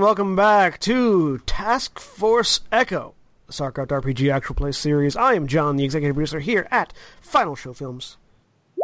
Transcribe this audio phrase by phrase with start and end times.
[0.00, 0.08] Everybody.
[0.08, 3.14] Welcome back to Task Force Echo,
[3.46, 5.14] the StarCraft RPG actual play series.
[5.14, 8.16] I am John, the executive producer here at Final Show Films,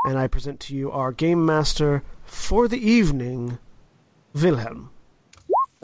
[0.05, 3.59] and I present to you our game master for the evening,
[4.35, 4.91] Wilhelm.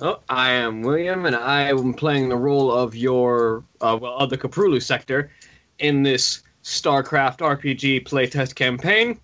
[0.00, 4.28] Oh, I am William, and I am playing the role of your, uh, well, of
[4.28, 5.30] the Koprulu sector
[5.78, 9.18] in this StarCraft RPG playtest campaign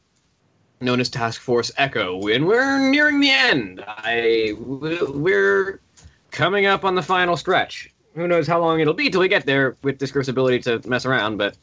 [0.81, 2.29] known as Task Force Echo.
[2.29, 3.84] And we're nearing the end.
[3.87, 5.81] I, we're
[6.31, 7.93] coming up on the final stretch.
[8.15, 10.87] Who knows how long it'll be till we get there with this group's ability to
[10.89, 11.57] mess around, but,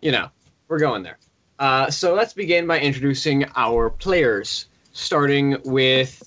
[0.00, 0.28] you know,
[0.68, 1.18] we're going there.
[1.58, 6.22] Uh, so let's begin by introducing our players, starting with.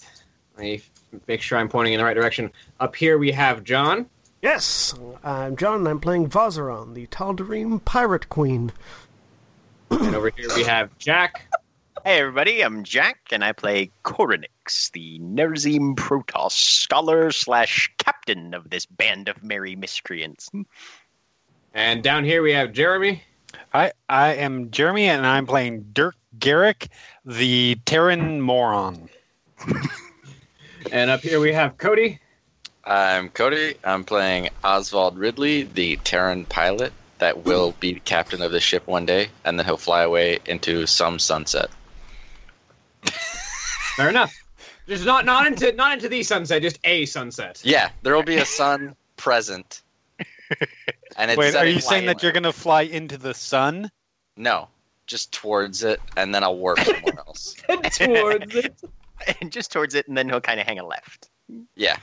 [0.57, 0.81] Let me
[1.27, 2.51] make sure I'm pointing in the right direction.
[2.79, 4.07] Up here we have John.
[4.41, 8.71] Yes, I'm John, and I'm playing Vazeran, the Tal'Darim Pirate Queen.
[9.91, 11.47] And over here we have Jack.
[12.03, 18.71] Hey everybody, I'm Jack, and I play Koranix, the Nerazim Protoss, scholar slash captain of
[18.71, 20.49] this band of merry miscreants.
[21.75, 23.21] And down here we have Jeremy.
[23.69, 26.89] Hi, I am Jeremy, and I'm playing Dirk Garrick,
[27.23, 29.07] the Terran moron.
[30.91, 32.19] And up here we have Cody.
[32.83, 33.75] I'm Cody.
[33.83, 38.87] I'm playing Osvald Ridley, the Terran pilot that will be the captain of the ship
[38.87, 41.69] one day, and then he'll fly away into some sunset.
[43.95, 44.35] Fair enough.
[44.87, 47.61] Just not not into not into the sunset, just a sunset.
[47.63, 49.81] Yeah, there will be a sun present.
[51.17, 53.89] And it's Wait, are you saying that you're going to fly into the sun?
[54.37, 54.67] No,
[55.07, 57.55] just towards it, and then I'll warp somewhere else.
[57.93, 58.73] towards it.
[59.41, 61.29] and just towards it, and then he'll kind of hang a left.
[61.75, 61.97] Yeah,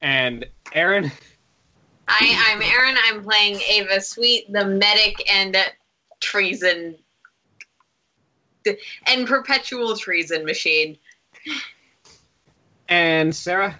[0.00, 1.10] And Erin.
[2.08, 2.96] Hi, I'm Erin.
[3.04, 5.62] I'm playing Ava Sweet, the medic and uh,
[6.20, 6.96] treason
[9.06, 10.96] and perpetual treason machine.
[12.88, 13.76] And Sarah.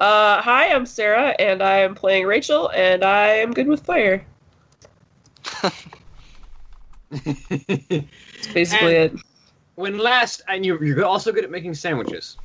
[0.00, 4.24] Uh, hi, I'm Sarah, and I am playing Rachel, and I am good with fire.
[7.10, 8.06] That's
[8.54, 9.14] basically it.
[9.74, 12.36] when last and you you're also good at making sandwiches.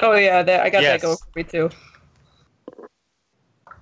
[0.00, 1.00] Oh yeah, that I got Yes.
[1.00, 1.70] that going for me too.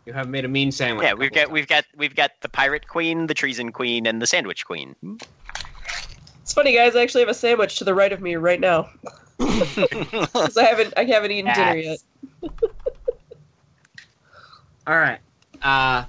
[0.06, 1.04] You have made a mean sandwich.
[1.04, 4.20] Yeah, we've couple got we've got we've got the pirate queen, the treason queen, and
[4.20, 4.94] the sandwich queen.
[6.52, 6.94] It's funny, guys.
[6.94, 8.90] I actually have a sandwich to the right of me right now
[9.38, 11.98] because I haven't I haven't eaten dinner yet.
[14.86, 15.18] All right.
[15.62, 16.04] Uh,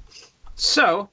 [0.55, 1.09] so,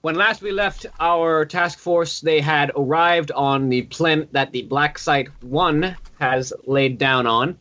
[0.00, 4.62] when last we left our task force, they had arrived on the planet that the
[4.62, 7.58] Black Site 1 has laid down on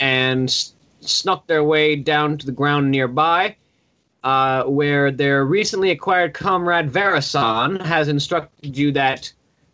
[0.00, 3.54] and s- snuck their way down to the ground nearby,
[4.24, 9.30] uh, where their recently acquired comrade Verasan has instructed you that.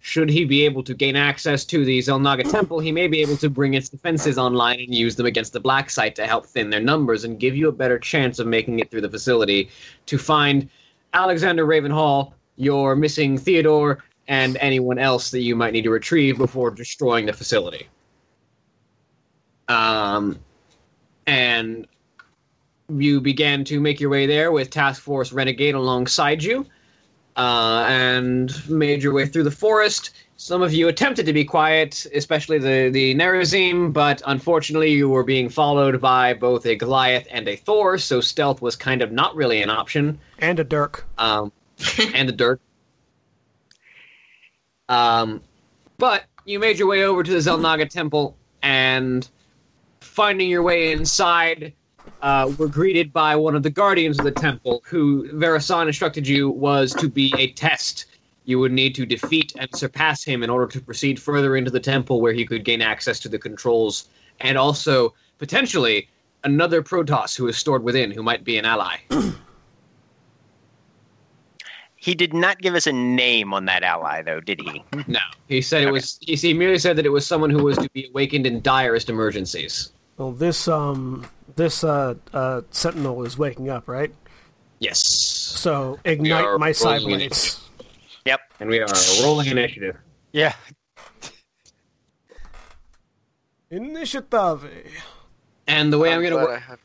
[0.07, 3.39] Should he be able to gain access to the Xel'Naga Temple, he may be able
[3.39, 6.69] to bring its defenses online and use them against the Black Site to help thin
[6.69, 9.71] their numbers and give you a better chance of making it through the facility
[10.05, 10.69] to find
[11.15, 16.71] Alexander Ravenhall, your missing Theodore, and anyone else that you might need to retrieve before
[16.71, 17.89] destroying the facility.
[19.69, 20.39] Um,
[21.27, 21.87] and
[22.91, 26.67] you began to make your way there with Task Force Renegade alongside you
[27.37, 30.11] uh, and made your way through the forest.
[30.37, 35.23] Some of you attempted to be quiet, especially the the Nerazim, but unfortunately you were
[35.23, 39.35] being followed by both a Goliath and a Thor, so stealth was kind of not
[39.37, 40.19] really an option.
[40.39, 41.07] And a Dirk.
[41.19, 41.53] Um,
[42.15, 42.61] and a Dirk.
[44.89, 45.41] Um,
[45.99, 49.27] but you made your way over to the Xel'Naga Temple and
[50.01, 51.73] finding your way inside,
[52.25, 56.49] uh, were greeted by one of the guardians of the temple, who Verasan instructed you
[56.49, 58.07] was to be a test.
[58.47, 61.81] You would need to defeat and surpass him in order to proceed further into the
[61.81, 64.09] temple, where he could gain access to the controls,
[64.41, 66.09] and also potentially
[66.45, 68.97] another Protoss who is stored within, who might be an ally.
[71.97, 74.85] He did not give us a name on that ally, though, did he?
[75.07, 75.93] No, he said it Okay.
[75.93, 76.19] was.
[76.21, 79.09] He, he merely said that it was someone who was to be awakened in direst
[79.09, 79.91] emergencies.
[80.19, 81.27] Well, this um,
[81.57, 84.13] this uh, uh, Sentinel is waking up, right?
[84.81, 87.61] Yes, So ignite my side rolling blades.
[88.27, 88.41] Yep.
[88.61, 88.87] and we are
[89.23, 89.97] rolling initiative.
[90.33, 90.55] Yeah.
[93.71, 94.69] Initiative.
[95.67, 96.79] And the way I'm, I'm gonna work, I have-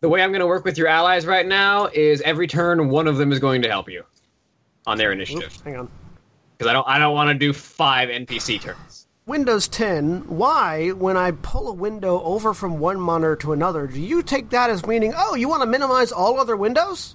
[0.00, 3.16] the way I'm gonna work with your allies right now is every turn one of
[3.16, 4.04] them is going to help you
[4.86, 5.88] on their Oop, initiative hang on.
[6.56, 8.99] because I don't I don't want to do five NPC turns.
[9.30, 14.00] Windows 10, why, when I pull a window over from one monitor to another, do
[14.00, 17.14] you take that as meaning, oh, you want to minimize all other windows?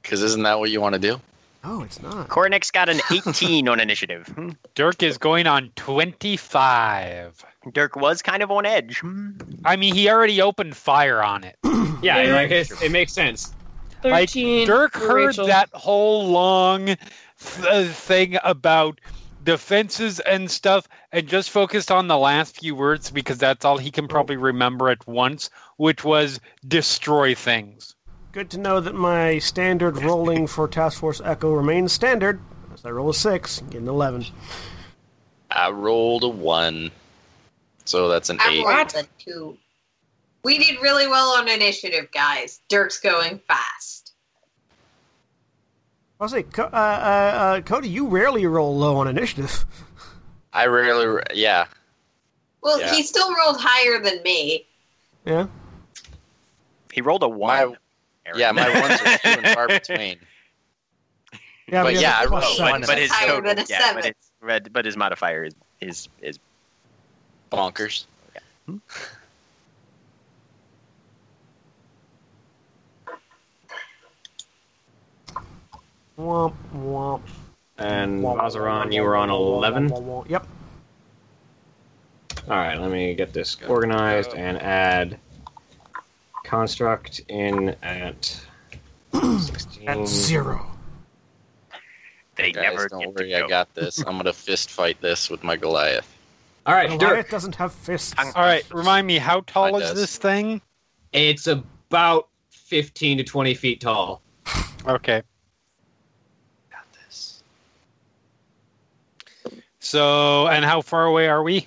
[0.00, 1.20] Because isn't that what you want to do?
[1.64, 2.28] Oh, it's not.
[2.30, 4.26] Koranix got an 18 on initiative.
[4.34, 4.50] Hmm.
[4.74, 7.44] Dirk is going on 25.
[7.74, 9.00] Dirk was kind of on edge.
[9.00, 9.32] Hmm.
[9.66, 11.56] I mean, he already opened fire on it.
[12.00, 12.32] Yeah, Yeah.
[12.36, 13.52] like it, it makes sense.
[14.02, 15.46] Like, Dirk heard Rachel.
[15.48, 16.98] that whole long th-
[17.68, 19.00] uh, thing about
[19.44, 23.90] defenses and stuff and just focused on the last few words because that's all he
[23.90, 27.94] can probably remember at once, which was destroy things.
[28.32, 32.40] Good to know that my standard rolling for Task Force Echo remains standard.
[32.72, 34.26] As I roll a six, get an eleven.
[35.50, 36.90] I rolled a one,
[37.86, 38.64] so that's an I eight.
[38.64, 39.56] rolled a two.
[40.44, 42.60] We did really well on initiative, guys.
[42.68, 43.97] Dirk's going fast.
[46.20, 49.64] I'll say, uh, uh, uh, Cody, you rarely roll low on initiative.
[50.52, 51.66] I rarely, yeah.
[52.62, 52.92] Well, Yeah.
[52.94, 54.66] he still rolled higher than me.
[55.24, 55.46] Yeah.
[56.92, 57.70] He rolled a one.
[57.70, 57.76] My-
[58.36, 60.18] Yeah, my ones are few and far between.
[61.68, 62.72] Yeah, But he yeah, a I plus rolled seven.
[62.72, 63.94] one, but his Higher total, than a yeah, seven.
[63.94, 66.38] but his, but, but his modifier is is is
[67.52, 68.06] Bonkers.
[76.18, 77.20] Womp womp.
[77.78, 79.90] And womp, Vazeran, you were on womp, womp, 11.
[79.90, 80.28] womp, womp.
[80.30, 80.46] Yep.
[82.48, 85.18] All right, let me get this organized and add
[86.44, 88.40] construct in at
[89.12, 89.88] 16.
[89.88, 90.66] At zero.
[92.36, 93.98] they Guys, never don't worry, to I got this.
[93.98, 96.12] I'm gonna fist fight this with my Goliath.
[96.66, 97.30] All right, Goliath Dirk.
[97.30, 98.14] doesn't have fists.
[98.18, 99.98] All right, remind me, how tall Mine is does.
[100.00, 100.60] this thing?
[101.12, 104.20] It's about 15 to 20 feet tall.
[104.86, 105.22] Okay.
[106.70, 107.42] Got this.
[109.80, 111.66] So, and how far away are we?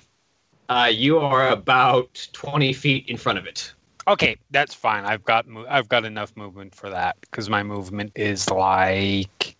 [0.68, 3.72] Uh, you are about 20 feet in front of it.
[4.08, 5.04] Okay, that's fine.
[5.04, 9.56] I've got mo- I've got enough movement for that because my movement is like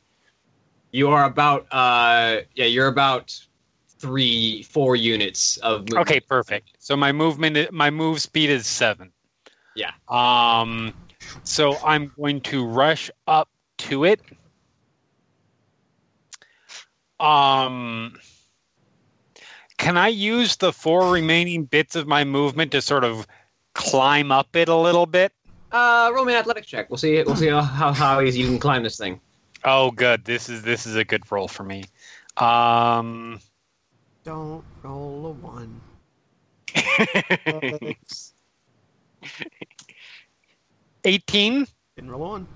[0.90, 3.38] You are about, uh, yeah, you're about
[3.98, 6.02] three, four units of movement.
[6.02, 6.70] okay, perfect.
[6.78, 9.12] So my movement, my move speed is seven.
[9.74, 9.92] Yeah.
[10.08, 10.92] Um,
[11.44, 13.48] so I'm going to rush up
[13.78, 14.20] to it.
[17.20, 18.18] Um,
[19.82, 23.26] can I use the four remaining bits of my movement to sort of
[23.74, 25.32] climb up it a little bit?
[25.72, 26.88] Uh, roll me an athletics check.
[26.88, 27.20] We'll see.
[27.24, 29.20] We'll see how, how, how easy you can climb this thing.
[29.64, 30.24] Oh, good.
[30.24, 31.82] This is this is a good roll for me.
[32.36, 33.40] Um,
[34.22, 35.80] Don't roll a one.
[41.04, 41.66] eighteen.
[41.96, 42.46] Didn't roll a one.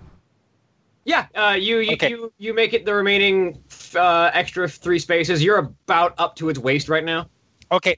[1.06, 2.10] Yeah, uh, you you, Okay.
[2.10, 3.62] you you make it the remaining
[3.94, 5.40] uh, extra three spaces.
[5.42, 7.28] You're about up to its waist right now.
[7.70, 7.96] Okay.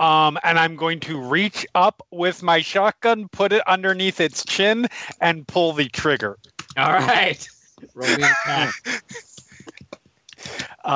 [0.00, 4.88] Um, and I'm going to reach up with my shotgun, put it underneath its chin,
[5.20, 6.36] and pull the trigger.
[6.76, 7.48] All right.
[7.94, 8.24] Roll me.
[10.84, 10.88] Uh,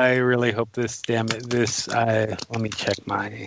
[0.00, 1.02] I really hope this.
[1.02, 1.50] Damn it!
[1.50, 1.86] This.
[1.88, 3.46] Uh, let me check my.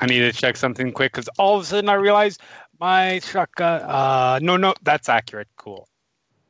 [0.00, 2.36] I need to check something quick because all of a sudden I realize
[2.80, 3.82] my shotgun.
[3.82, 5.48] Uh, no, no, that's accurate.
[5.56, 5.88] Cool.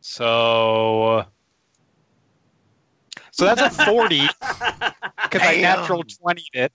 [0.00, 1.24] So.
[3.30, 4.26] So that's a forty
[5.22, 6.72] because I natural twenty it.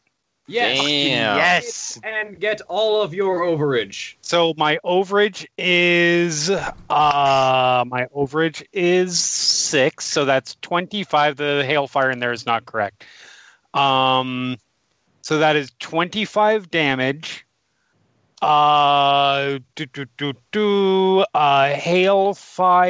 [0.47, 0.77] Yes.
[0.77, 1.37] Damn.
[1.37, 1.99] Yes.
[2.03, 4.15] And get all of your overage.
[4.21, 11.37] So my overage is uh my overage is six, so that's twenty five.
[11.37, 13.05] The hailfire in there is not correct.
[13.73, 14.57] Um
[15.21, 17.42] so that is twenty five damage.
[18.43, 21.25] Uh do do do do.
[21.33, 22.81] Uh hailfire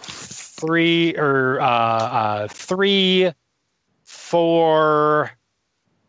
[0.00, 3.32] three or uh uh three
[4.04, 5.32] four.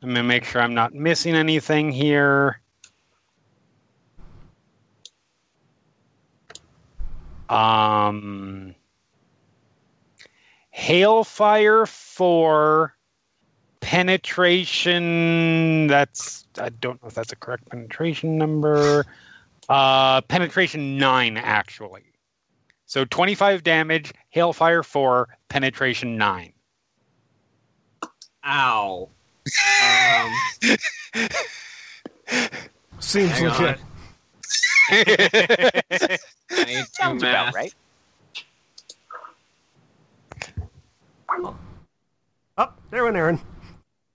[0.03, 2.61] I'm gonna make sure I'm not missing anything here.
[7.49, 8.75] Um,
[10.75, 12.95] Hailfire for
[13.85, 15.85] penetration.
[15.87, 19.05] That's I don't know if that's a correct penetration number.
[19.69, 22.01] Uh, penetration nine actually.
[22.87, 24.11] So 25 damage.
[24.35, 25.29] Hailfire four.
[25.49, 26.51] Penetration nine.
[28.43, 29.07] Ow.
[29.75, 30.31] Um,
[32.99, 33.61] Seems Hang on.
[33.61, 33.79] legit.
[34.89, 35.81] I
[36.65, 37.53] need to Sounds about math.
[37.55, 37.73] right.
[42.57, 43.39] Oh, there went Erin.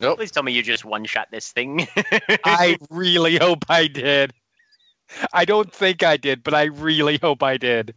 [0.01, 1.87] Please tell me you just one shot this thing.
[2.45, 4.33] I really hope I did.
[5.33, 7.95] I don't think I did, but I really hope I did.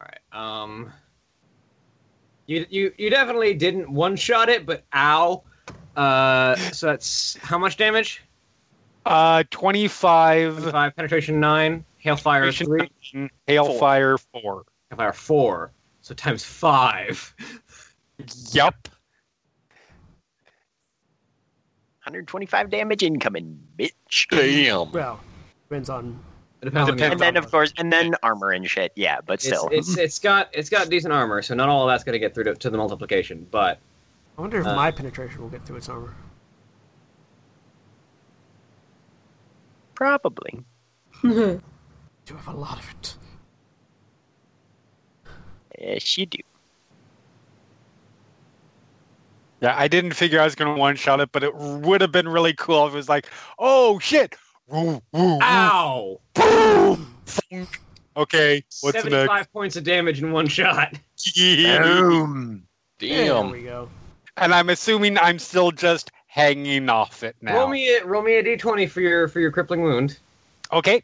[0.00, 0.64] All right.
[0.66, 0.92] Um.
[2.46, 5.42] You you you definitely didn't one shot it, but ow.
[5.96, 6.56] Uh.
[6.72, 8.22] So that's how much damage?
[9.06, 11.84] Uh, 25 Five penetration nine.
[12.04, 13.28] Hailfire three.
[13.46, 14.64] Hailfire 4.
[14.92, 15.72] Hailfire four.
[16.00, 17.34] So times five.
[18.52, 18.88] Yup.
[22.04, 24.28] 125 damage incoming, bitch.
[24.30, 24.92] Damn.
[24.92, 25.20] Well,
[25.68, 26.18] depends on.
[26.60, 28.92] It depends on And then of course, and then armor and shit.
[28.94, 29.68] Yeah, but it's, still.
[29.72, 32.34] it's it's got it's got decent armor, so not all of that's going to get
[32.34, 33.46] through to, to the multiplication.
[33.50, 33.78] But
[34.36, 36.14] I wonder if Uh, my penetration will get through its armor.
[39.94, 40.64] Probably.
[41.22, 41.60] Do
[42.26, 43.16] have a lot of it.
[45.78, 46.38] Yes, you do.
[49.64, 52.12] Yeah, I didn't figure I was going to one shot it, but it would have
[52.12, 54.36] been really cool if it was like, oh shit.
[54.68, 56.20] Woo, woo, woo, ow!
[56.34, 57.80] boom, thunk.
[58.14, 59.52] Okay, what's Seventy-five next?
[59.54, 60.92] points of damage in one shot.
[61.34, 62.62] Boom.
[62.98, 63.88] There we go.
[64.36, 67.56] And I'm assuming I'm still just hanging off it now.
[67.60, 70.18] Roll me a, roll me a d20 for your for your crippling wound.
[70.72, 71.02] Okay.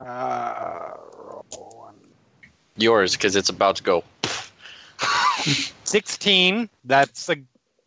[0.00, 0.90] Uh,
[1.22, 1.44] roll
[1.76, 1.94] one.
[2.76, 4.02] Yours, because it's about to go.
[5.84, 6.68] 16.
[6.84, 7.36] That's a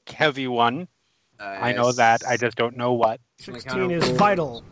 [0.07, 0.87] heavy one.
[1.39, 2.23] I know that.
[2.27, 3.19] I just don't know what.
[3.39, 4.63] Sixteen is vital.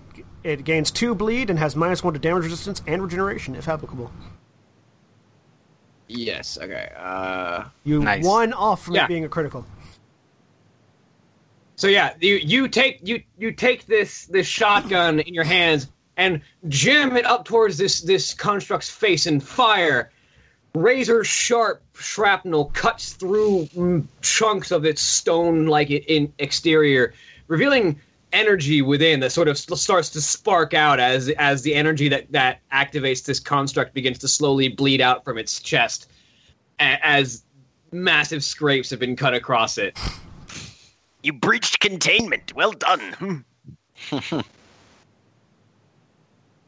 [0.44, 4.12] It gains two bleed and has minus one to damage resistance and regeneration if applicable.
[6.08, 6.58] Yes.
[6.62, 6.91] Okay.
[6.96, 7.65] Uh.
[7.84, 8.24] You Nice.
[8.25, 9.05] one off from Yeah.
[9.05, 9.65] it being a critical.
[11.75, 16.41] So yeah, you you take you you take this this shotgun in your hands and
[16.67, 20.12] jam it up towards this this construct's face and fire.
[20.75, 27.13] Razor sharp shrapnel cuts through mm, chunks of its stone like in exterior,
[27.48, 28.00] revealing
[28.34, 32.60] energy within that sort of starts to spark out as as the energy that that
[32.74, 36.12] activates this construct begins to slowly bleed out from its chest
[36.79, 37.44] a- as
[37.94, 39.98] massive scrapes have been cut across it.
[41.24, 42.53] You breached containment.
[42.53, 43.46] Well done.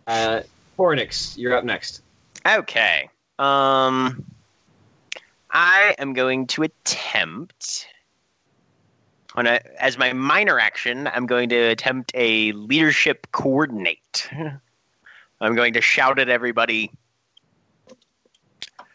[0.08, 0.42] Uh,
[0.80, 2.02] Koranix, you're up next.
[2.46, 3.10] Okay.
[3.40, 4.26] Um,
[5.52, 7.88] I am going to attempt.
[9.36, 14.30] On a, as my minor action, I'm going to attempt a leadership coordinate.
[15.42, 16.92] I'm going to shout at everybody.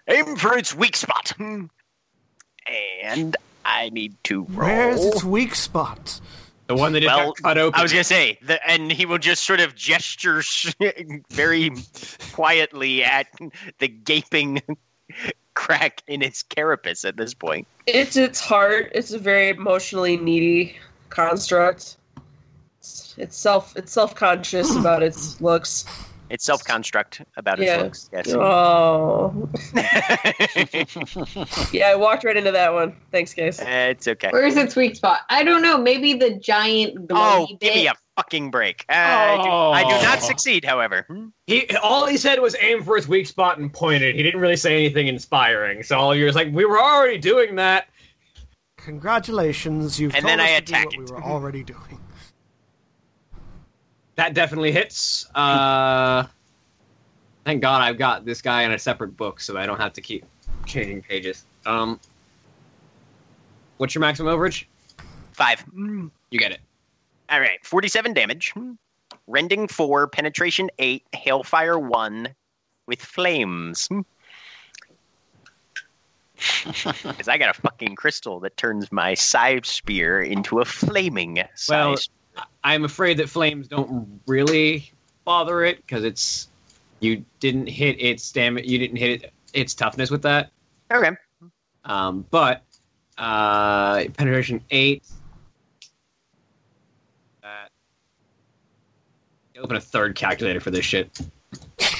[0.08, 1.32] Aim for its weak spot.
[3.02, 4.68] And I need to roll.
[4.68, 6.20] Where's its weak spot?
[6.66, 7.78] The one that just Well, cut open.
[7.78, 10.42] I was gonna say, the, and he will just sort of gesture
[11.30, 11.70] very
[12.32, 13.26] quietly at
[13.78, 14.62] the gaping
[15.54, 17.66] crack in its carapace at this point.
[17.86, 18.92] It's its heart.
[18.94, 20.76] It's a very emotionally needy
[21.08, 21.96] construct.
[22.78, 23.76] It's, it's self.
[23.76, 25.84] It's self conscious about its looks.
[26.32, 27.82] It's self-construct about its Yeah.
[27.82, 28.08] looks.
[28.12, 28.32] Yes.
[28.32, 29.48] Oh,
[31.72, 31.88] yeah.
[31.88, 32.96] I walked right into that one.
[33.10, 33.60] Thanks, guys.
[33.62, 34.30] it's okay.
[34.32, 35.20] Where's its weak spot?
[35.28, 35.76] I don't know.
[35.76, 38.86] Maybe the giant Oh, glowy give me a fucking break.
[38.88, 40.20] Uh, I, do, I do not Oh.
[40.26, 41.06] succeed, however.
[41.46, 44.14] he all he said was aim for its weak spot and pointed.
[44.14, 45.82] He didn't really say anything inspiring.
[45.82, 47.88] So all you're just like, we were already doing that.
[48.78, 50.98] Congratulations, you've And told then I us to do what it.
[50.98, 51.98] we were already doing.
[54.16, 55.26] That definitely hits.
[55.34, 56.24] Uh,
[57.44, 60.00] thank God I've got this guy in a separate book, so I don't have to
[60.00, 60.24] keep
[60.66, 61.44] changing pages.
[61.64, 61.98] Um,
[63.78, 64.64] what's your maximum overage?
[65.32, 65.64] Five.
[65.74, 66.60] You get it.
[67.30, 68.52] All right, 47 damage.
[69.26, 72.28] Rending 4, penetration 8, hailfire 1
[72.86, 73.88] with flames.
[76.64, 81.34] Because I got a fucking crystal that turns my scythe spear into a flaming
[81.68, 82.08] Well, scythe.
[82.64, 84.90] I'm afraid that flames don't really
[85.24, 86.48] bother it because it's
[87.00, 88.66] you didn't hit its damage.
[88.66, 90.50] You didn't hit it, its toughness with that.
[90.92, 91.10] Okay.
[91.84, 92.62] Um, but
[93.18, 95.04] uh, penetration eight.
[97.42, 97.70] That.
[99.58, 101.10] Open a third calculator for this shit.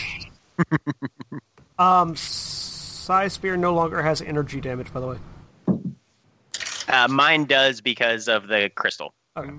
[1.79, 5.19] Um, Scythe Spear no longer has energy damage, by the way.
[6.89, 9.15] Uh, mine does because of the crystal.
[9.37, 9.51] Okay.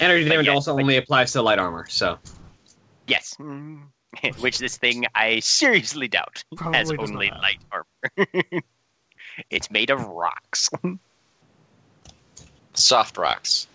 [0.00, 1.86] Energy But damage yeah, also but- only applies to light armor.
[1.88, 2.18] So
[3.06, 3.34] Yes.
[3.40, 3.82] Mm.
[4.40, 7.38] Which this thing I seriously doubt Probably has only have.
[7.40, 8.26] light armor.
[9.50, 10.70] it's made of rocks.
[12.74, 13.66] Soft rocks.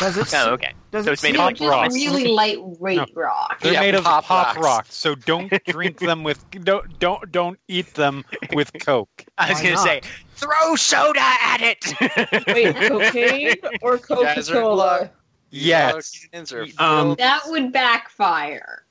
[0.00, 0.28] Does it?
[0.34, 0.72] oh, okay.
[0.90, 1.94] Does So it it's made of like just rocks.
[1.94, 3.60] really lightweight rock.
[3.60, 4.58] They're Yeah, made of pop pop, rocks.
[4.64, 4.94] rocks.
[4.94, 9.24] so don't drink them with don't don't don't eat them with Coke.
[9.38, 9.84] I was Why gonna not?
[9.84, 10.00] say,
[10.36, 12.46] throw soda at it.
[12.48, 15.10] Wait, cocaine or guys are Coca Cola?
[15.50, 16.04] Blood.
[16.32, 16.74] Yes.
[16.78, 18.84] Um, That would backfire.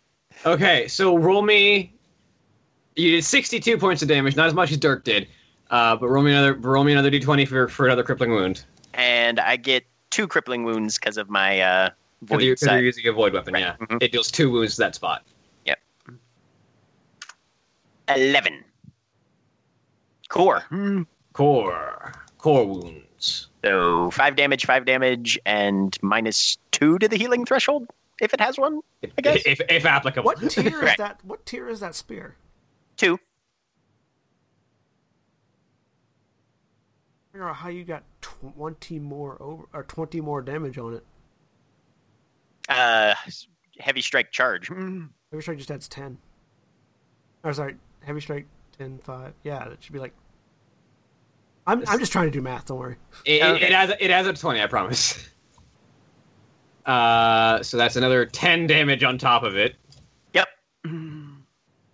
[0.45, 1.93] okay, so roll me.
[2.95, 5.27] You did 62 points of damage, not as much as Dirk did.
[5.69, 8.63] Uh, but roll me another roll me another d20 for for another crippling wound.
[8.93, 11.89] and I get two crippling wounds because of my uh,
[12.21, 13.75] Because void you're, 'cause you're using a void weapon, yeah.
[13.81, 14.01] Mhm.
[14.01, 15.23] It deals two wounds to that spot.
[15.65, 15.79] Yep.
[18.15, 18.63] Eleven.
[20.29, 20.63] Core.
[21.33, 22.13] Core.
[22.37, 23.46] Core wounds.
[23.63, 27.87] So five damage, five damage, and minus two to the healing threshold
[28.21, 28.81] if it has one.
[29.01, 29.41] If, I guess.
[29.45, 30.25] if, if applicable.
[30.25, 30.97] What tier is Right.
[30.97, 31.19] that?
[31.23, 32.35] What tier is that spear?
[32.97, 33.19] Two.
[37.31, 41.03] figure out how you got twenty more over or twenty more damage on it.
[42.69, 43.13] Uh,
[43.79, 44.67] heavy strike charge.
[44.69, 46.17] Heavy strike just adds ten.
[47.43, 48.45] Or sorry, heavy strike
[48.77, 49.33] 10, 5.
[49.43, 50.13] Yeah, it should be like.
[51.67, 52.65] I'm I'm just trying to do math.
[52.65, 52.95] Don't worry.
[53.25, 53.65] It, Okay.
[53.65, 55.29] it, has it has a twenty, I promise.
[56.85, 59.75] Uh, so that's another ten damage on top of it.
[60.33, 60.47] Yep.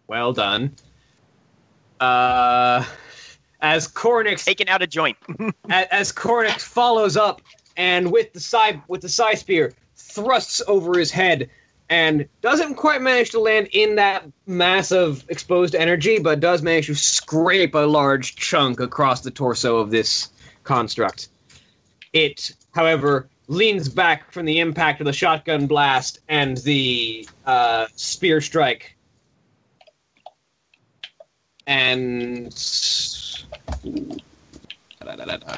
[0.07, 0.75] Well done.
[1.99, 2.85] Uh,
[3.61, 5.17] as Koranix Taking out a joint.
[5.71, 7.41] as, as Koranix follows up
[7.77, 11.49] and with the side with the scythe spear thrusts over his head
[11.89, 16.87] and doesn't quite manage to land in that mass of exposed energy, but does manage
[16.87, 20.29] to scrape a large chunk across the torso of this
[20.63, 21.29] construct.
[22.13, 28.41] It, however, leans back from the impact of the shotgun blast and the uh, spear
[28.41, 28.95] strike.
[31.65, 32.53] And
[34.99, 35.57] Da-da-da-da-da.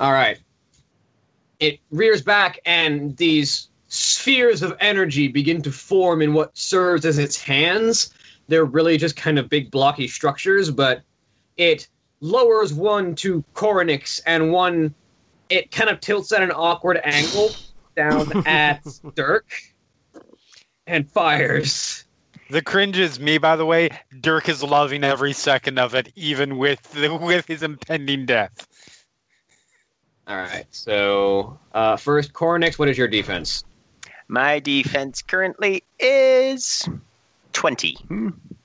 [0.00, 0.38] All right.
[1.60, 7.18] It rears back, and these spheres of energy begin to form in what serves as
[7.18, 8.12] its hands.
[8.48, 11.02] They're really just kind of big, blocky structures, but
[11.56, 11.88] it
[12.20, 14.94] lowers one to Koranix, and one
[15.48, 17.50] it kind of tilts at an awkward angle
[17.94, 18.82] down at
[19.14, 19.46] Dirk
[20.86, 22.04] and fires.
[22.50, 23.90] The cringe is me, by the way.
[24.20, 28.68] Dirk is loving every second of it, even with the, with his impending death.
[30.26, 30.66] All right.
[30.70, 33.64] So uh, first, Koranix, what is your defense?
[34.28, 36.88] My defense currently is
[37.52, 37.98] 20.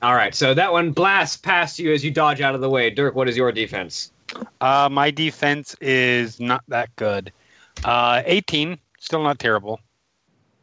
[0.02, 0.34] All right.
[0.34, 2.90] So that one blasts past you as you dodge out of the way.
[2.90, 4.12] Dirk, what is your defense?
[4.62, 7.32] Uh, my defense is not that good.
[7.84, 9.80] Uh, 18, still not terrible.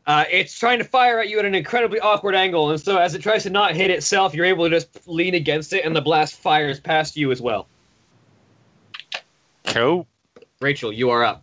[0.07, 3.17] Uh, it's trying to fire at you at an incredibly awkward angle, and so as
[3.17, 6.01] it tries to not hit itself, you're able to just lean against it, and the
[6.01, 7.67] blast fires past you as well.
[9.65, 10.07] Cool.
[10.61, 11.43] Rachel, you are up.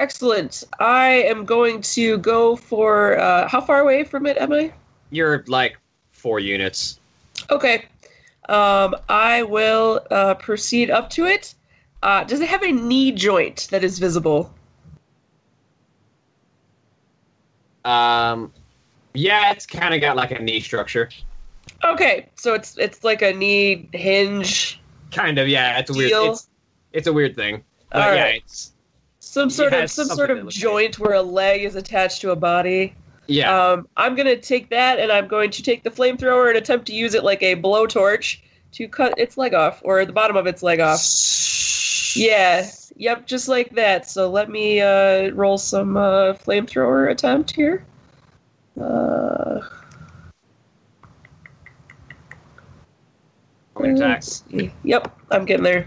[0.00, 0.64] Excellent.
[0.80, 3.18] I am going to go for.
[3.18, 4.72] Uh, how far away from it am I?
[5.10, 5.78] You're like
[6.10, 7.00] four units.
[7.50, 7.84] Okay.
[8.48, 11.54] Um, I will uh, proceed up to it.
[12.02, 14.52] Uh, does it have a knee joint that is visible?
[17.84, 18.52] Um,
[19.14, 21.08] yeah, it's kind of got like a knee structure.
[21.82, 24.80] Okay, so it's it's like a knee hinge,
[25.14, 25.78] Kind of, yeah.
[25.78, 26.10] It's a weird.
[26.12, 26.48] It's,
[26.92, 27.62] it's a weird thing.
[27.94, 28.70] All yeah, right.
[29.20, 32.94] some sort of some sort of joint where a leg is attached to a body.
[33.28, 33.56] yeah.
[33.56, 36.94] Um, I'm gonna take that and I'm going to take the flamethrower and attempt to
[36.94, 38.40] use it like a blowtorch
[38.72, 41.00] to cut its leg off or the bottom of its leg off.
[42.16, 44.08] Yeah, yep, just like that.
[44.08, 47.84] So let me uh, roll some uh, flamethrower attempt here.
[48.80, 49.60] Uh,
[53.76, 54.16] Roll an attack.
[54.16, 54.72] let's see.
[54.84, 55.86] Yep, I'm getting there.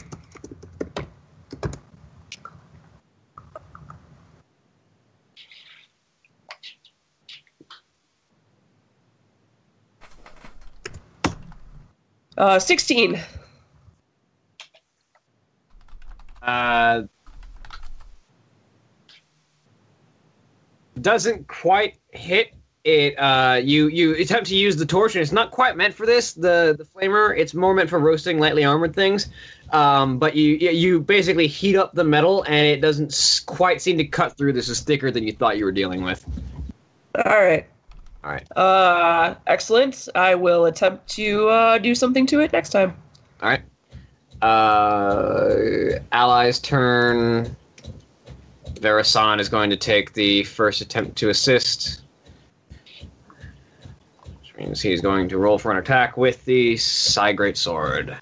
[12.37, 13.19] Uh, 16.
[16.41, 17.03] Uh,
[21.01, 23.15] doesn't quite hit it.
[23.19, 26.33] Uh, you you attempt to use the torch, and it's not quite meant for this.
[26.33, 29.29] The the flamer, it's more meant for roasting lightly armored things.
[29.71, 34.05] Um, but you you basically heat up the metal, and it doesn't quite seem to
[34.05, 34.53] cut through.
[34.53, 36.23] This is thicker than you thought you were dealing with.
[37.25, 37.67] All right.
[38.23, 38.57] All right.
[38.57, 40.09] Uh, excellent.
[40.15, 42.95] I will attempt to uh, do something to it next time.
[43.41, 43.61] All right.
[44.41, 47.55] Uh, allies turn.
[48.73, 52.01] Verasan is going to take the first attempt to assist.
[54.19, 58.17] Which means he's going to roll for an attack with the Psy Great Sword.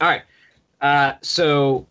[0.00, 0.22] All right.
[0.80, 1.86] Uh, so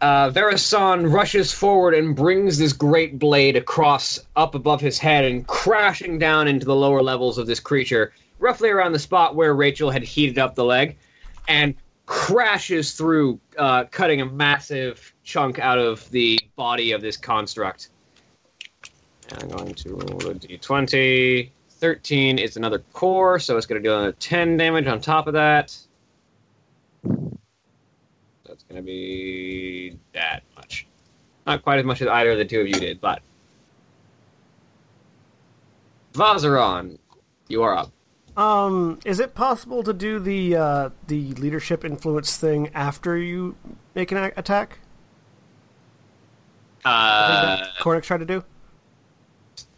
[0.00, 6.18] uh, rushes forward and brings this great blade across up above his head and crashing
[6.18, 10.02] down into the lower levels of this creature, roughly around the spot where Rachel had
[10.02, 10.96] heated up the leg,
[11.48, 11.74] and
[12.06, 17.90] crashes through, uh, cutting a massive chunk out of the body of this construct.
[19.30, 21.50] And I'm going to roll a d20.
[21.70, 25.34] 13 is another core, so it's going to do another 10 damage on top of
[25.34, 25.76] that.
[28.68, 30.86] Going to be that much.
[31.46, 33.22] Not quite as much as either of the two of you did, but.
[36.12, 36.98] Vazeran,
[37.48, 37.92] you are up.
[38.36, 43.56] Um, is it possible to do the uh, the leadership influence thing after you
[43.94, 44.78] make an a- attack?
[46.84, 48.44] Uh, Koranix tried to do.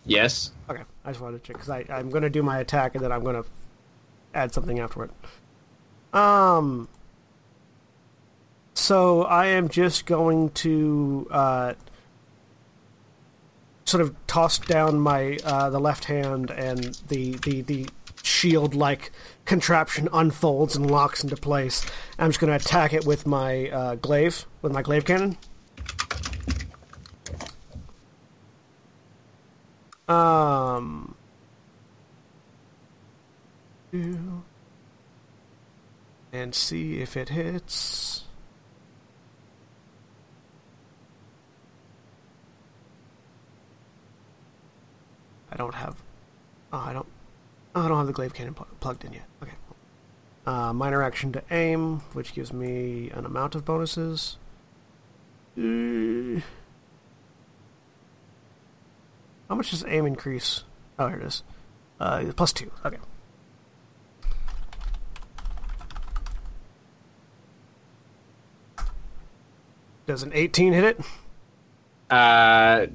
[0.05, 0.53] yes.
[0.69, 3.11] Okay, I just wanted to check because I'm going to do my attack and then
[3.13, 3.49] I'm going to
[4.35, 5.11] add something afterward.
[6.13, 6.89] Um,
[8.81, 11.75] so I am just going to uh,
[13.85, 17.89] sort of toss down my uh, the left hand and the the the
[18.23, 19.13] shield like
[19.45, 21.85] contraption unfolds and locks into place.
[22.19, 25.37] I'm just going to attack it with my uh, glaive with my glaive cannon.
[30.09, 31.15] Um.
[36.33, 38.25] And see if it hits.
[45.61, 45.97] Don't have.
[46.73, 47.07] Oh, I don't.
[47.75, 49.27] Oh, I don't have the glaive cannon pl- plugged in yet.
[49.43, 49.53] Okay.
[50.47, 54.39] Uh, minor action to aim, which gives me an amount of bonuses.
[55.57, 56.41] Uh,
[59.49, 60.65] how much does aim increase?
[60.99, 61.43] Oh, here it is.
[62.01, 62.71] Uh, plus two.
[62.85, 62.97] Okay.
[70.07, 71.01] Does an 18 hit it?
[72.09, 72.87] Uh,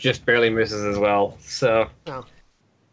[0.00, 1.36] just barely misses as well.
[1.42, 2.24] So Oh.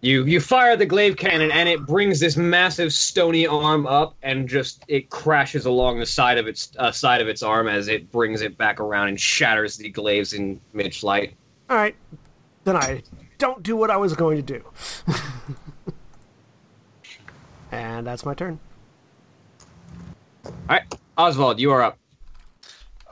[0.02, 4.48] you you fire the glaive cannon and it brings this massive stony arm up and
[4.48, 8.12] just it crashes along the side of its uh, side of its arm as it
[8.12, 11.34] brings it back around and shatters the glaives in mid flight.
[11.70, 11.96] All right.
[12.66, 13.02] Then I
[13.38, 14.64] don't do what I was going to do.
[17.72, 18.60] and that's my turn.
[20.46, 20.84] All right,
[21.18, 21.98] Osvald, you are up.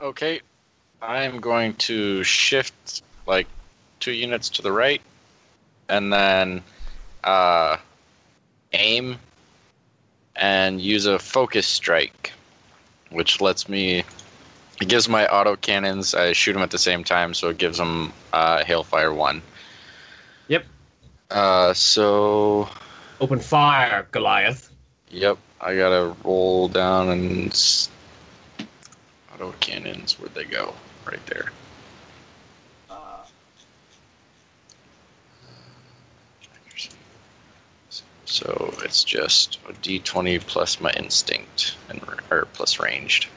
[0.02, 0.40] Okay,
[1.00, 3.46] I'm going to shift like
[4.06, 5.02] two units to the right,
[5.88, 6.62] and then
[7.24, 7.76] uh,
[8.72, 9.18] aim
[10.36, 12.32] and use a focus strike,
[13.10, 14.04] which lets me.
[14.80, 16.14] It gives my auto cannons.
[16.14, 19.42] I shoot them at the same time, so it gives them uh, hailfire one.
[20.46, 20.64] Yep.
[21.32, 22.68] Uh, so
[23.20, 24.70] Open fire, Goliath.
[25.10, 27.48] Yep, I gotta roll down and
[29.34, 30.16] auto cannons.
[30.20, 30.74] Where'd they go?
[31.04, 31.50] Right there.
[38.26, 43.28] So it's just a D20 plus my instinct and or plus ranged.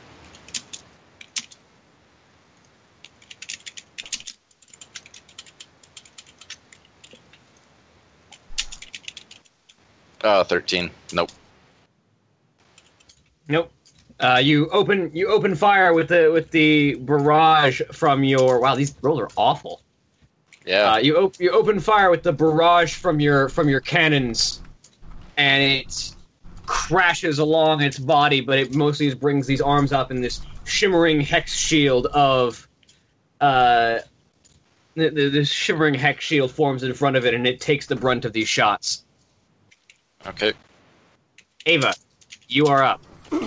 [10.22, 10.90] Uh, 13.
[11.14, 11.32] Nope.
[13.48, 13.72] Nope.
[14.20, 18.94] Uh, you open you open fire with the with the barrage from your wow these
[19.02, 19.82] rolls are awful.
[20.66, 20.94] Yeah.
[20.94, 24.62] Uh, you op- you open fire with the barrage from your from your cannons,
[25.40, 26.14] and it
[26.66, 31.22] crashes along its body, but it mostly just brings these arms up in this shimmering
[31.22, 32.68] hex shield of,
[33.40, 34.00] uh,
[34.96, 37.96] the, the, this shimmering hex shield forms in front of it, and it takes the
[37.96, 39.06] brunt of these shots.
[40.28, 40.52] okay.
[41.66, 41.94] Ava,
[42.50, 43.02] you are up.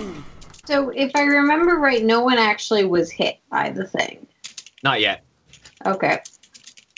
[0.65, 4.25] So, if I remember right, no one actually was hit by the thing.
[4.81, 5.25] Not yet.
[5.85, 6.19] Okay.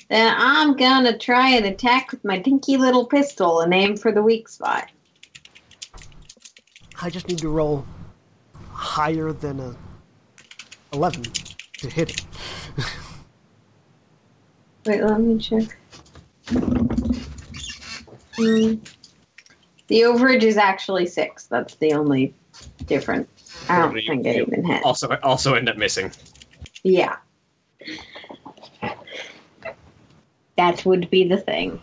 [0.09, 4.21] Then I'm gonna try and attack with my dinky little pistol and aim for the
[4.21, 4.89] weak spot.
[7.01, 7.85] I just need to roll
[8.71, 9.75] higher than a
[10.93, 12.21] 11 to hit it.
[14.85, 15.75] Wait, let me check.
[18.37, 18.75] Hmm.
[19.87, 21.47] The overage is actually six.
[21.47, 22.33] That's the only
[22.85, 23.27] difference.
[23.69, 24.83] I don't You- think it you even hit.
[24.83, 26.11] Also, also end up missing.
[26.83, 27.15] Yeah.
[30.57, 31.79] That would be the thing.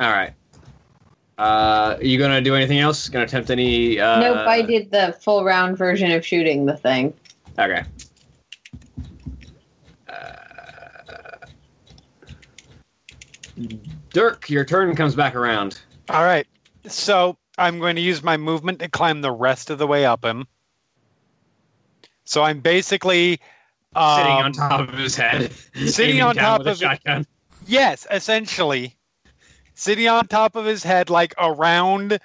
[0.00, 0.32] All right.
[1.38, 3.08] Uh, you gonna do anything else?
[3.08, 4.00] Gonna attempt any?
[4.00, 7.14] Uh, nope, I did the full round version of shooting the thing.
[7.58, 7.84] Okay.
[10.08, 11.46] Uh,
[14.10, 15.80] Dirk, your turn comes back around.
[16.08, 16.46] All right.
[16.86, 20.24] So I'm going to use my movement to climb the rest of the way up
[20.24, 20.46] him.
[22.24, 23.40] So I'm basically
[23.98, 26.78] um, sitting on top of his head, sitting on top of it.
[26.78, 27.26] shotgun.
[27.66, 28.94] Yes, essentially.
[29.74, 32.18] Sitting on top of his head, like around,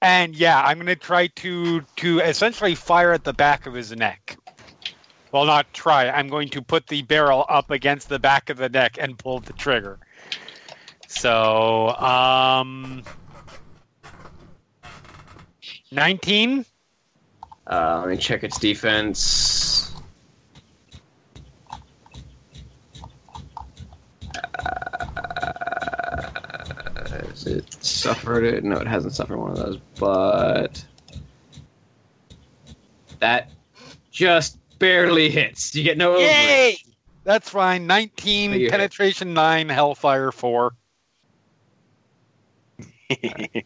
[0.00, 4.36] and yeah, I'm gonna try to to essentially fire at the back of his neck.
[5.32, 6.10] Well, not try.
[6.10, 9.40] I'm going to put the barrel up against the back of the neck and pull
[9.40, 9.98] the trigger.
[11.08, 13.02] So, um,
[15.90, 16.66] 19.
[17.66, 19.91] Uh, let me check its defense.
[27.10, 28.64] Has it suffered it?
[28.64, 30.84] No, it hasn't suffered one of those, but
[33.20, 33.50] that
[34.10, 35.74] just barely hits.
[35.74, 36.20] You get no overage.
[36.20, 36.76] Yay!
[37.24, 37.86] That's fine.
[37.86, 38.70] 19, But you hit.
[38.72, 40.72] penetration 9, hailfire 4.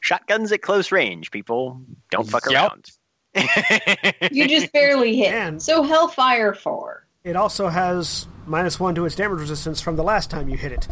[0.00, 1.80] Shotguns at close range, people.
[2.10, 2.70] Don't fuck Yep.
[2.70, 2.90] around.
[4.32, 5.32] You just barely hit.
[5.32, 7.05] And- So Hailfire 4.
[7.26, 10.70] It also has minus one to its damage resistance from the last time you hit
[10.70, 10.86] it.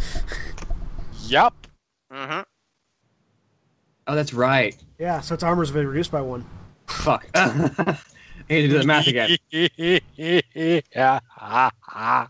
[1.26, 1.54] Yep.
[2.10, 2.40] hmm
[4.08, 4.76] Oh, that's right.
[4.98, 6.44] Yeah, so its armor's been reduced by one.
[6.88, 7.28] Fuck.
[7.36, 7.96] I
[8.50, 9.38] need to do the math again.
[10.92, 11.20] yeah.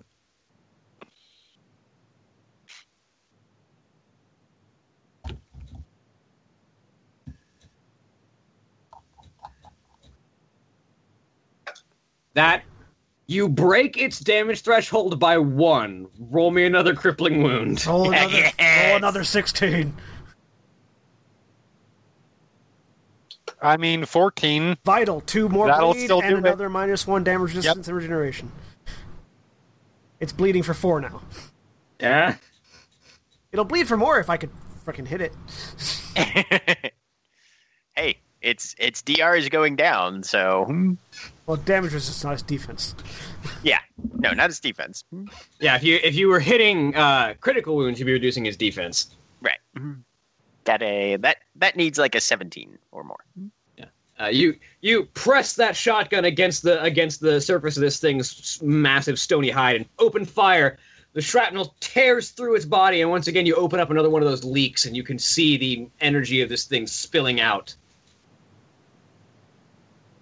[12.35, 12.64] That
[13.26, 16.06] you break its damage threshold by one.
[16.18, 17.84] Roll me another crippling wound.
[17.87, 18.87] Roll another, Yes.
[18.88, 19.94] roll another 16.
[23.62, 24.76] I mean, 14.
[24.84, 26.38] Vital, two more That'll bleed, still and do it.
[26.40, 28.52] another minus one damage resistance and regeneration.
[30.20, 31.22] It's bleeding for four now.
[32.00, 32.37] Yeah.
[33.52, 34.50] It'll bleed for more if I could
[34.84, 35.32] freaking hit it.
[37.96, 40.92] hey, its its DR is going down, so hmm.
[41.46, 42.94] Well, damage resistance, not its defense.
[43.62, 43.80] yeah.
[44.18, 45.04] No, not his defense.
[45.61, 49.14] Yeah, if you if you were hitting uh, critical wounds, you'd be reducing his defense.
[49.42, 49.59] Right.
[50.64, 53.24] That a that that needs like a seventeen or more.
[54.20, 59.18] Uh, you you press that shotgun against the against the surface of this thing's massive
[59.18, 60.78] stony hide and open fire.
[61.14, 64.28] The shrapnel tears through its body, and once again you open up another one of
[64.28, 67.74] those leaks, and you can see the energy of this thing spilling out.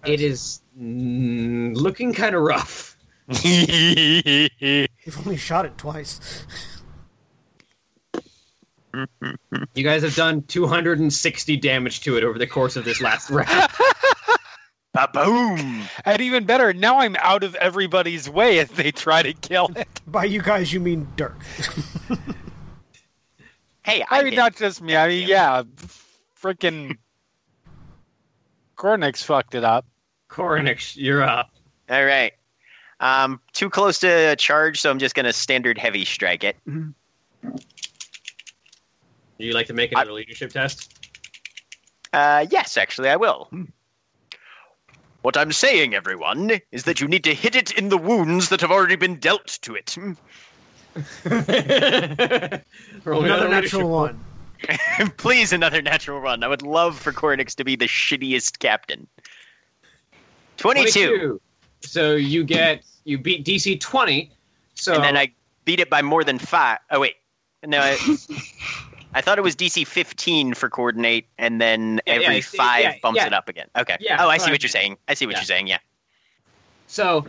[0.07, 2.97] It is mm, looking kind of rough.
[3.45, 6.45] You've only shot it twice.
[9.75, 13.49] You guys have done 260 damage to it over the course of this last round.
[14.93, 15.85] Ba boom!
[16.05, 19.89] and even better, now I'm out of everybody's way as they try to kill it.
[20.07, 21.43] By you guys, you mean Dirk.
[23.83, 24.95] Hey, I, I mean, did- not just me.
[24.95, 25.63] I mean, yeah,
[26.39, 26.99] freaking
[28.77, 29.87] Koranix fucked it up.
[30.33, 31.51] Koranix, you're up.
[31.91, 32.33] All right.
[33.01, 36.57] Um, too close to charge, so I'm just gonna standard heavy strike it.
[36.65, 36.95] Do
[39.39, 41.11] You like to make another leadership test?
[42.13, 43.51] Uh, yes, actually, I will.
[45.23, 48.61] What I'm saying, everyone, is that you need to hit it in the wounds that
[48.61, 49.97] have already been dealt to it.
[53.05, 54.23] Roll me Another natural one.
[55.17, 56.43] Please, another natural one.
[56.43, 59.07] I would love for Koranix to be the shittiest captain.
[60.57, 60.91] 22.
[61.09, 61.41] 22.
[61.83, 64.31] So you get you beat DC 20.
[64.75, 65.33] So And then I
[65.65, 66.79] beat it by more than five.
[66.91, 67.17] Oh, wait.
[67.65, 67.93] No, I,
[69.15, 72.83] I thought it was DC 15 for coordinate, and then Yeah, yeah, every it's- five
[72.83, 73.27] yeah, bumps yeah.
[73.27, 73.67] it up again.
[73.77, 73.97] Okay.
[74.01, 74.97] Yeah, oh, I see what you're saying.
[75.09, 75.39] I see what Yeah.
[75.39, 75.79] you're saying, yeah.
[76.87, 77.27] so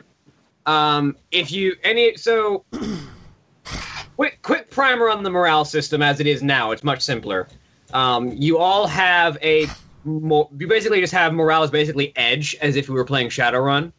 [0.66, 2.64] um if you any so
[4.16, 6.72] quick quick primer on the morale system as it is now.
[6.72, 7.48] It's much simpler.
[7.94, 9.68] Um, you all have a
[10.04, 13.92] mo- you basically just have morale is basically edge as if we were playing Shadowrun.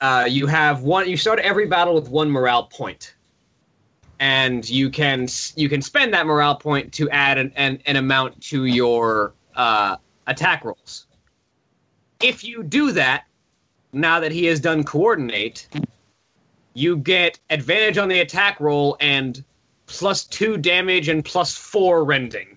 [0.00, 1.08] Uh, you have one.
[1.08, 3.14] You start every battle with one morale point,
[4.20, 5.26] and you can
[5.56, 9.96] you can spend that morale point to add an, an, an amount to your uh,
[10.26, 11.06] attack rolls.
[12.20, 13.24] If you do that,
[13.92, 15.68] now that he has done coordinate,
[16.74, 19.42] you get advantage on the attack roll and
[19.86, 22.55] plus two damage and plus four rending.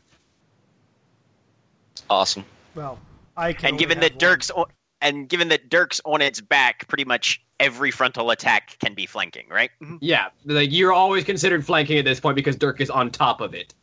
[2.10, 2.46] Awesome.
[2.76, 3.00] Well,
[3.38, 3.70] I can.
[3.70, 4.20] And given that.
[4.20, 4.68] Dirk's o-
[5.02, 9.48] and given that Dirk's on its back, pretty much every frontal attack can be flanking,
[9.50, 9.72] right?
[10.02, 13.54] Yeah, like you're always considered flanking at this point because Dirk is on top of
[13.54, 13.74] it.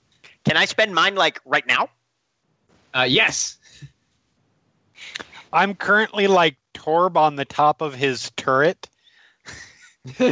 [0.45, 1.89] Can I spend mine like right now?
[2.95, 3.59] Uh, yes.
[5.53, 8.89] I'm currently like Torb on the top of his turret.
[10.21, 10.31] All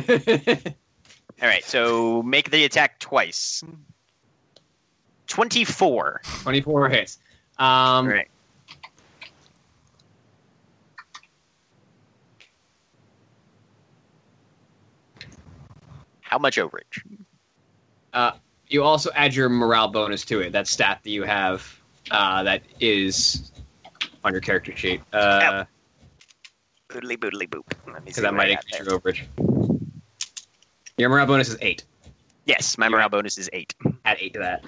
[1.49, 3.63] right, so make the attack twice.
[5.27, 6.21] 24.
[6.43, 7.19] 24 hits.
[7.59, 8.29] Um, right.
[16.21, 17.03] How much overage?
[18.13, 18.33] Uh,
[18.69, 20.53] you also add your morale bonus to it.
[20.53, 23.53] That stat that you have uh, that is
[24.25, 25.01] on your character sheet.
[25.13, 25.65] Uh,
[26.91, 27.65] Boodly boodly boop.
[27.87, 29.23] Let me see because that might increase your overage.
[30.97, 31.85] Your morale bonus is eight.
[32.47, 33.75] Yes, my morale bonus is 8.
[34.05, 34.65] Add eight to that.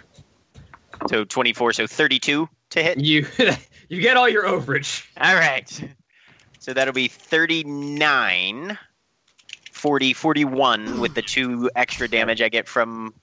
[1.09, 3.01] So 24, so 32 to to hit?
[3.01, 3.27] You
[3.89, 5.07] you get all your overage.
[5.21, 5.95] All right.
[6.59, 8.79] So that'll be 39,
[9.73, 13.15] 40, 41 with the two extra damage I get from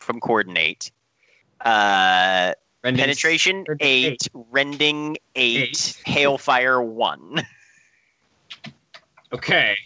[0.00, 0.90] from coordinate.
[1.60, 2.52] Uh,
[2.84, 7.44] Rending- penetration Rending eight, rending eight, hailfire one.
[9.32, 9.76] Okay.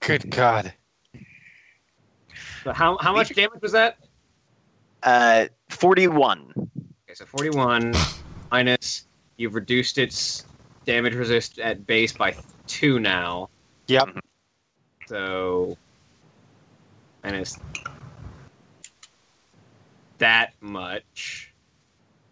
[0.00, 0.72] Good God.
[2.64, 3.98] So how how much damage was that?
[5.02, 6.70] Uh, 41.
[7.12, 7.92] Okay, so 41
[8.50, 9.04] minus
[9.36, 10.46] you've reduced its
[10.86, 12.34] damage resist at base by
[12.66, 13.50] two now.
[13.88, 14.16] Yep.
[15.08, 15.76] So
[17.22, 17.58] minus
[20.16, 21.52] that much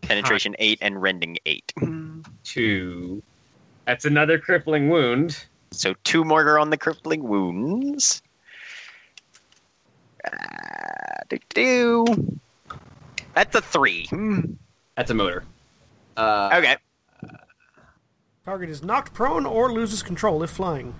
[0.01, 1.75] Penetration eight and rending eight.
[2.43, 3.23] two.
[3.85, 5.45] That's another crippling wound.
[5.73, 8.23] So two more on the crippling wounds.
[10.25, 10.37] Uh,
[11.29, 12.39] do-do.
[13.35, 14.09] That's a three.
[15.01, 15.45] That's a motor.
[16.15, 16.77] Uh, Okay.
[18.45, 20.95] Target is knocked prone or loses control if flying.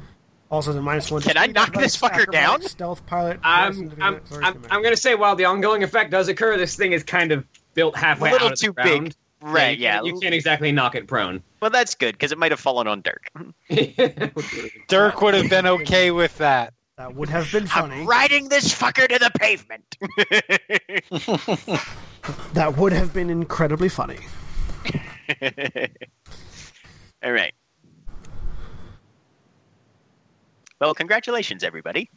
[0.51, 1.21] Also, the minus one.
[1.21, 2.63] to Can I knock this fucker down?
[2.63, 3.39] Stealth pilot.
[3.45, 6.93] I'm, I'm, I'm, I'm going to say while the ongoing effect does occur, this thing
[6.93, 8.99] is kind of built halfway A little out of too the big.
[9.01, 9.17] ground.
[9.43, 9.95] Right, you yeah.
[9.97, 11.43] can't- You can't exactly knock it prone.
[11.61, 13.31] Well, that's good because it might have fallen on Dirk.
[14.89, 16.73] Dirk would have been okay with that.
[16.97, 18.01] That would have been funny.
[18.01, 19.99] I'm riding this fucker to the pavement.
[22.55, 24.19] That would have been incredibly funny.
[27.23, 27.53] All right.
[30.81, 32.09] Well, congratulations, everybody.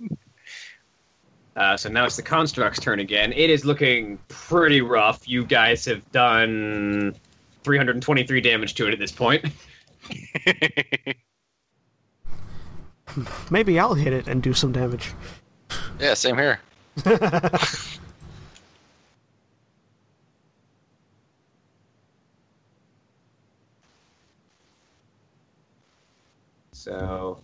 [1.55, 3.31] Uh, so now it's the construct's turn again.
[3.33, 5.27] It is looking pretty rough.
[5.27, 7.15] You guys have done
[7.63, 9.45] 323 damage to it at this point.
[13.51, 15.11] Maybe I'll hit it and do some damage.
[15.99, 16.59] Yeah, same here.
[26.83, 27.39] So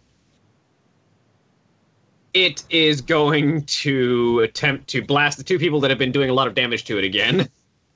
[2.34, 6.34] it is going to attempt to blast the two people that have been doing a
[6.34, 7.47] lot of damage to it again.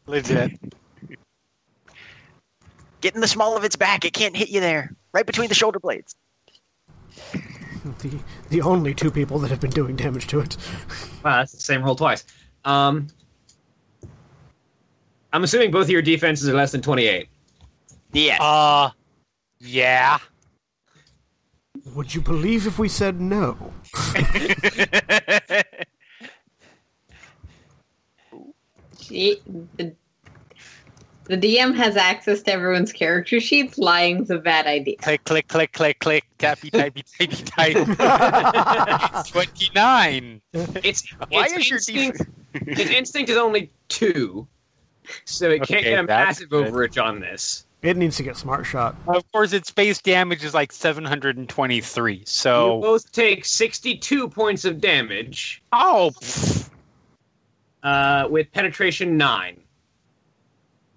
[0.08, 0.58] Legit.
[3.02, 4.06] Get in the small of its back.
[4.06, 4.96] It can't hit you there.
[5.12, 6.16] Right between the shoulder blades.
[8.00, 10.56] The the only two people that have been doing damage to it.
[11.22, 12.24] Wow, that's the same roll twice.
[12.64, 13.08] Um,
[15.34, 17.28] I'm assuming both of your defenses are less than 28.
[18.14, 18.40] Yes.
[18.40, 18.92] Uh,
[19.60, 20.18] yeah.
[21.96, 23.72] Would you believe if we said no?
[29.00, 29.42] She,
[29.78, 29.94] the,
[31.26, 33.78] the DM has access to everyone's character sheets.
[33.78, 34.96] Lying's a bad idea.
[34.98, 36.24] Click, click, click, click, click.
[36.38, 39.26] Tappy, tappy, tappy, type.
[39.28, 40.42] 29.
[40.54, 42.18] It's Why its is your instinct,
[42.54, 44.48] def- its instinct is only two,
[45.26, 46.72] so it can't Okay, get a massive good.
[46.72, 47.66] overage on this.
[47.84, 48.96] It needs to get smart shot.
[49.08, 52.14] Of course, its base damage is like 723.
[52.16, 56.14] You So, both take 62 points of damage oh,
[57.84, 59.62] uh, with penetration nine,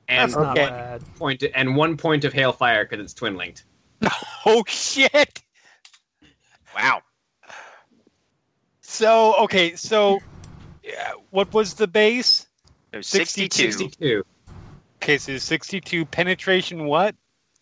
[0.07, 0.69] and That's not Okay.
[0.69, 1.03] bad.
[1.19, 3.65] point and one point of hailfire because it's twin linked.
[4.47, 5.43] oh shit.
[6.73, 7.03] wow.
[8.83, 10.21] So, okay, so
[10.85, 12.47] yeah, what was the base?
[13.01, 13.73] 62.
[13.73, 14.25] 62
[15.03, 17.15] Okay, so 62 penetration what?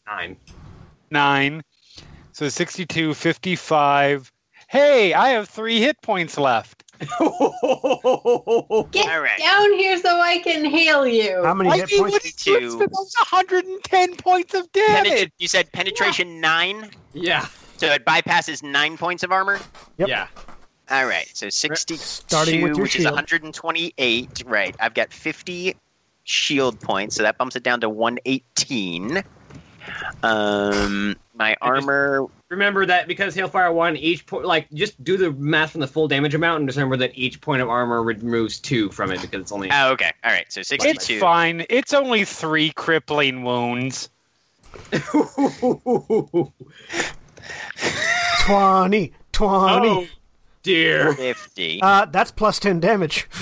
[0.06, 0.36] nine.
[1.10, 1.62] 9.
[2.32, 4.32] So 62 55.
[4.68, 6.82] Hey, I have 3 hit points left.
[7.00, 7.50] Get All
[9.20, 9.38] right.
[9.38, 11.42] down here so I can hail you.
[11.44, 12.12] How many I hit mean, points?
[12.12, 15.12] what is less than those 110 points of damage?
[15.12, 19.58] Penetra- you said penetration nine, yeah, so it bypasses nine points of armor.
[19.98, 20.08] Yep.
[20.08, 20.28] yeah.
[20.90, 24.44] All right, so 62, Starting with your which is 128.
[24.46, 25.74] Right, I've got 50
[26.24, 29.22] shield points, so that bumps it down to 118.
[30.22, 32.26] Um, my armor.
[32.50, 36.08] Remember that because hailfire one, each point like just do the math from the full
[36.08, 39.40] damage amount, and just remember that each point of armor removes two from it because
[39.40, 39.70] it's only.
[39.70, 40.12] Oh, okay.
[40.24, 41.18] All right, so It's 62.
[41.20, 41.66] fine.
[41.68, 44.08] It's only 3 crippling wounds.
[48.44, 49.12] 20.
[49.32, 49.88] 20.
[49.88, 50.06] oh
[50.62, 51.12] dear.
[51.14, 51.80] 50.
[51.82, 53.28] Uh, that's plus 10 damage.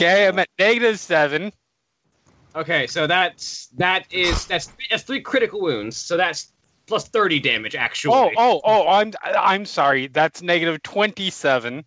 [0.00, 1.52] Okay, I'm at negative 7.
[2.56, 5.96] Okay, so that's that is that's that's three critical wounds.
[5.96, 6.52] So that's
[6.86, 8.14] plus thirty damage actually.
[8.14, 10.08] Oh, oh, oh, I'm I'm sorry.
[10.08, 11.84] That's negative 27.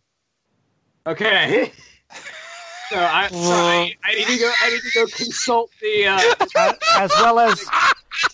[1.08, 1.72] Okay.
[2.90, 4.52] So I, so I, I need to go.
[4.62, 6.06] I need to go consult the.
[6.06, 7.66] Uh, as well as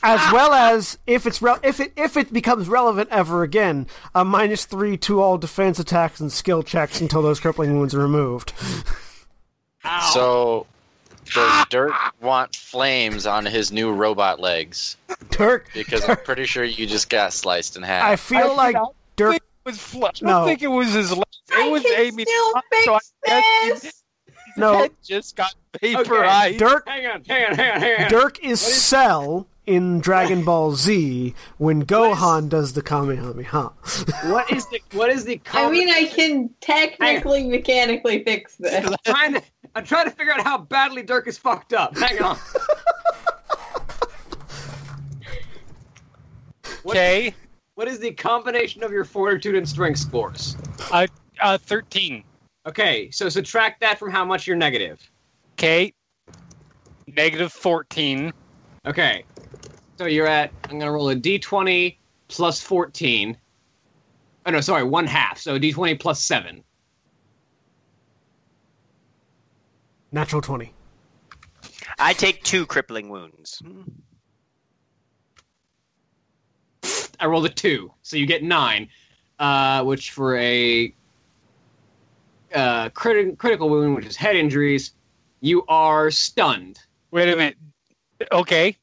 [0.03, 4.25] as well as if it's re- if it if it becomes relevant ever again, a
[4.25, 8.51] minus three to all defense attacks and skill checks until those crippling wounds are removed.
[9.86, 10.11] ow.
[10.13, 10.67] So
[11.34, 14.97] Does Dirk want flames on his new robot legs?
[15.32, 15.69] Dirk.
[15.73, 18.03] Because I'm pretty sure you just got sliced in half.
[18.03, 19.32] I feel like don't Dirk.
[19.34, 20.30] think it was fl- I No.
[20.32, 21.25] don't think it was his legs.
[21.51, 23.43] It I was can Amy's still fix so I guess
[23.82, 23.84] this.
[23.84, 23.93] his
[24.57, 26.57] No, just got vaporized.
[26.59, 26.88] Dirk.
[26.88, 28.09] Hang on, hang on, hang on, hang on.
[28.09, 33.71] Dirk is Cell in Dragon Ball Z when Gohan does the Kamehameha.
[34.32, 35.39] What is the what is the?
[35.53, 38.89] I mean, I can technically, mechanically fix this.
[39.80, 41.97] I'm trying to to figure out how badly Dirk is fucked up.
[41.97, 42.38] Hang on.
[46.84, 47.34] What- Okay,
[47.75, 50.55] What is the combination of your fortitude and strength scores?
[50.91, 51.07] uh,
[51.41, 52.23] uh, thirteen.
[52.65, 54.99] Okay, so subtract that from how much you're negative.
[55.53, 55.93] Okay,
[57.07, 58.34] negative fourteen.
[58.86, 59.23] Okay,
[59.97, 60.51] so you're at.
[60.69, 63.38] I'm gonna roll a d20 plus 14.
[64.45, 65.38] Oh no, sorry, one half.
[65.38, 66.63] So d20 plus seven.
[70.12, 70.74] Natural 20.
[71.99, 73.62] I take two crippling wounds.
[77.20, 78.89] I rolled a two, so you get nine,
[79.39, 80.93] uh, which for a
[82.55, 84.93] uh, criti- critical wound, which is head injuries,
[85.41, 86.80] you are stunned.
[87.12, 87.57] Wait a minute.
[88.32, 88.76] Okay,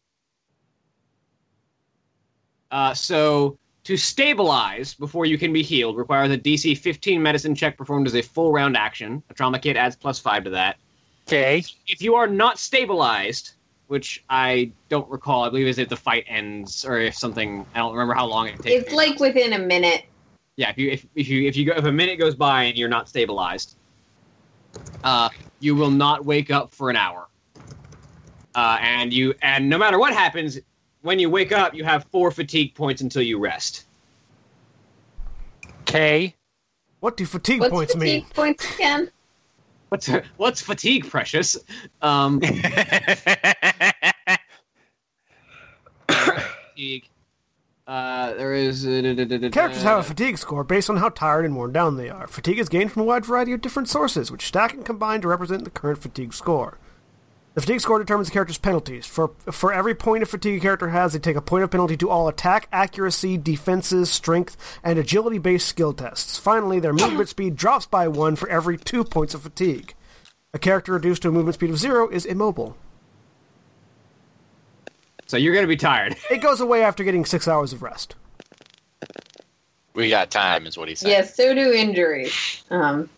[2.71, 7.79] Uh, so to stabilize before you can be healed requires a DC 15 medicine check
[7.79, 9.23] performed as a full round action.
[9.31, 10.77] A trauma kit adds plus five to that.
[11.27, 11.65] Okay.
[11.87, 13.53] If you are not stabilized,
[13.89, 17.65] which I don't recall, I believe is if the fight ends or if something.
[17.75, 18.87] I don't remember how long it takes.
[18.87, 20.05] It's like within a minute.
[20.57, 20.71] yeah.
[20.71, 22.89] If you if, if you if you go if a minute goes by and you're
[22.89, 23.77] not stabilized,
[25.05, 25.29] uh,
[25.61, 27.29] you will not wake up for an hour.
[28.55, 30.59] Uh, and you and no matter what happens,
[31.03, 33.85] when you wake up, you have four fatigue points until you rest.
[35.83, 36.35] Okay.
[37.01, 38.31] What do fatigue What's points fatigue mean?
[38.35, 39.11] points again?
[39.89, 41.57] What's what's fatigue, precious?
[42.03, 42.41] Um,
[46.09, 47.09] fatigue.
[47.87, 48.85] Uh, there is.
[48.85, 51.55] Uh, da- da- da- da- Characters have a fatigue score based on how tired and
[51.55, 52.27] worn down they are.
[52.27, 55.29] Fatigue is gained from a wide variety of different sources, which stack and combine to
[55.29, 56.79] represent the current fatigue score.
[57.57, 59.07] The fatigue score determines the character's penalties.
[59.07, 61.97] For for every point of fatigue a character has, they take a point of penalty
[61.97, 66.37] to all attack, accuracy, defenses, strength, and agility-based skill tests.
[66.37, 69.95] Finally, their movement speed drops by one for every two points of fatigue.
[70.53, 72.77] A character reduced to a movement speed of zero is immobile.
[75.27, 76.15] So you're gonna be tired.
[76.31, 78.17] It goes away after getting six hours of rest.
[79.95, 81.09] we got time, is what he said.
[81.09, 82.65] Yes, so do injuries.
[82.69, 83.16] Um, Anyway,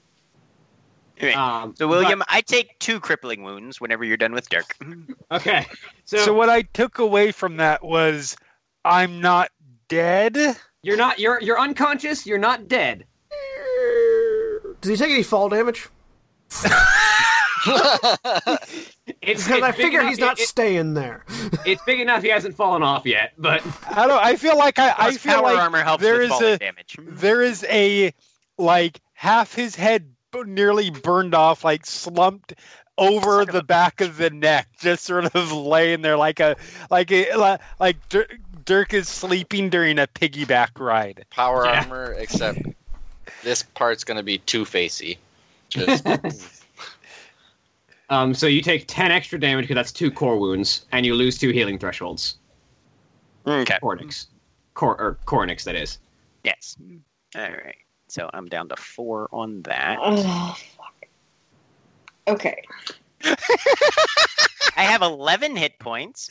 [1.35, 4.77] Um, so William, I take two crippling wounds whenever you're done with Dirk.
[5.31, 5.67] okay.
[6.05, 8.37] So, So what I took away from that was
[8.85, 9.51] I'm not
[9.89, 10.57] dead.
[10.83, 12.27] you're not you're you're unconscious.
[12.27, 13.05] You're not dead.
[14.81, 15.89] Does he take any fall damage?
[19.21, 21.25] It's, Because I figure enough- he's not it- it- staying there.
[21.67, 22.23] it's big enough.
[22.23, 23.33] He hasn't fallen off yet.
[23.37, 24.23] But I don't.
[24.25, 24.95] I feel like I.
[24.97, 26.97] I feel power like armor helps there with is a damage.
[27.01, 28.13] there is a
[28.59, 30.13] like half his head b-
[30.47, 32.55] nearly burned off, like slumped
[32.97, 36.57] over Son the a back of the neck, just sort of laying there like a
[36.91, 41.25] like a like Dirk, Dirk is sleeping during a piggyback ride.
[41.31, 41.81] Power Yeah.
[41.81, 42.59] armor, except
[43.43, 45.19] this part's gonna be two facey.
[45.69, 46.07] Just
[48.11, 51.39] um, so you take ten extra damage because that's two core wounds, and you lose
[51.39, 52.37] two healing thresholds.
[53.47, 53.79] Okay.
[53.83, 54.27] Koranix,
[54.75, 55.99] Cor or Koranix, that is.
[56.45, 56.77] Yes.
[57.35, 57.77] All right.
[58.09, 59.99] So I'm down to four on that.
[60.01, 61.07] oh, fuck.
[62.27, 62.63] Okay.
[63.25, 66.31] I have 11 hit points.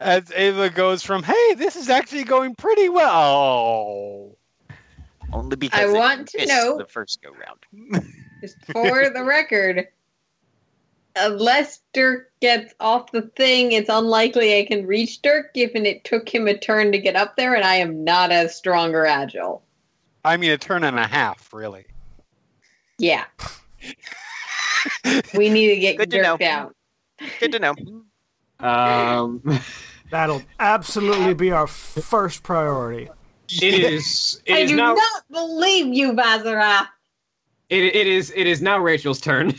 [0.00, 4.36] As Ava goes from, "Hey, this is actually going pretty well."
[5.32, 8.04] Only because I want to know- the first go round.
[8.42, 9.88] Just for the record,
[11.14, 16.28] unless Dirk gets off the thing, it's unlikely I can reach Dirk, given it took
[16.28, 19.62] him a turn to get up there, and I am not as strong or agile.
[20.26, 21.86] I mean, a turn and a half, really.
[22.98, 23.24] Yeah.
[25.34, 26.36] we need to get Good to know.
[26.36, 26.72] down.
[27.38, 27.74] Good to know.
[28.58, 29.40] Um,
[30.10, 33.08] That'll absolutely be our first priority.
[33.62, 34.42] it is.
[34.46, 34.94] It I is do now.
[34.94, 36.88] not believe you, Vazeran.
[37.68, 38.32] It, it is.
[38.34, 39.54] It is now Rachel's turn.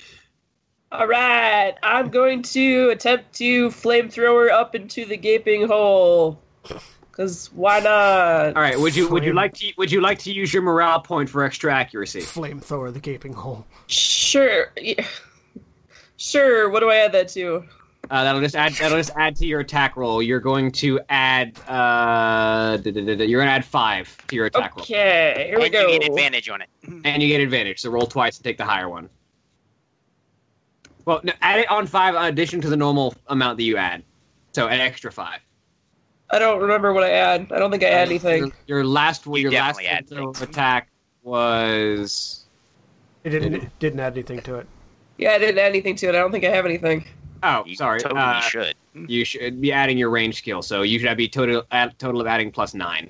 [0.91, 6.41] All right, I'm going to attempt to flamethrower up into the gaping hole.
[7.17, 8.55] Cause why not?
[8.55, 8.79] All right.
[8.79, 11.43] Would you Would you like to Would you like to use your morale point for
[11.43, 12.19] extra accuracy?
[12.21, 13.65] Flamethrower, the gaping hole.
[13.87, 14.67] Sure.
[14.79, 15.03] yeah.
[16.17, 16.69] Sure.
[16.69, 17.63] What do I add that to?
[18.11, 18.73] Uh, that'll just add.
[18.73, 20.21] That'll just add to your attack roll.
[20.21, 21.57] You're going to add.
[21.67, 25.47] Uh, da- da- da- da- you're going to add five to your attack roll, Okay,
[25.49, 25.87] here we and go.
[25.87, 26.69] you get advantage on it.
[27.03, 27.81] and you get advantage.
[27.81, 29.09] So roll twice and take the higher one.
[31.05, 34.03] Well, no, add it on five in addition to the normal amount that you add.
[34.53, 35.39] So an extra five.
[36.29, 37.51] I don't remember what I add.
[37.51, 38.51] I don't think I add anything.
[38.65, 40.49] Your, your last You your last definitely add flamethrower things.
[40.49, 40.89] attack
[41.23, 42.45] was
[43.23, 44.67] It didn't it didn't add anything to it.
[45.17, 46.15] Yeah, I didn't add anything to it.
[46.15, 47.05] I don't think I have anything.
[47.43, 47.99] oh You sorry.
[47.99, 48.75] totally uh, should.
[48.93, 52.27] You should be adding your range skill, so you should be total add, total of
[52.27, 53.09] adding plus nine.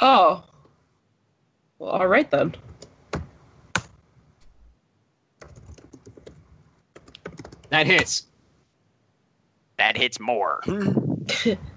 [0.00, 0.44] Oh.
[1.78, 2.54] Well, all right then.
[7.70, 8.26] That hits.
[9.78, 10.62] That hits more.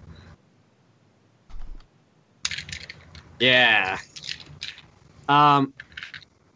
[3.40, 3.98] Yeah.
[5.30, 5.74] Um,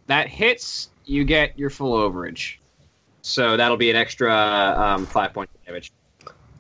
[0.08, 0.90] that hits.
[1.06, 2.58] You get your full overage,
[3.22, 5.92] so that'll be an extra um, five points of damage.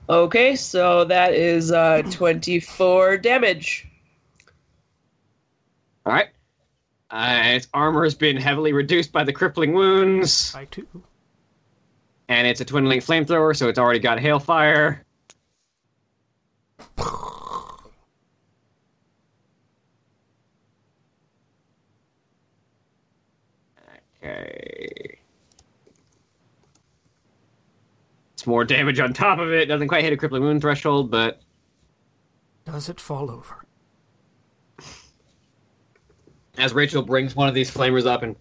[0.10, 3.88] Okay, so that is uh, 24 damage.
[6.06, 6.30] All right.
[7.10, 10.88] Uh, its armor has been heavily reduced by the crippling wounds, I too.
[12.28, 15.00] and it's a twin link flamethrower, so it's already got hailfire.
[17.00, 17.28] Okay.
[28.42, 29.68] It's more damage on top of it.
[29.68, 31.44] Doesn't quite hit a crippling wound threshold, but
[32.66, 33.64] Does it fall over?
[36.58, 38.36] as Rachel brings one of these flamers up and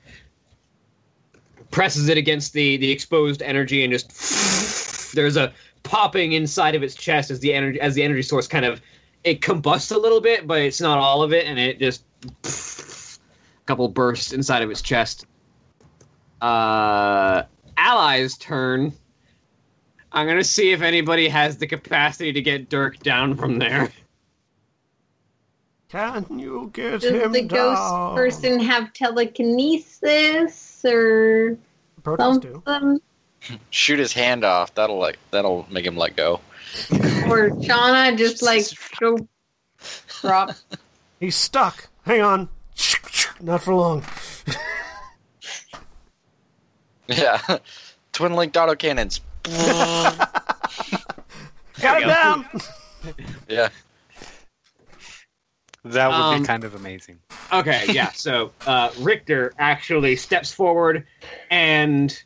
[1.70, 6.94] presses it against the the exposed energy and just there's a popping inside of its
[6.94, 8.80] chest as the energy as the energy source kind of
[9.24, 12.04] it combusts a little bit but it's not all of it and it just
[12.44, 15.26] a couple bursts inside of its chest
[16.40, 17.42] uh
[17.76, 18.92] allies turn
[20.12, 23.90] i'm gonna see if anybody has the capacity to get dirk down from there
[25.88, 28.14] Can you get Does him the ghost down?
[28.14, 31.56] person have telekinesis or
[32.02, 32.62] Protoss do.
[32.64, 33.00] something?
[33.70, 34.72] Shoot his hand off.
[34.74, 36.40] That'll like that'll make him let go.
[37.26, 38.64] Or Shauna just like
[39.00, 39.18] go
[40.20, 40.50] drop?
[41.18, 41.88] He's stuck.
[42.04, 42.48] Hang on.
[43.40, 44.04] Not for long.
[47.08, 47.40] Yeah.
[48.12, 49.20] Twin linked auto cannons.
[49.44, 50.28] Got
[52.02, 52.46] him down.
[53.48, 53.68] Yeah.
[55.84, 57.18] That would Um, be kind of amazing.
[57.52, 58.12] Okay, yeah.
[58.12, 61.06] So uh, Richter actually steps forward,
[61.50, 62.22] and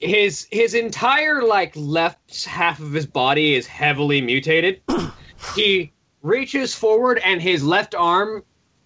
[0.00, 4.80] his his entire like left half of his body is heavily mutated.
[5.56, 8.44] he reaches forward, and his left arm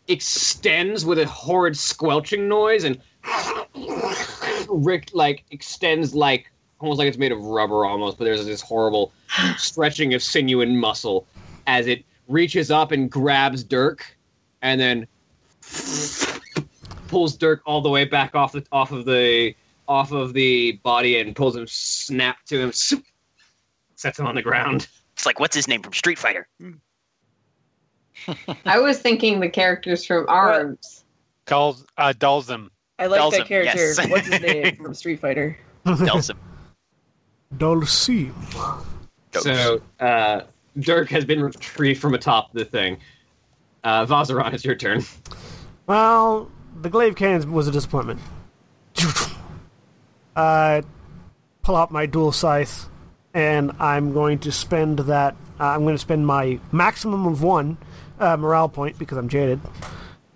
[0.09, 2.99] extends with a horrid squelching noise, and
[4.70, 6.51] Rick like extends like
[6.81, 9.12] almost like it's made of rubber almost, but there's this horrible
[9.57, 11.26] stretching of sinew and muscle
[11.66, 14.16] as it reaches up and grabs Dirk,
[14.62, 15.07] and then
[17.09, 19.55] pulls Dirk all the way back off the off of the
[19.87, 24.87] off of the body and pulls him snap to him, sets him on the ground.
[25.14, 26.47] It's like what's his name from Street Fighter?
[28.66, 31.05] I was thinking the characters from Arms.
[31.47, 32.68] Dulls, uh, Dhalsim.
[32.99, 33.79] I like Dhalsim, that character.
[33.79, 34.11] yes.
[34.11, 35.57] What's his name from Street Fighter?
[35.87, 36.37] Dhalsim.
[37.57, 38.33] Dhalsim.
[39.33, 40.43] So uh,
[40.79, 42.99] Dirk has been retrieved from atop the thing.
[43.85, 45.05] Uh, Vazeran, it's your turn.
[45.87, 48.21] Well, the glaive cannon was a disappointment.
[50.37, 50.83] I
[51.63, 52.89] pull out my dual scythe,
[53.35, 55.37] and I'm going to spend that.
[55.59, 57.79] Uh, I'm going to spend my maximum of one
[58.21, 59.61] uh, morale point because I'm jaded,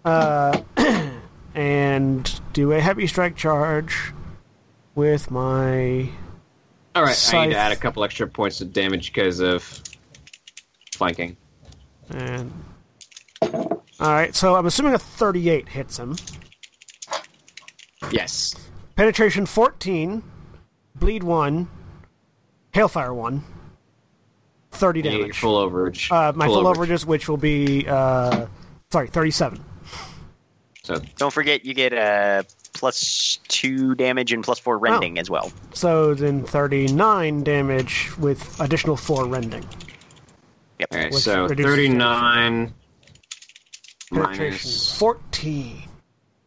[0.04, 0.60] uh,
[1.54, 4.12] and do a heavy strike charge
[4.94, 6.08] with my.
[6.94, 9.82] All right, I need to add a couple extra points of damage because of
[10.94, 11.36] flanking.
[12.10, 12.52] And
[13.42, 16.16] all right, so I'm assuming a 38 hits him.
[18.10, 18.54] Yes.
[18.96, 20.22] Penetration 14,
[20.96, 21.68] bleed 1,
[22.74, 23.42] hailfire 1,
[24.72, 25.38] 30 You need damage.
[25.38, 26.10] full overage.
[26.12, 28.46] uh, my full, overages, which will be, uh,
[28.90, 29.64] sorry, 37.
[30.84, 32.42] So Don't forget you get uh,
[32.74, 35.52] plus two damage and plus four rending as well.
[35.74, 39.64] So then 39 damage with additional 4 rending.
[40.78, 40.88] Yep.
[40.92, 42.72] all right, Which so thirty-nine
[44.10, 45.82] minus 14.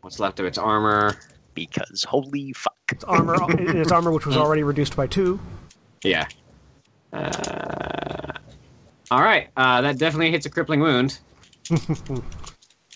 [0.01, 1.15] what's left of its armor.
[1.53, 2.75] Because holy fuck.
[2.91, 5.39] Its armor, its armor, which was already reduced by 2.
[6.03, 6.27] Yeah.
[7.13, 8.33] Uh,
[9.09, 11.17] all right, uh, that definitely hits a crippling wound.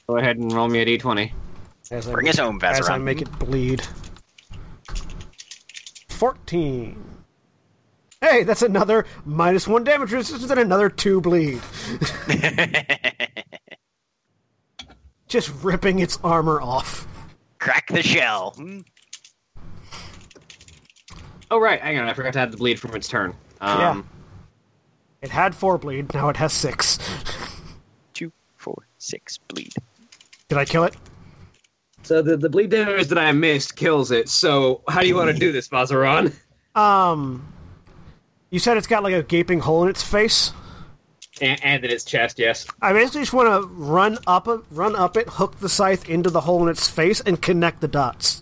[0.08, 1.32] Go ahead and roll me a d20.
[1.92, 3.04] As I, Bring us home, as I Vazeran.
[3.04, 3.82] make it bleed.
[6.10, 7.04] 14.
[8.22, 11.62] Hey, that's another minus 1 damage resistance and another 2 bleed.
[15.28, 17.08] Just ripping its armor off.
[17.60, 18.56] Crack the shell.
[21.52, 23.34] Oh right, hang on, I forgot to add the bleed from its turn.
[23.62, 24.02] Um, Yeah.
[25.22, 26.98] It had four bleed, now it has six.
[28.14, 29.74] Two, four, six, bleed.
[30.48, 30.96] Did I kill it?
[32.10, 34.30] So the, the bleed damage that I missed kills it.
[34.30, 36.34] So how do you want to do this, Vazeran?
[36.74, 37.54] Um,
[38.50, 40.52] you said it's got like a gaping hole in its face.
[41.40, 42.66] And, and in its chest, yes.
[42.82, 46.32] I basically just want to run up it, run up it, hook the scythe into
[46.32, 48.42] the hole in its face, and connect the dots.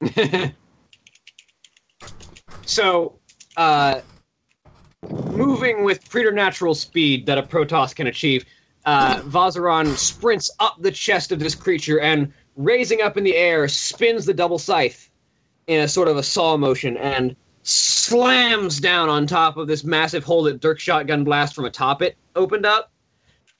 [2.64, 3.18] So,
[3.56, 4.00] uh,
[5.10, 8.44] moving with preternatural speed that a Protoss can achieve,
[8.84, 13.68] uh, Vazeran sprints up the chest of this creature and, raising up in the air,
[13.68, 15.10] spins the double scythe
[15.66, 20.24] in a sort of a saw motion and slams down on top of this massive
[20.24, 22.90] hole that Dirk shotgun blast from atop it opened up,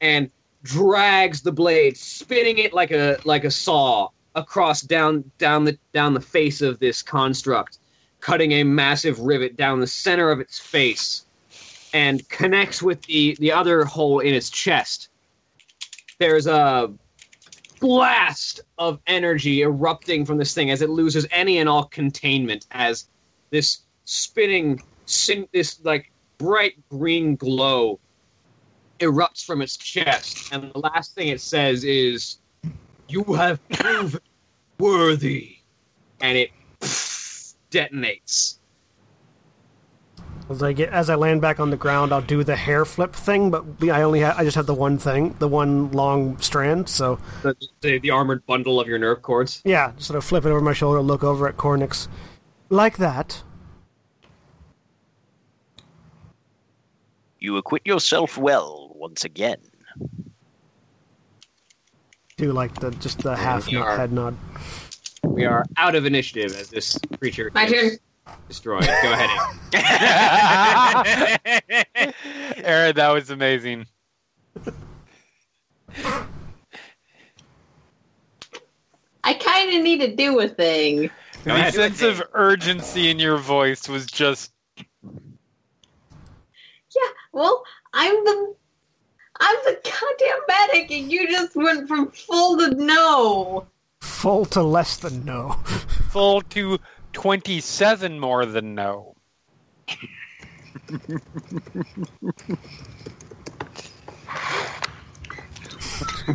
[0.01, 0.31] and
[0.65, 6.15] drags the blade, spinning it like a like a saw across down down the down
[6.15, 7.79] the face of this construct
[8.23, 11.27] cutting a massive rivet down the center of its face
[11.93, 15.09] and connects with the, the other hole in its chest.
[16.19, 16.91] There's a
[17.83, 23.09] blast of energy erupting from this thing as it loses any and all containment as
[23.51, 24.81] this spinning
[25.53, 27.99] this like bright green glow
[29.01, 32.39] erupts from its chest and the last thing it says is
[33.09, 34.21] you have proven
[34.79, 35.57] worthy
[36.21, 36.51] and it
[37.73, 38.59] detonates.
[40.51, 43.15] As I get as I land back on the ground, I'll do the hair flip
[43.15, 46.89] thing, but I only ha- I just have the one thing, the one long strand.
[46.89, 49.63] So The, the, the armored bundle of your nerve cords.
[49.65, 52.07] yeah, just sort of flip it over my shoulder, look over at Koranix,
[52.69, 53.43] like that.
[57.39, 59.59] You acquit yourself well once again.
[62.37, 64.37] Do like the just the half you head nod.
[65.25, 67.99] We are out of initiative as this creature My is turn.
[68.49, 68.85] Destroyed.
[68.85, 69.31] Go ahead.
[71.75, 72.15] Amy.
[72.65, 73.87] Erin, that was amazing.
[79.25, 81.11] I kind of need to do a thing.
[81.45, 81.75] Go the ahead.
[81.75, 84.53] sense of urgency in your voice was just
[84.99, 85.17] Yeah,
[87.33, 88.55] well, I'm the
[89.41, 93.67] I'm the goddamn medic, and you just went from full to no.
[94.01, 95.51] Full to less than no.
[96.11, 96.79] full to
[97.13, 99.15] 27 more than no.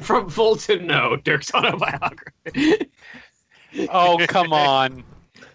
[0.02, 2.90] From full to no, Dirk's autobiography.
[3.92, 5.04] Oh, come on.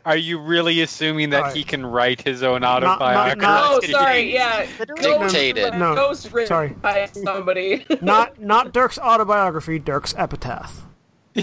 [0.04, 1.56] Are you really assuming that Alright.
[1.56, 3.40] he can write his own not- autobiography?
[3.40, 4.32] not- Oh, sorry.
[4.34, 4.66] Yeah,
[4.96, 5.74] Dictated.
[5.74, 6.68] No, Ghost written sorry.
[6.70, 7.86] by somebody.
[8.00, 10.86] Not not Dirk's autobiography, Dirk's epitaph.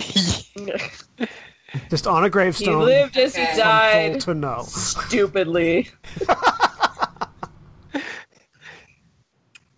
[1.90, 2.80] Just on a gravestone.
[2.82, 3.02] he gravestone.
[3.04, 4.12] lived as he From from died.
[4.12, 4.64] full to no.
[4.68, 5.90] Stupidly.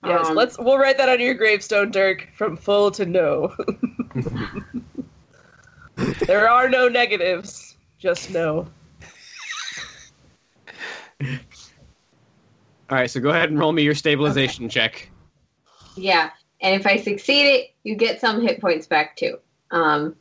[0.03, 0.57] Yes, Um, let's.
[0.57, 2.27] We'll write that on your gravestone, Dirk.
[2.33, 3.55] From full to no.
[6.25, 8.67] there are no negatives, just no.
[11.21, 11.27] All
[12.89, 15.07] right, so go ahead and roll me your stabilization check.
[15.95, 16.31] Yeah,
[16.61, 19.37] and if I succeed it, you get some hit points back too.
[19.69, 20.15] Um,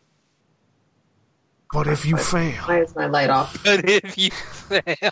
[1.73, 3.57] But if you fail, why is my light off?
[3.65, 5.11] But if you fail,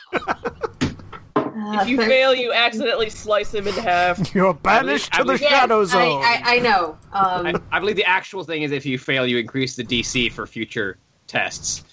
[1.37, 4.35] Uh, If you fail, you accidentally slice him in half.
[4.35, 6.23] you're banished I to the Yes, shadow I, zone.
[6.25, 6.97] I, I know.
[7.13, 10.33] I, Um, I believe the actual thing is if you fail, you increase the DC
[10.33, 11.85] for future tests.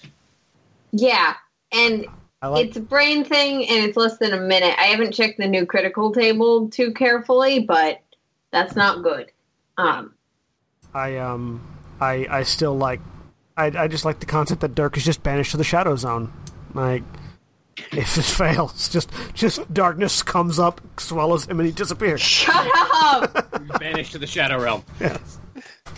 [0.92, 1.34] yeah,
[1.72, 2.06] and
[2.42, 4.74] I like it's a brain thing, and it's less than a minute.
[4.78, 8.00] I haven't checked the new critical table too carefully, but
[8.52, 9.30] that's not good.
[9.78, 10.14] Um,
[10.94, 11.60] I um
[12.00, 13.00] I I still like
[13.56, 16.32] I I just like the concept that Dirk is just banished to the shadow zone.
[16.74, 17.02] Like
[17.92, 22.20] if this fails, just just darkness comes up, swallows him, and he disappears.
[22.20, 23.78] shut up!
[23.78, 24.82] Banished to the Shadow Realm.
[25.00, 25.38] Yes.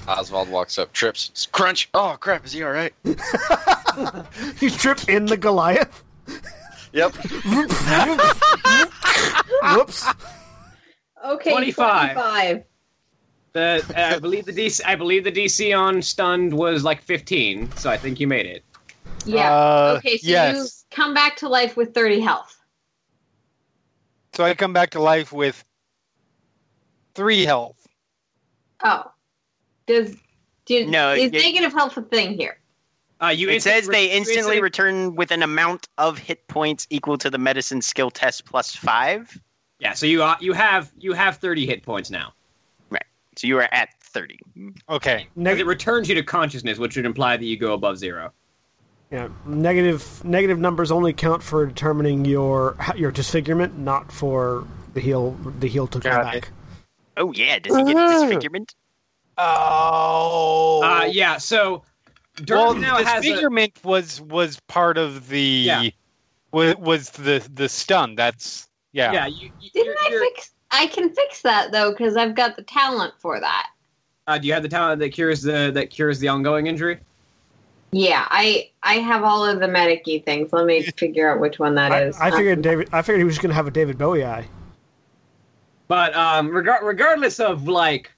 [0.07, 1.89] Osvald walks up, trips, s- crunch.
[1.95, 2.45] Oh crap!
[2.47, 2.93] Is he all right?
[4.61, 6.05] You trip in the Goliath.
[6.93, 7.13] Yep.
[9.75, 10.07] Whoops.
[11.27, 12.13] Okay, 25.
[12.15, 12.65] 25.
[13.59, 17.91] The I believe the DC I believe the DC on stunned was like 15, so
[17.91, 18.65] I think you made it.
[19.25, 19.53] Yeah.
[19.53, 20.57] Uh, okay, so yes.
[20.91, 22.57] you come back to life with 30 health.
[24.35, 25.65] So I come back to life with
[27.15, 27.87] three health.
[28.85, 29.11] Oh.
[29.87, 30.17] Does
[30.67, 32.61] do, No, is it- negative health a thing here?
[33.21, 36.87] Uh, you it instant- says they you instantly return with an amount of hit points
[36.91, 39.37] equal to the medicine skill test plus five.
[39.81, 42.33] Yeah, so you uh, you have you have 30 hit points now.
[43.39, 44.39] So you are at 30.
[44.89, 45.29] Okay.
[45.37, 48.33] Because it returns you to consciousness, which would imply that you go above zero.
[49.11, 55.31] Yeah, negative negative numbers only count for determining your your disfigurement, not for the heal.
[55.61, 56.35] The heal took you Got back.
[56.37, 56.51] it.
[57.17, 58.75] Oh yeah, does he get disfigurement?
[59.39, 60.83] Oh.
[60.85, 61.39] Uh, yeah.
[61.39, 61.83] So
[62.37, 65.89] Dirk well, now has a, disfigurement was was part of the Yeah.
[66.53, 68.15] was, was the the stun.
[68.15, 69.13] That's yeah.
[69.13, 69.27] yeah.
[69.27, 70.51] You, you, Didn't you're- I you're- fix?
[70.71, 73.69] I can fix that though because I've got the talent for that.
[74.27, 76.99] uh, do you have the talent that cures the that cures the ongoing injury?
[77.91, 80.53] Yeah, I I have all of the medicy things.
[80.53, 82.19] Let me figure out which one that I, is.
[82.21, 82.89] I figured David.
[82.93, 84.47] I figured he was just gonna have a David Bowie eye.
[85.89, 88.13] But um, regard regardless of like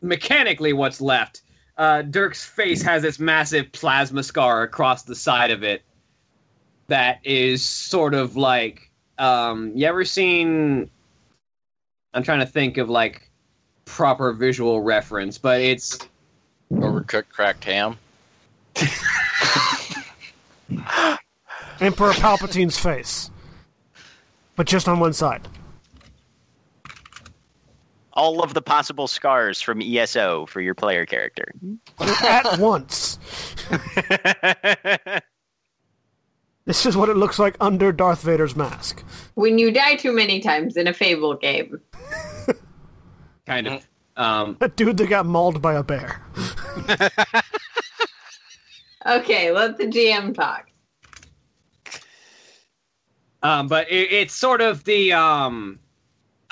[0.00, 1.42] mechanically what's left,
[1.76, 5.82] uh, Dirk's face has this massive plasma scar across the side of it
[6.86, 10.90] that is sort of like um, you ever seen?
[12.14, 13.30] I'm trying to think of like
[13.84, 15.98] proper visual reference, but it's
[16.72, 17.96] Overcooked cracked ham.
[21.80, 23.30] Emperor Palpatine's face,
[24.54, 25.48] but just on one side.
[28.12, 31.52] All of the possible scars from ESO for your player character.
[31.98, 33.18] At once.
[36.70, 39.02] This is what it looks like under Darth Vader's mask.
[39.34, 41.80] when you die too many times in a Fable game.
[43.44, 46.22] kind of um, That dude that got mauled by a bear.
[49.04, 50.70] Okay, let the GM talk.
[53.42, 55.80] Um, but it, it's sort of the um,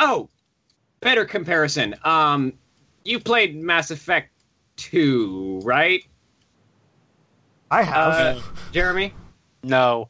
[0.00, 0.30] oh,
[0.98, 1.94] better comparison.
[2.02, 2.54] Um,
[3.04, 4.32] you played Mass Effect
[4.76, 6.02] two, right,
[7.70, 8.38] I have.
[8.38, 8.40] uh,
[8.72, 9.12] Jeremy?
[9.62, 10.08] No.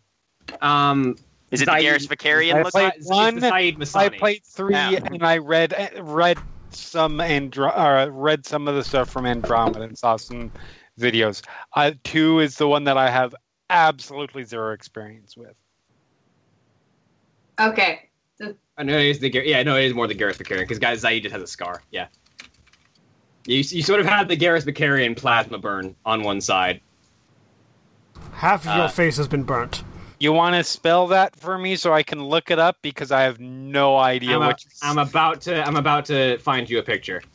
[0.60, 1.16] Um,
[1.50, 5.00] Is it the Zaeed- Garrus Vakarian I played one, I played three, Yeah.
[5.04, 6.38] and I read read
[6.70, 10.52] some Andro- uh, read some of the stuff from Andromeda and saw some
[11.00, 11.42] videos.
[11.74, 13.34] Uh, two is the one that I have
[13.70, 15.54] absolutely zero experience with.
[17.60, 18.04] Okay.
[18.76, 20.78] I know it is the Gar- yeah, no, it is more the Garrus Vakarian because
[20.78, 21.82] guys Zaid just has a scar.
[21.90, 22.06] Yeah,
[23.46, 26.80] you you sort of have the Garrus Vakarian plasma burn on one side.
[28.32, 29.82] Half of your uh, face has been burnt.
[30.20, 33.22] You want to spell that for me so I can look it up because I
[33.22, 34.64] have no idea I'm, a- what.
[34.64, 37.22] you- I'm about to I'm about to find you a picture.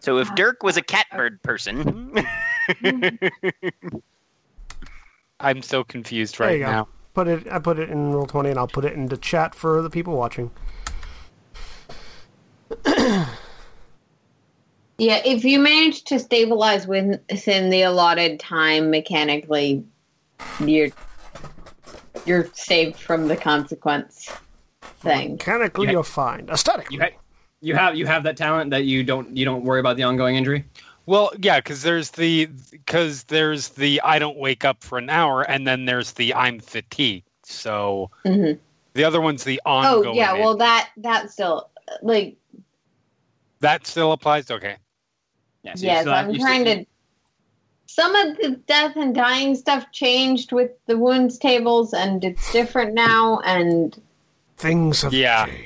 [0.00, 2.14] So if Dirk was a catbird person,
[5.40, 6.70] I'm so confused right you go.
[6.70, 6.88] now.
[7.12, 7.48] Put it.
[7.50, 10.16] I put it in roll twenty, and I'll put it into chat for the people
[10.16, 10.52] watching.
[14.98, 19.84] Yeah, if you manage to stabilize within the allotted time mechanically,
[20.64, 20.88] you're
[22.24, 24.30] you're saved from the consequence
[25.00, 25.32] thing.
[25.32, 25.92] Mechanically, Yeah.
[25.92, 26.48] you're fine.
[26.48, 26.90] Aesthetic.
[26.90, 27.10] You ha-
[27.60, 30.36] you have you have that talent that you don't you don't worry about the ongoing
[30.36, 30.64] injury.
[31.04, 35.42] Well, yeah, because there's the because there's the I don't wake up for an hour,
[35.42, 37.28] and then there's the I'm fatigued.
[37.44, 38.52] So hmm
[38.94, 40.08] the other one's the ongoing.
[40.08, 41.68] Oh yeah, well in- that that still
[42.02, 42.36] like
[43.60, 44.50] that still applies.
[44.50, 44.76] Okay,
[45.66, 46.86] Yeah, so yes, still I'm you trying still- to.
[47.88, 52.94] Some of the death and dying stuff changed with the wounds tables, and it's different
[52.94, 53.40] now.
[53.44, 53.98] And
[54.58, 55.46] Things have Yeah.
[55.46, 55.62] changed.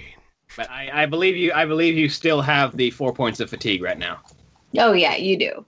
[0.57, 1.53] But I, I believe you.
[1.53, 4.19] I believe you still have the four points of fatigue right now.
[4.79, 5.65] oh yeah, you do.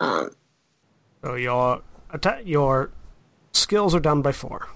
[0.00, 0.30] Um,
[1.24, 1.82] So your
[2.12, 2.90] atta- your
[3.52, 4.68] skills are down by four.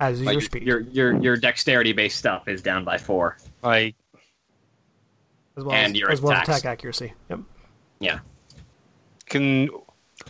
[0.00, 0.62] As Like your speed.
[0.64, 3.38] your your your dexterity based stuff is down by four.
[3.62, 3.94] like
[5.56, 7.12] as well and as, your as well as attack accuracy.
[7.30, 7.40] Yep.
[8.00, 8.18] Yeah.
[9.26, 9.68] Can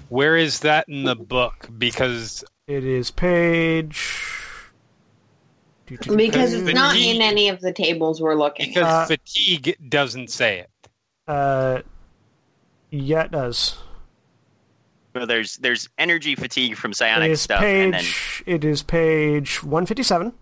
[0.09, 1.68] where is that in the book?
[1.79, 4.20] Because It is page.
[5.87, 8.68] because Because it's not D- in any of the tables we're looking.
[8.68, 10.70] because Uh, fatigue doesn't say it.
[11.27, 11.81] Uh,
[12.91, 13.77] yeah, it does.
[15.14, 18.05] well, there's there's energy fatigue from psionic is stuff, and then.
[18.47, 20.33] It is page one fifty seven.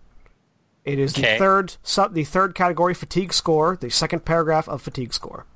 [0.84, 5.14] It is the third sub, the third category fatigue score, the second paragraph of fatigue
[5.14, 5.46] score.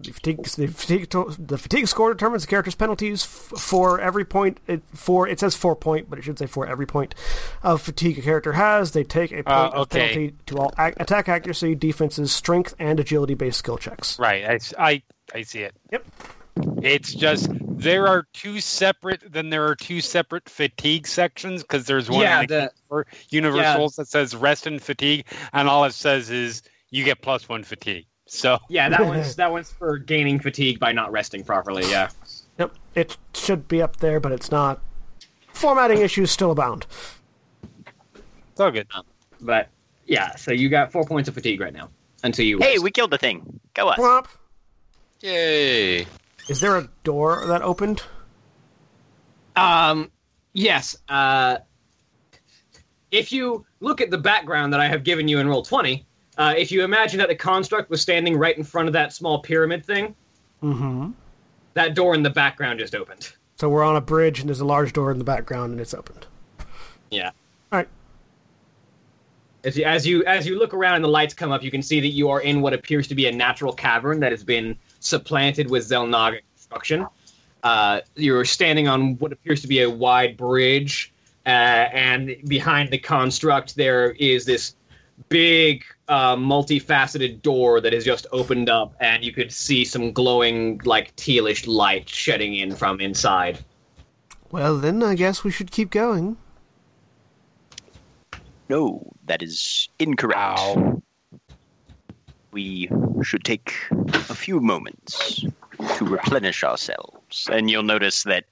[0.00, 4.60] The fatigue, the fatigue, the fatigue score determines the character's penalties f- for every point.
[4.68, 7.16] It, for it says four point, but it should say for every point
[7.64, 8.92] of fatigue a character has.
[8.92, 13.00] They take a point Uh, of penalty to all ac- attack accuracy, defenses, strength, and
[13.00, 14.16] agility based skill checks.
[14.20, 14.62] Right.
[14.78, 15.02] I
[15.34, 15.74] I see it.
[15.90, 16.04] Yep.
[16.82, 19.22] It's just there are two separate.
[19.32, 23.06] Then there are two separate fatigue sections because there's one Yeah, in the, the- for
[23.30, 27.64] universals that says rest and fatigue, and all it says is you get plus one
[27.64, 28.06] fatigue.
[28.26, 31.88] So Yeah, that one's that one's for gaining fatigue by not resting properly.
[31.90, 32.10] Yeah.
[32.58, 34.80] Yep, it should be up there, but it's not.
[35.52, 36.86] Formatting issues still abound.
[38.50, 38.86] it's all good.
[38.94, 39.04] Um,
[39.40, 39.68] but
[40.06, 41.88] yeah, so you got four points of fatigue right now.
[42.24, 42.58] until you.
[42.58, 42.84] Hey, rest.
[42.84, 43.60] we killed the thing.
[43.74, 43.98] Go us.
[43.98, 44.26] Womp.
[45.20, 46.06] Yay!
[46.48, 48.02] Is there a door that opened?
[49.56, 50.10] Um,
[50.52, 50.96] yes.
[51.08, 51.58] Uh,
[53.10, 56.54] if you look at the background that I have given you in roll twenty, uh,
[56.56, 59.84] if you imagine that the construct was standing right in front of that small pyramid
[59.84, 60.14] thing,
[60.62, 61.10] Mm-hmm.
[61.74, 63.32] that door in the background just opened.
[63.60, 65.94] So we're on a bridge and there's a large door in the background and it's
[65.94, 66.26] opened.
[67.10, 67.28] Yeah.
[67.72, 67.88] All right.
[69.64, 71.82] As you, as you as you look around and the lights come up, you can
[71.82, 74.76] see that you are in what appears to be a natural cavern that has been
[75.00, 77.06] supplanted with Xel'Naga construction.
[77.62, 81.12] Uh, you're standing on what appears to be a wide bridge,
[81.46, 84.76] uh, and behind the construct there is this
[85.28, 90.80] big, uh, multifaceted door that has just opened up, and you could see some glowing,
[90.84, 93.58] like tealish light shedding in from inside.
[94.50, 96.36] Well, then I guess we should keep going.
[98.68, 100.38] No, that is incorrect.
[100.38, 101.02] Ow.
[102.52, 102.88] We
[103.22, 105.44] should take a few moments
[105.96, 107.46] to replenish ourselves.
[107.52, 108.44] And you'll notice that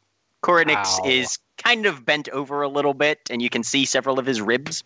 [0.43, 1.07] Koranix Ow.
[1.07, 4.41] is kind of bent over a little bit, and you can see several of his
[4.41, 4.85] ribs.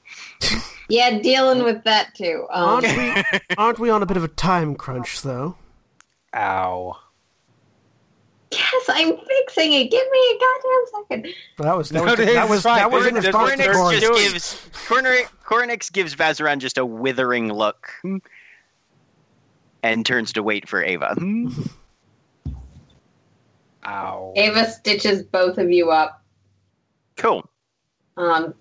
[0.89, 2.47] Yeah, dealing with that too.
[2.53, 3.39] Um, Aren't we?
[3.59, 5.57] Aren't we on a bit of a time crunch, though?
[6.35, 6.97] Ow.
[8.53, 9.91] yes, I'm fixing it.
[9.91, 10.85] Give me a goddamn
[11.25, 11.35] second.
[11.59, 12.77] That was that No, was it that is was fine.
[12.79, 13.99] that was in Just- response to Koranix Koranix.
[13.99, 14.33] Koranix Koranix.
[14.33, 17.91] just gives Koranix, Koranix gives Vazeran just a withering look
[19.83, 21.17] and turns to wait for Ava.
[23.87, 24.33] Ow.
[24.37, 26.23] Ava stitches both of you up.
[27.17, 27.49] Cool.
[28.17, 28.55] Um,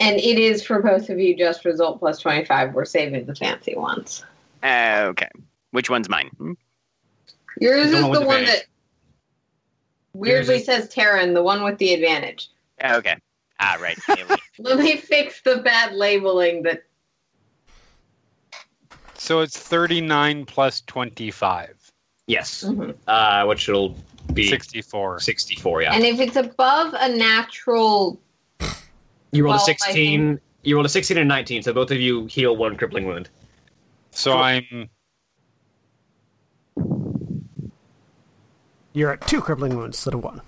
[0.00, 2.74] and it is for both of you just result plus 25.
[2.74, 4.24] We're saving the fancy ones.
[4.62, 5.28] Uh, okay.
[5.70, 6.30] Which one's mine?
[6.36, 6.52] Hmm?
[7.60, 8.60] Yours The is one the the one advantage.
[8.60, 8.66] that
[10.18, 12.50] weirdly Yours says Terran, the one with the advantage.
[12.84, 13.16] Okay.
[13.60, 13.98] Ah, right.
[14.58, 16.82] Let me fix the bad labeling that
[19.24, 21.90] So it's 39 plus 25.
[22.26, 22.94] Yes, Mhm.
[23.08, 23.96] uh, which will
[24.34, 25.18] be 64.
[25.18, 25.94] 64, yeah.
[25.94, 28.20] And if it's above a natural,
[29.32, 30.38] You rolled a Well, I 16.
[30.62, 33.30] You rolled a 16 and 19, so both of you heal one crippling wound
[34.10, 34.90] So I'm
[38.92, 40.42] You're at two crippling wounds instead of one.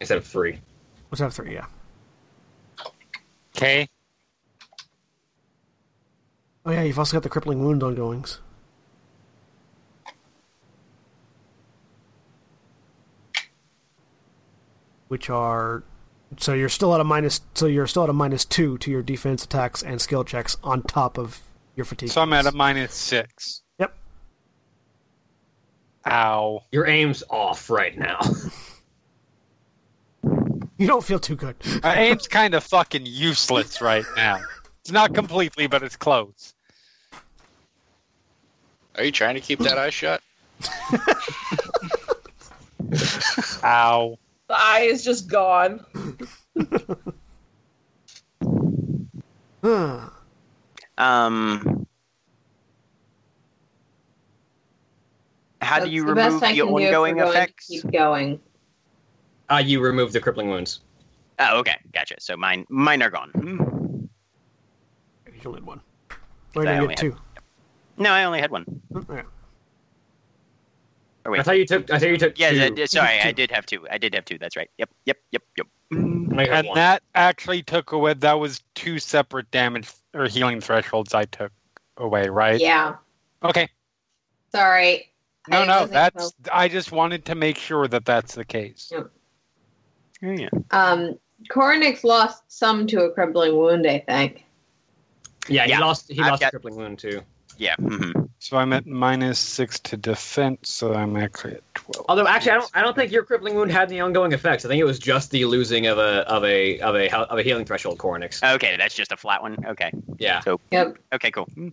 [0.00, 0.58] instead of three.
[1.10, 1.54] What's that three?
[1.54, 1.66] Yeah.
[3.56, 3.88] okay.
[6.68, 8.40] Oh yeah, you've also got the crippling wound ongoings.
[15.08, 15.82] Which are
[16.36, 19.00] so you're still at a minus so you're still at a minus two to your
[19.00, 21.40] defense attacks and skill checks on top of
[21.74, 22.10] your fatigue.
[22.10, 23.62] So I'm at a minus 6.
[23.78, 23.96] Yep.
[26.06, 26.64] Ow.
[26.70, 28.20] Your aim's off right now.
[30.80, 31.56] You don't feel too good.
[31.82, 34.38] My aim's kind of fucking useless right now.
[34.82, 36.54] It's not completely, but it's close.
[38.98, 40.20] Are you trying to keep that eye shut?
[43.64, 44.18] Ow.
[44.48, 45.84] The eye is just gone.
[50.98, 51.86] Um,
[55.60, 57.30] how do you the remove best I the can do if we're ongoing going to
[57.30, 57.66] effects?
[57.68, 58.40] Keep going.
[59.48, 60.80] Uh, you remove the crippling wounds.
[61.38, 62.16] Oh, okay, gotcha.
[62.18, 63.30] So mine, mine are gone.
[63.30, 63.60] Hmm.
[65.32, 65.80] You only had one.
[66.56, 67.16] Or I you only get two.
[67.98, 68.80] No, I only had one.
[68.94, 69.22] Okay.
[71.24, 71.90] Or I thought you took.
[71.90, 72.38] I thought you took.
[72.38, 72.58] yeah, two.
[72.58, 73.86] that- that- sorry, I did have two.
[73.90, 74.38] I did have two.
[74.38, 74.70] That's right.
[74.78, 75.66] Yep, yep, yep, yep.
[75.90, 76.74] And one.
[76.76, 81.50] that actually took away, that was two separate damage or healing thresholds I took
[81.96, 82.60] away, right?
[82.60, 82.96] Yeah.
[83.42, 83.68] Okay.
[84.52, 85.10] Sorry.
[85.48, 86.32] No, I no, that's, close.
[86.52, 88.92] I just wanted to make sure that that's the case.
[88.94, 89.08] Oh,
[90.22, 90.48] yeah.
[90.70, 91.18] Um,
[91.50, 94.44] Koranix lost some to a crippling wound, I think.
[95.48, 96.08] yeah, he Yeah, lost.
[96.10, 97.22] He I've lost got- a crippling wound too.
[97.58, 97.74] Yeah.
[97.76, 98.28] mhm.
[98.38, 102.06] So I'm at minus six to defense, so I'm actually at 12.
[102.08, 102.70] Although actually, I don't.
[102.74, 104.64] I don't think your crippling wound had any ongoing effects.
[104.64, 107.42] I think it was just the losing of a of a of a of a
[107.42, 108.42] healing threshold, Koranix.
[108.54, 109.56] Okay, that's just a flat one.
[109.66, 109.90] Okay.
[110.18, 110.40] Yeah.
[110.70, 110.98] Yep.
[111.14, 111.44] Okay, cool.
[111.54, 111.68] Hmm.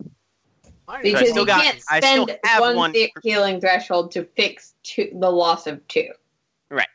[1.02, 4.24] Because still you got- can't I still spend have one, one- he- healing threshold to
[4.24, 6.08] fix two, the loss of two.
[6.70, 6.88] Right.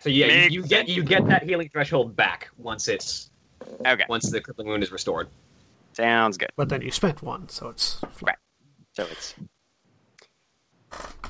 [0.00, 3.30] So yeah, Makes you, you get you get that healing threshold back once it's
[3.84, 4.04] Okay.
[4.08, 5.28] once the crippling wound is restored.
[5.94, 6.50] Sounds good.
[6.56, 8.36] But then you spent one, so it's right.
[8.92, 9.34] So it's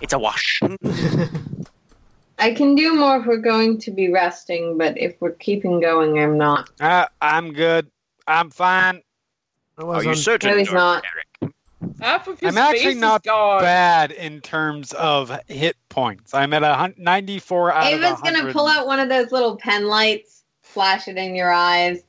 [0.01, 0.61] it's a wash.
[2.39, 6.19] I can do more if we're going to be resting, but if we're keeping going,
[6.19, 6.69] I'm not.
[6.81, 7.89] Uh, I'm good.
[8.27, 9.01] I'm fine.
[9.79, 10.51] I Are was you on- certain?
[10.51, 10.77] No, he's Dr.
[10.77, 11.05] not.
[11.41, 11.55] Derek?
[12.01, 13.62] Half of his I'm actually face not is.
[13.62, 16.35] Bad in terms of hit points.
[16.35, 18.41] I'm at a hun- 94 out Ava's of 100.
[18.41, 22.03] gonna pull out one of those little pen lights, flash it in your eyes,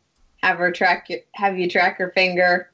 [0.45, 2.69] have her track your, have you track her finger.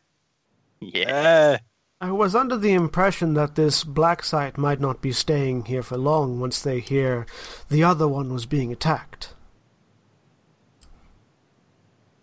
[0.82, 1.60] Yeah.
[2.02, 5.98] I was under the impression that this black site might not be staying here for
[5.98, 7.26] long once they hear
[7.70, 9.34] the other one was being attacked.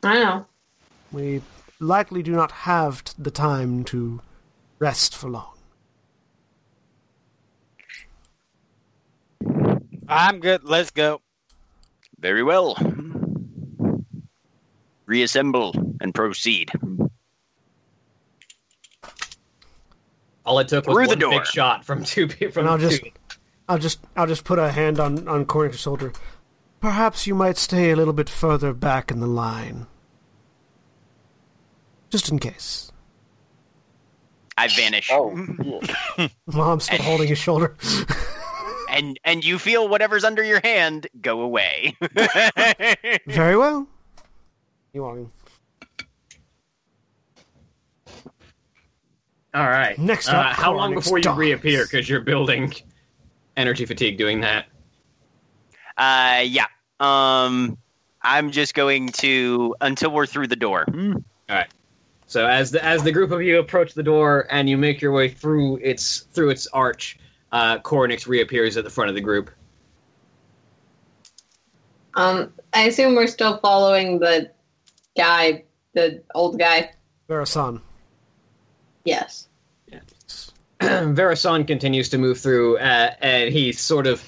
[0.03, 0.47] I know.
[1.13, 1.43] We
[1.81, 4.21] likely do not have the time to
[4.79, 5.55] rest for long.
[10.09, 10.65] I'm good.
[10.65, 11.21] Let's go.
[12.19, 12.77] Very well.
[15.09, 16.71] Reassemble and proceed.
[20.45, 21.31] All it took was Through the one door.
[21.31, 22.53] big shot from two people.
[22.53, 23.11] From And I'll just, two.
[23.71, 26.13] I'll just, I'll just put a hand on on Koranix's shoulder.
[26.81, 29.87] Perhaps you might stay a little bit further back in the line,
[32.11, 32.93] just in case.
[34.59, 35.09] I vanish.
[35.11, 35.31] Oh,
[36.45, 37.77] While I'm still holding his shoulder.
[38.91, 41.95] And and you feel whatever's under your hand go away.
[43.27, 43.87] Very well.
[44.93, 45.27] You want me?
[49.55, 49.99] All right.
[49.99, 51.85] Next Uh, up, how long Koranix before you reappear?
[51.85, 52.75] Because you're building
[53.57, 54.67] energy fatigue doing that.
[55.97, 56.67] uh yeah.
[57.01, 57.77] Um
[58.23, 60.85] I'm just going to until we're through the door.
[61.51, 61.69] Alright.
[62.27, 65.13] So as the as the group of you approach the door and you make your
[65.13, 67.19] way through its through its arch,
[67.53, 69.51] uh, Koranix reappears at the front of the group.
[72.15, 74.51] Um, I assume we're still following the
[75.19, 76.93] guy, the old guy.
[77.29, 77.83] Verasan.
[79.05, 79.49] Yes.
[80.81, 84.23] Verasan continues to move through, uh, and he's sort of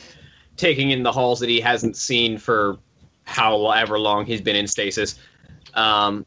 [0.57, 2.79] taking in the halls that he hasn't seen for
[3.25, 5.19] however long he's been in stasis.
[5.75, 6.27] Um,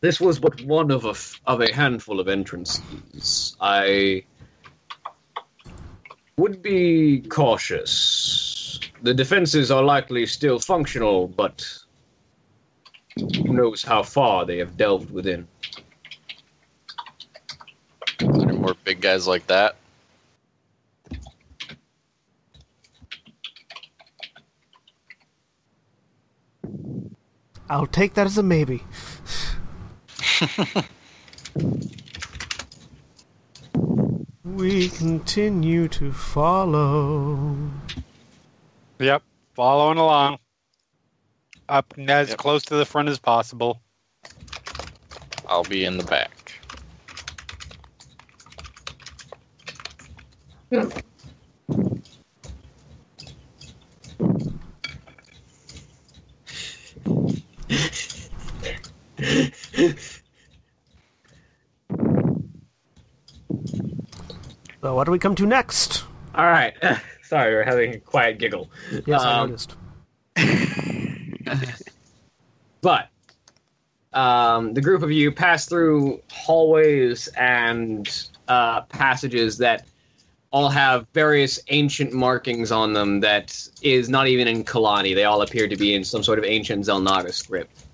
[0.00, 3.56] this was but one of a f- of a handful of entrances.
[3.60, 4.24] I
[6.36, 8.78] would be cautious.
[9.02, 11.83] The defenses are likely still functional, but who
[13.16, 15.46] knows how far they have delved within.
[18.20, 19.76] are there more big guys like that?
[27.68, 28.82] I'll take that as a maybe.
[34.44, 37.70] we continue to follow.
[38.98, 39.22] Yep.
[39.54, 40.38] Following along.
[41.68, 42.38] Up as Yep.
[42.38, 43.80] close to the front as possible.
[45.48, 46.60] I'll be in the back.
[64.82, 66.04] So, what do we come to next?
[66.34, 66.74] All right.
[67.22, 68.68] Sorry, we're having a quiet giggle.
[69.06, 69.76] Yes, I Um, noticed.
[72.84, 73.08] But
[74.12, 79.86] um, the group of you pass through hallways and uh, passages that
[80.50, 85.14] all have various ancient markings on them that is not even in Khalani.
[85.14, 87.86] They all appear to be in some sort of ancient Xel'Naga script.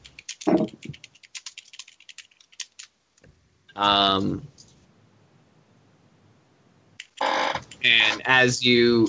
[3.77, 4.47] Um,
[7.23, 9.07] and as you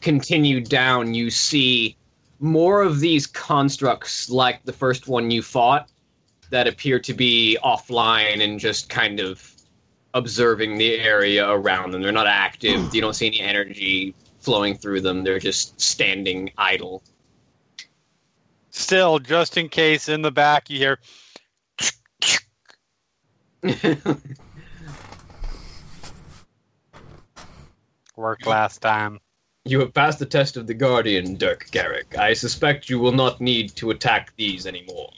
[0.00, 1.96] continue down, you see
[2.40, 5.88] more of these constructs like the first one you fought
[6.50, 9.52] that appear to be offline and just kind of
[10.14, 12.02] observing the area around them.
[12.02, 12.94] They're not active.
[12.94, 15.24] You don't see any energy flowing through them.
[15.24, 17.02] They're just standing idle.
[18.70, 20.98] Still, just in case in the back you hear
[28.16, 29.18] worked last time.
[29.70, 32.16] You have passed the test of the Guardian, Dirk Garrick.
[32.18, 35.10] I suspect you will not need to attack these anymore.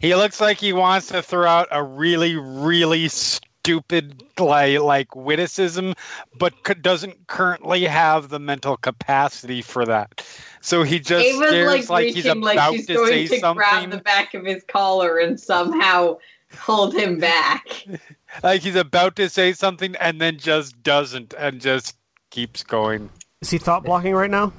[0.00, 5.92] He looks like he wants to throw out a really, really stupid like, like witticism,
[6.38, 10.26] but c- doesn't currently have the mental capacity for that.
[10.62, 13.54] So he just Ava's stares like, like, he's about like she's to going say to
[13.54, 16.16] grab the back of his collar and somehow
[16.58, 17.84] hold him back.
[18.44, 21.96] Like he's about to say something and then just doesn't and just
[22.30, 23.10] keeps going.
[23.40, 24.52] Is he thought blocking right now?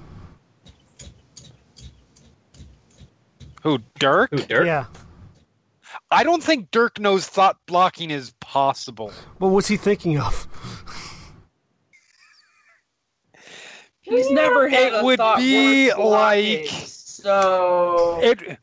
[3.64, 4.30] Who, Dirk?
[4.32, 4.66] Who, Dirk?
[4.66, 4.88] Yeah.
[6.12, 9.14] I don't think Dirk knows thought blocking is possible.
[9.38, 10.46] What was he thinking of?
[14.02, 18.58] He's never had It a would thought be like- so It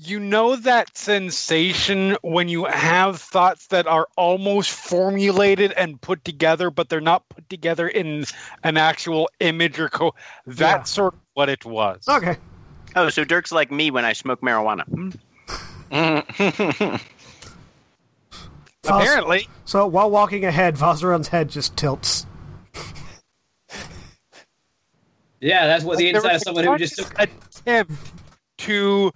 [0.00, 6.70] you know that sensation when you have thoughts that are almost formulated and put together,
[6.70, 8.24] but they're not put together in
[8.62, 10.14] an actual image or co.
[10.46, 12.04] That's sort of what it was.
[12.08, 12.36] Okay.
[12.94, 14.84] Oh, so Dirk's like me when I smoke marijuana.
[14.84, 15.10] Hmm.
[18.84, 22.24] Apparently, So while walking ahead, Vazeran's head just tilts.
[25.40, 27.64] Yeah, that's what the inside of someone who just conscious took.
[27.66, 28.12] attempt
[28.58, 29.12] to.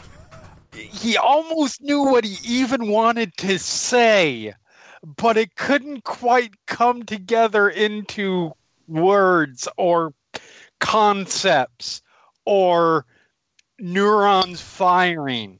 [0.74, 4.54] He almost knew what he even wanted to say,
[5.04, 8.52] but it couldn't quite come together into
[8.88, 10.14] words or
[10.80, 12.02] concepts
[12.44, 13.04] or
[13.78, 15.58] neurons firing.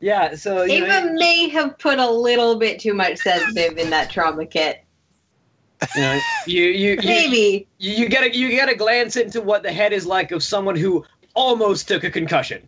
[0.00, 4.10] Yeah, so you know, may have put a little bit too much sedative in that
[4.10, 4.84] trauma kit.
[5.94, 7.66] you, know, you, you, you, Maybe.
[7.78, 11.04] you, you gotta you gotta glance into what the head is like of someone who
[11.34, 12.66] almost took a concussion.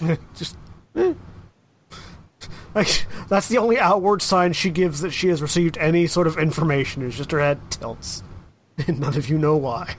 [0.34, 0.56] just.
[2.74, 6.38] Like, that's the only outward sign she gives that she has received any sort of
[6.38, 7.02] information.
[7.02, 8.22] Is just her head tilts,
[8.86, 9.96] and none of you know why.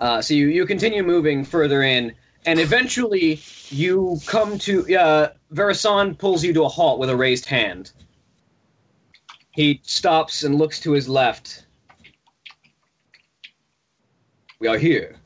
[0.00, 2.12] Uh, so you, you continue moving further in,
[2.44, 3.40] and eventually
[3.70, 4.94] you come to.
[4.94, 5.28] Uh,
[6.18, 7.92] pulls you to a halt with a raised hand.
[9.52, 11.66] He stops and looks to his left.
[14.60, 15.16] We are here.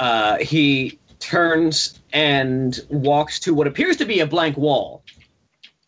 [0.00, 5.04] Uh, he turns and walks to what appears to be a blank wall,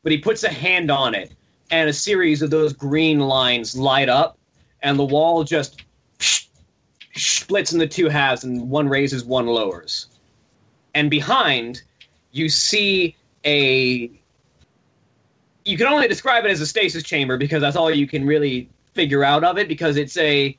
[0.04, 1.32] but he puts a hand on it,
[1.70, 4.38] and a series of those green lines light up
[4.82, 5.82] and the wall just
[7.14, 10.08] splits into two halves, and one raises, one lowers.
[10.94, 11.82] And behind,
[12.32, 14.10] you see a.
[15.64, 18.68] You can only describe it as a stasis chamber because that's all you can really
[18.94, 20.56] figure out of it because it's a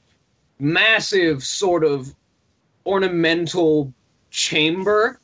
[0.60, 2.16] massive sort of
[2.86, 3.94] ornamental
[4.32, 5.20] chamber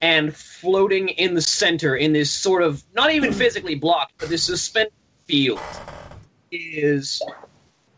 [0.00, 4.44] and floating in the center in this sort of not even physically blocked but this
[4.44, 4.92] suspended
[5.26, 5.60] field
[6.52, 7.22] is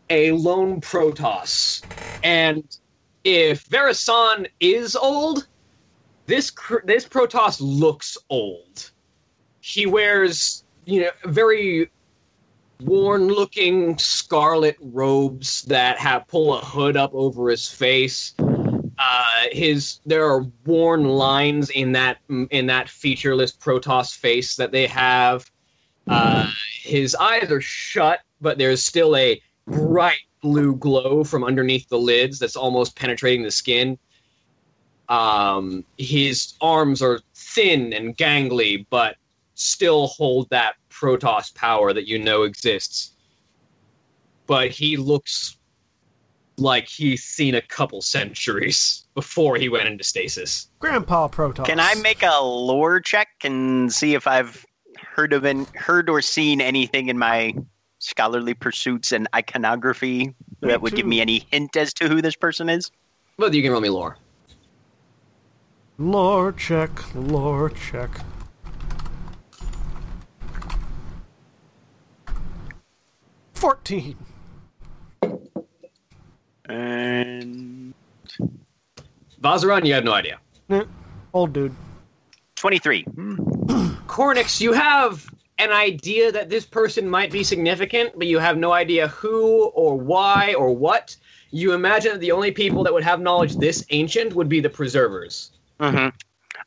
[0.09, 1.83] a lone Protoss.
[2.23, 2.63] And
[3.23, 5.47] if Verasan is old,
[6.25, 6.51] this
[6.85, 8.91] this Protoss looks old.
[9.61, 11.91] He wears, you know, very
[12.81, 18.33] worn-looking scarlet robes that have pull a hood up over his face.
[18.99, 22.17] Uh, his there are worn lines in that
[22.51, 25.49] in that featureless Protoss face that they have.
[26.07, 31.97] Uh, his eyes are shut, but there's still a bright blue glow from underneath the
[31.97, 33.97] lids that's almost penetrating the skin.
[35.07, 39.15] Um, his arms are thin and gangly, but
[39.53, 43.11] still hold that Protoss power that you know exists.
[44.45, 45.58] But he looks
[46.59, 50.69] like he's seen a couple centuries before he went into stasis.
[50.79, 51.65] Grandpa Protoss.
[51.65, 54.65] Can I make a lore check and see if I've
[54.97, 57.53] heard of an, heard or seen anything in my
[57.99, 62.35] scholarly pursuits and iconography Me that would give me any hint as to who this
[62.35, 62.91] person is?
[63.37, 64.17] But you can roll me lore.
[65.97, 66.91] lore check?
[67.15, 68.09] Lore check.
[73.53, 74.15] Fourteen.
[76.69, 77.93] And
[79.41, 80.39] Vazeran, you have no idea.
[81.33, 81.75] Old dude.
[82.55, 83.03] 23.
[84.07, 85.25] Koranix, you have
[85.57, 89.97] an idea that this person might be significant, but you have no idea who or
[89.97, 91.15] why or what.
[91.51, 94.69] You imagine that the only people that would have knowledge this ancient would be the
[94.69, 95.51] preservers.
[95.79, 96.09] hmm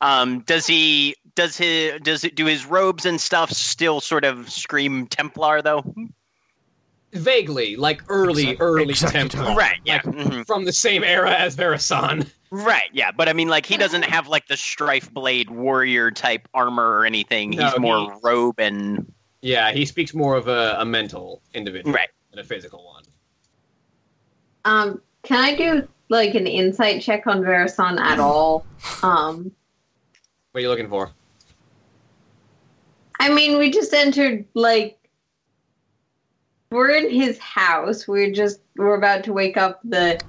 [0.00, 4.50] Um, does he does his does it do his robes and stuff still sort of
[4.50, 5.84] scream Templar though?
[7.12, 9.28] Vaguely, like early, Exec- early executor.
[9.28, 9.54] Templar.
[9.54, 9.78] Right.
[9.84, 10.00] Yeah.
[10.04, 10.46] Like, mhm.
[10.46, 12.26] From the same era as Verasan.
[12.50, 12.88] Right.
[12.92, 13.10] Yeah.
[13.12, 17.04] But I mean, like he doesn't have like the strife blade warrior type armor or
[17.06, 17.50] anything.
[17.50, 19.12] No, He's more he- robe and
[19.42, 22.08] Yeah, he speaks more of a, a mental individual right.
[22.30, 23.02] than a physical one.
[24.64, 28.64] Um, can I do like an insight check on Verasan at all?
[29.02, 29.50] Um,
[30.52, 31.10] What are you looking for?
[33.20, 34.98] I mean, we just entered like
[36.72, 38.08] we're in his house.
[38.08, 40.20] We're just we're about to wake up the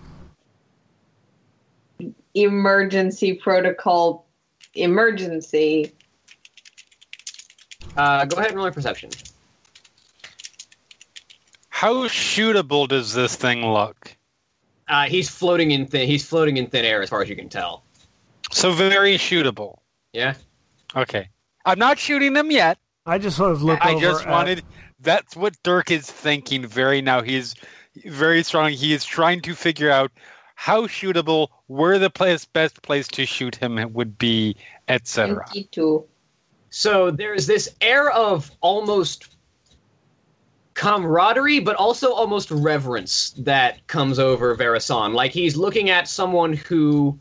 [2.36, 4.28] emergency protocol
[4.76, 5.94] emergency.
[7.96, 9.10] Uh, go ahead and roll your perception.
[11.70, 14.16] How shootable does this thing look?
[14.88, 16.08] Uh, he's floating in thin.
[16.08, 17.84] He's floating in thin air, as far as you can tell.
[18.52, 19.78] So very shootable.
[20.12, 20.36] Yeah.
[20.96, 21.30] Okay.
[21.66, 22.78] I'm not shooting them yet.
[23.06, 24.64] I just sort of look I over just at- wanted.
[25.04, 27.22] That's what Dirk is thinking very now.
[27.22, 27.56] He's
[28.06, 28.72] very strong.
[28.72, 30.12] He is trying to figure out
[30.56, 34.56] how shootable, where the place, best place to shoot him would be,
[34.88, 35.46] etc.
[36.70, 39.36] So there's this air of almost
[40.74, 45.14] camaraderie, but also almost reverence that comes over Verasan.
[45.14, 47.20] Like he's looking at someone who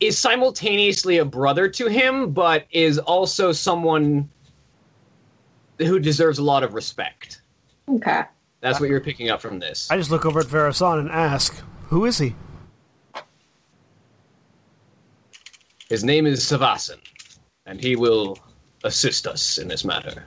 [0.00, 4.28] is simultaneously a brother to him, but is also someone
[5.78, 7.42] who deserves a lot of respect.
[7.88, 8.22] Okay.
[8.60, 9.88] That's what you're picking up from this.
[9.90, 12.34] I just look over at Verasan and ask, "Who is he?"
[15.88, 16.98] His name is Savasan,
[17.66, 18.38] and he will
[18.84, 20.24] assist us in this matter.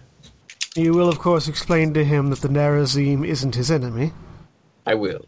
[0.76, 4.14] You will, of course, explain to him that the Nerazim isn't his enemy.
[4.88, 5.26] I will.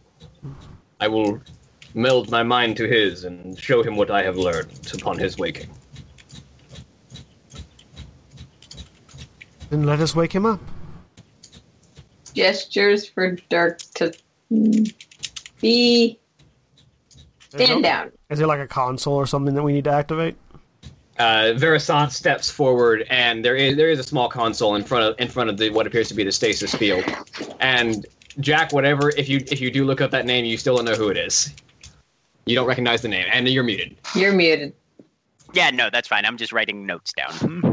[1.02, 1.42] I will
[1.94, 5.70] meld my mind to his and show him what I have learned upon his waking.
[9.74, 10.60] Then let us wake him up.
[12.36, 14.14] Gestures for Dirk to
[15.60, 16.20] be
[17.50, 18.12] stand down.
[18.30, 20.36] Is there like a console or something that we need to activate?
[21.18, 25.20] Uh, Verisant steps forward, and there is there is a small console in front of
[25.20, 27.04] in front of the what appears to be the stasis field.
[27.60, 28.06] And
[28.42, 30.94] Jack, whatever, if you if you do look up that name, you still don't know
[30.94, 31.52] who it is.
[32.46, 33.96] You don't recognize the name, and you're muted.
[34.14, 34.76] You're muted.
[35.54, 36.26] Yeah, no, that's fine.
[36.26, 37.73] I'm just writing notes down.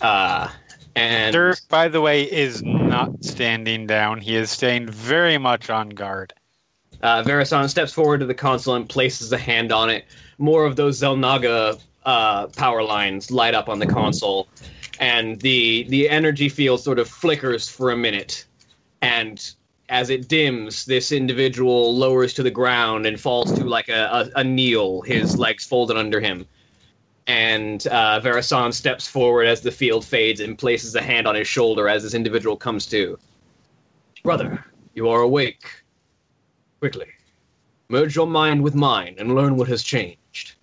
[0.00, 0.50] Uh,
[0.94, 1.36] and
[1.68, 4.20] by the way, is not standing down.
[4.20, 6.32] He is staying very much on guard.
[7.02, 10.04] Uh, Verasan steps forward to the console and places a hand on it.
[10.38, 14.48] More of those Xel'Naga uh, power lines light up on the console,
[14.98, 18.46] and the the energy field sort of flickers for a minute.
[19.00, 19.48] And
[19.88, 24.40] as it dims, this individual lowers to the ground and falls to like a, a,
[24.40, 26.46] a kneel, his legs folded under him.
[27.28, 31.88] And uh, steps forward as the field fades and places a hand on his shoulder
[31.88, 33.18] as this individual comes to.
[34.24, 34.64] Brother,
[34.94, 35.84] you are awake.
[36.80, 37.06] Quickly,
[37.88, 40.54] merge your mind with mine and learn what has changed.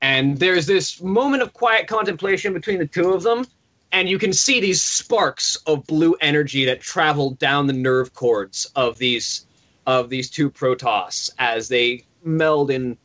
[0.00, 3.46] And there's this moment of quiet contemplation between the two of them,
[3.92, 8.70] and you can see these sparks of blue energy that travel down the nerve cords
[8.76, 9.46] of these
[9.86, 12.98] of these two Protoss as they meld in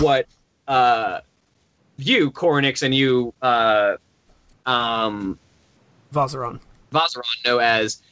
[0.00, 0.26] what
[0.68, 1.20] uh,
[1.96, 3.96] you, Koranix, and you, uh,
[4.66, 5.38] um,
[6.12, 6.60] Vazeran.
[6.92, 8.02] Vazeran know as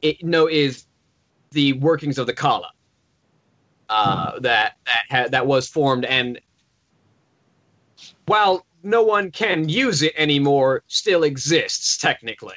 [0.00, 0.86] it know is
[1.52, 2.70] the workings of the Khala
[3.88, 6.40] uh, that that ha- that was formed, and
[8.26, 12.54] while no one can use it anymore, still exists technically,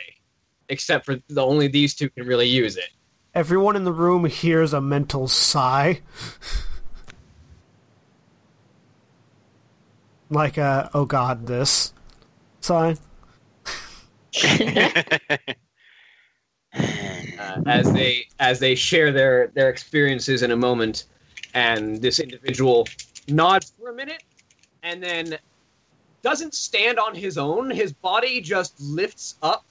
[0.69, 2.90] except for the only these two can really use it.
[3.34, 6.02] Everyone in the room hears a mental sigh.
[10.30, 11.93] like a, oh god, this
[12.61, 12.97] sign.
[14.43, 15.38] uh,
[17.65, 21.06] as they as they share their their experiences in a moment,
[21.53, 22.88] and this individual
[23.27, 24.23] nods for a minute,
[24.84, 25.38] and then
[26.22, 27.69] doesn't stand on his own.
[27.69, 29.64] His body just lifts up,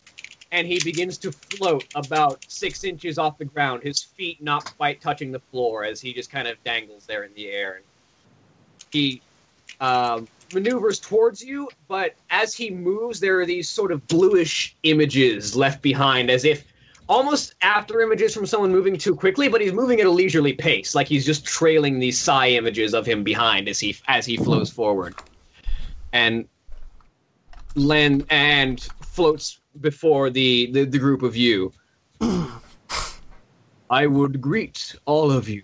[0.52, 3.82] and he begins to float about six inches off the ground.
[3.82, 7.34] His feet not quite touching the floor as he just kind of dangles there in
[7.34, 7.82] the air.
[8.92, 9.20] He
[9.80, 15.56] um, maneuvers towards you, but as he moves, there are these sort of bluish images
[15.56, 16.64] left behind, as if
[17.08, 20.94] almost after images from someone moving too quickly, but he's moving at a leisurely pace,
[20.94, 24.70] like he's just trailing these psi images of him behind as he as he flows
[24.70, 25.14] forward,
[26.12, 26.48] and
[27.74, 31.72] land and floats before the the, the group of you.
[33.90, 35.62] I would greet all of you.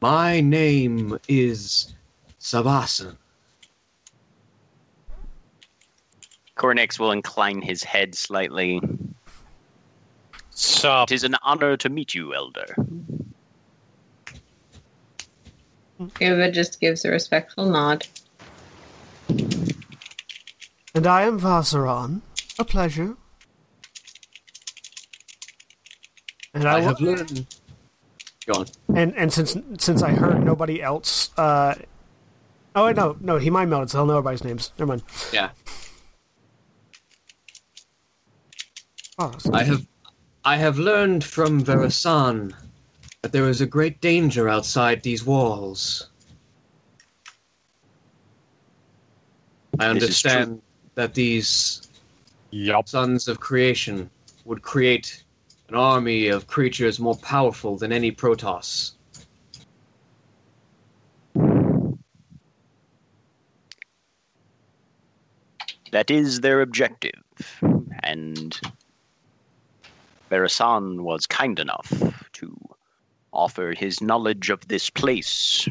[0.00, 1.94] My name is
[2.40, 3.16] Sabasan.
[6.62, 8.80] Koranix will incline his head slightly.
[10.50, 12.76] So, It is an honor to meet you, Elder.
[16.20, 18.06] Uva just gives a respectful nod.
[20.94, 22.20] And I am Vazeran.
[22.58, 23.16] A pleasure.
[26.54, 27.46] And I, I have learned.
[28.46, 28.66] Go on.
[28.94, 31.74] and and since since I heard nobody else, uh,
[32.74, 34.72] oh wait, no, no, he mind melded, so he'll know everybody's names.
[34.78, 35.02] Never mind.
[35.32, 35.50] Yeah.
[39.18, 39.86] Oh, I have
[40.44, 42.54] I have learned from Verasan
[43.22, 46.08] that there is a great danger outside these walls.
[49.78, 50.32] I This is true.
[50.32, 50.62] understand
[50.94, 51.82] that these
[52.50, 52.88] yup.
[52.88, 54.10] sons of creation
[54.44, 55.24] would create
[55.68, 58.92] an army of creatures more powerful than any Protoss.
[65.92, 67.22] That is their objective.
[68.02, 68.58] And
[70.32, 71.92] Barasan was kind enough
[72.32, 72.56] to
[73.34, 75.68] offer his knowledge of this place,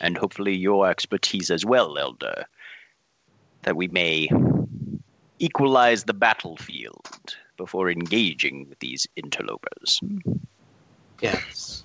[0.00, 2.44] and hopefully your expertise as well, Elder,
[3.62, 4.30] that we may
[5.40, 10.00] equalize the battlefield before engaging with these interlopers.
[11.20, 11.84] Yes.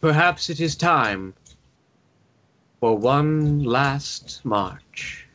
[0.00, 1.34] Perhaps it is time
[2.78, 5.26] for one last march.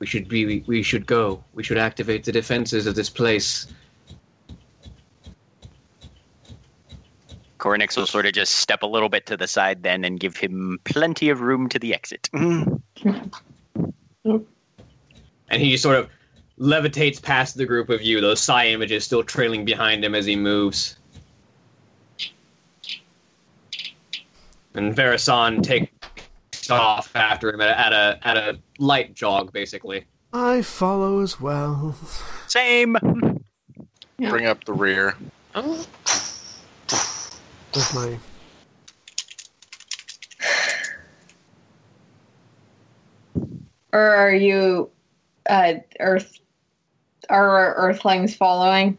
[0.00, 1.44] We should be we should go.
[1.54, 3.66] We should activate the defenses of this place.
[7.58, 10.36] Koranix will sort of just step a little bit to the side then and give
[10.36, 12.28] him plenty of room to the exit.
[15.52, 16.08] And he just sort of
[16.60, 20.36] levitates past the group of you, those psi images still trailing behind him as he
[20.36, 20.96] moves.
[24.74, 25.62] And Verasan
[26.70, 30.04] takes off after him at a, at a at a light jog, basically.
[30.32, 31.96] I follow as well.
[32.46, 32.96] Same.
[34.18, 34.30] Yeah.
[34.30, 35.16] Bring up the rear.
[35.54, 35.88] With
[37.94, 38.18] my
[43.92, 44.90] Or are you
[45.48, 46.38] uh, Earth?
[47.28, 48.98] Are Earthlings following?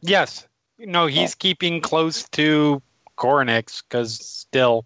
[0.00, 0.46] Yes.
[0.78, 2.82] No, he's keeping close to
[3.16, 4.84] Koranix because still.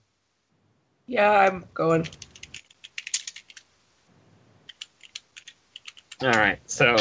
[1.09, 2.07] Yeah, I'm going.
[6.23, 6.97] All right, so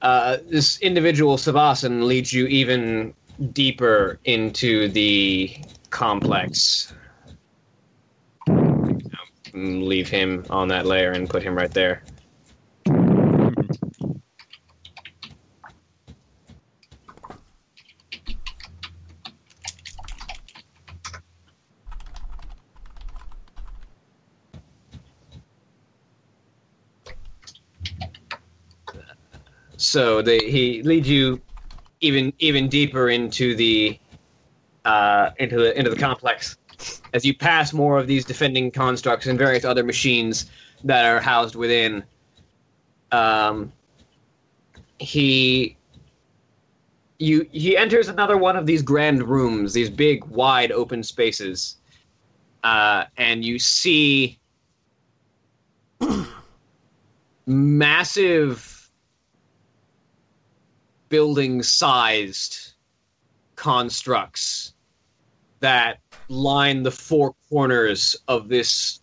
[0.00, 3.12] uh, this individual Savasan leads you even
[3.52, 5.54] deeper into the
[5.90, 6.94] complex.
[8.48, 8.98] Um,
[9.52, 12.02] Leave him on that layer and put him right there.
[29.88, 31.40] So they, he leads you
[32.00, 33.98] even even deeper into the
[34.84, 36.58] uh, into the into the complex
[37.14, 40.50] as you pass more of these defending constructs and various other machines
[40.84, 42.04] that are housed within.
[43.12, 43.72] Um,
[44.98, 45.76] he
[47.18, 51.76] you he enters another one of these grand rooms, these big, wide, open spaces,
[52.62, 54.38] uh, and you see
[57.46, 58.77] massive
[61.08, 62.74] building sized
[63.56, 64.74] constructs
[65.60, 65.98] that
[66.28, 69.00] line the four corners of this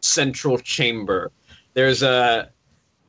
[0.00, 1.30] central chamber.
[1.74, 2.50] There's a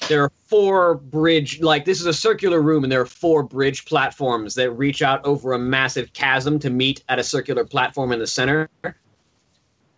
[0.10, 3.86] there are four bridge like this is a circular room and there are four bridge
[3.86, 8.20] platforms that reach out over a massive chasm to meet at a circular platform in
[8.20, 8.70] the center.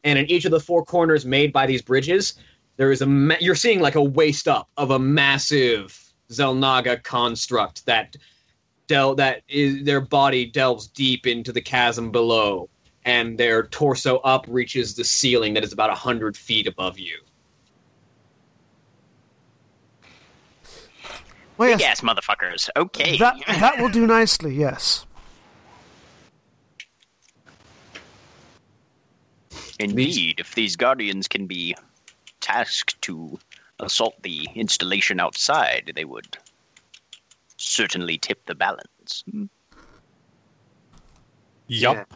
[0.03, 2.35] And in each of the four corners made by these bridges,
[2.77, 7.85] there is a ma- you're seeing like a waist up of a massive Xel'Naga construct
[7.85, 8.15] that
[8.88, 12.69] del that is their body delves deep into the chasm below,
[13.03, 17.18] and their torso up reaches the ceiling that is about a hundred feet above you.
[21.57, 22.69] well, Big yes, ass motherfuckers.
[22.76, 23.18] Okay.
[23.18, 24.53] that that will do nicely.
[24.56, 25.06] Yes.
[29.80, 31.76] Indeed, if these guardians can be
[32.39, 33.38] tasked to
[33.80, 36.38] assault the installation outside, they would
[37.57, 39.23] certainly tip the balance.
[39.30, 39.45] Hmm.
[41.68, 42.14] Yup.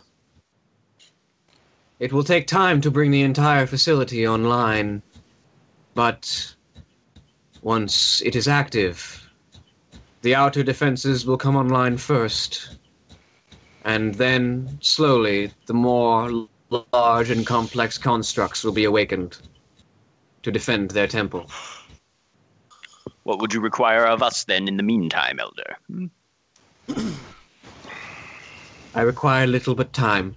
[1.99, 5.02] It will take time to bring the entire facility online,
[5.95, 6.56] but
[7.61, 9.30] once it is active,
[10.22, 12.77] the outer defenses will come online first.
[13.84, 16.48] And then, slowly, the more
[16.94, 19.38] large and complex constructs will be awakened
[20.44, 21.49] to defend their temple.
[23.24, 25.78] What would you require of us then in the meantime, Elder?
[25.88, 26.07] Hmm?
[28.95, 30.36] I require little but time.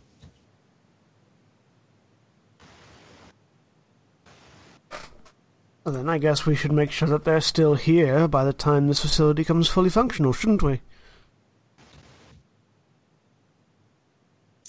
[5.85, 8.87] Well, then I guess we should make sure that they're still here by the time
[8.87, 10.81] this facility comes fully functional, shouldn't we?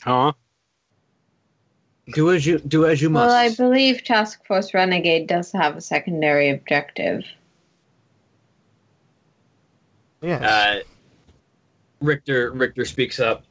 [0.02, 0.34] Huh?
[2.12, 3.28] Do as you do as you must.
[3.28, 7.24] Well, I believe Task Force Renegade does have a secondary objective.
[10.22, 10.42] Yes.
[10.44, 10.82] Uh,
[12.02, 13.44] Richter Richter speaks up.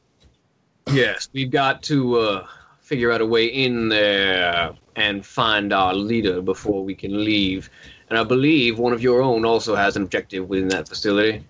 [0.91, 2.47] Yes, we've got to uh,
[2.79, 7.71] figure out a way in there and find our leader before we can leave.
[8.09, 11.43] And I believe one of your own also has an objective within that facility.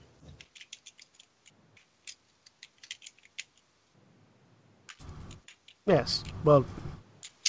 [5.86, 6.24] yes.
[6.46, 6.66] Well,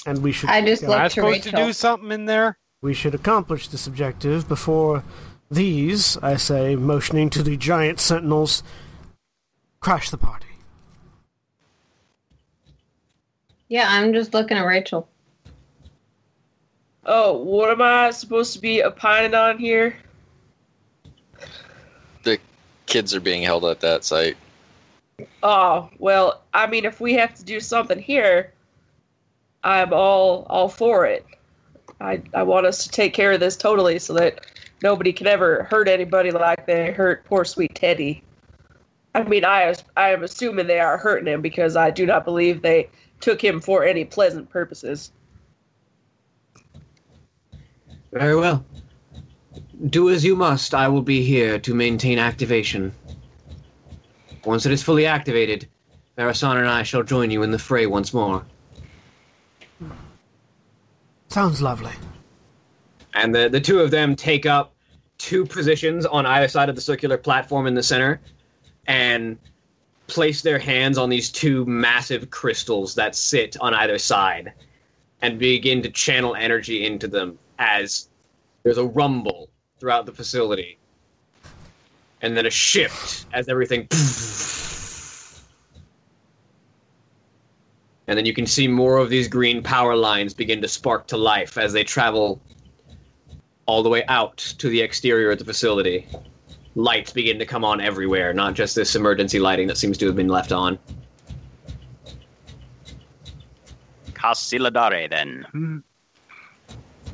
[0.06, 0.50] and we should.
[0.50, 2.58] I just yeah, Am I looked to supposed to do something in there?
[2.82, 5.04] We should accomplish this objective before
[5.50, 8.62] these, I say, motioning to the giant sentinels,
[9.80, 10.46] crash the party.
[13.68, 15.08] Yeah, I'm just looking at Rachel.
[17.06, 19.96] Oh, what am I supposed to be opining on here?
[22.22, 22.38] The
[22.86, 24.36] kids are being held at that site.
[25.42, 28.52] Oh, well, I mean, if we have to do something here,
[29.64, 31.26] I'm all all for it.
[32.00, 34.46] I I want us to take care of this totally, so that
[34.82, 38.22] nobody can ever hurt anybody like they hurt poor sweet Teddy.
[39.14, 42.60] I mean, I I am assuming they are hurting him because I do not believe
[42.60, 45.10] they took him for any pleasant purposes.
[48.12, 48.64] Very well.
[49.88, 50.74] Do as you must.
[50.74, 52.92] I will be here to maintain activation.
[54.44, 55.66] Once it is fully activated,
[56.18, 58.44] Varasan and I shall join you in the fray once more.
[61.34, 61.90] Sounds lovely.
[63.12, 64.72] And the, the two of them take up
[65.18, 68.20] two positions on either side of the circular platform in the center
[68.86, 69.36] and
[70.06, 74.52] place their hands on these two massive crystals that sit on either side
[75.22, 78.08] and begin to channel energy into them as
[78.62, 79.48] there's a rumble
[79.80, 80.78] throughout the facility
[82.22, 83.88] and then a shift as everything
[88.06, 91.16] and then you can see more of these green power lines begin to spark to
[91.16, 92.40] life as they travel
[93.66, 96.06] all the way out to the exterior of the facility
[96.74, 100.16] lights begin to come on everywhere not just this emergency lighting that seems to have
[100.16, 100.78] been left on
[104.24, 105.46] Casiladare, then.
[105.50, 105.78] Hmm.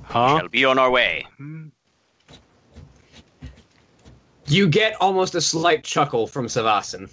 [0.03, 0.39] Huh?
[0.39, 1.27] Shall be on our way.
[4.47, 7.11] you get almost a slight chuckle from Savasan.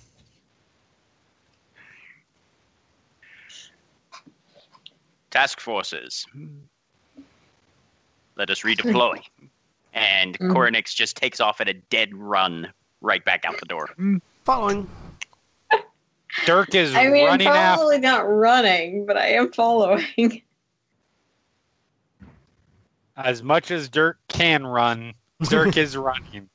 [5.32, 6.26] Task forces.
[8.36, 9.20] Let us redeploy.
[9.94, 10.52] And Mhm.
[10.54, 12.72] Koranix just takes off at a dead run
[13.02, 13.90] right back out the door.
[14.45, 14.90] Following.
[16.45, 17.78] Dirk is I mean, I'm running after.
[17.78, 20.41] probably not running, but I am following.
[23.16, 25.14] As much as Dirk can run,
[25.49, 26.48] Dirk is running,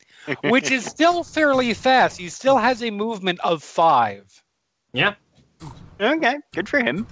[0.44, 2.18] which is still fairly fast.
[2.18, 4.42] He still has a movement of five.
[4.92, 5.14] Yeah.
[6.00, 7.06] Okay, good for him.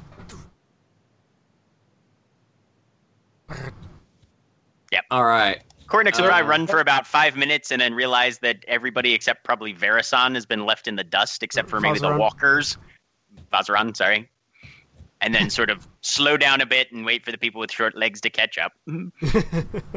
[5.11, 5.61] All right.
[5.89, 9.43] Koranix will probably Uh, run for about five minutes and then realize that everybody except
[9.45, 12.79] probably Verasan has been left in the dust, except for maybe the walkers.
[13.53, 14.31] Vazeran, sorry.
[15.21, 17.97] And then sort of slow down a bit and wait for the people with short
[17.97, 18.73] legs to catch up.
[18.89, 19.91] Vazeran,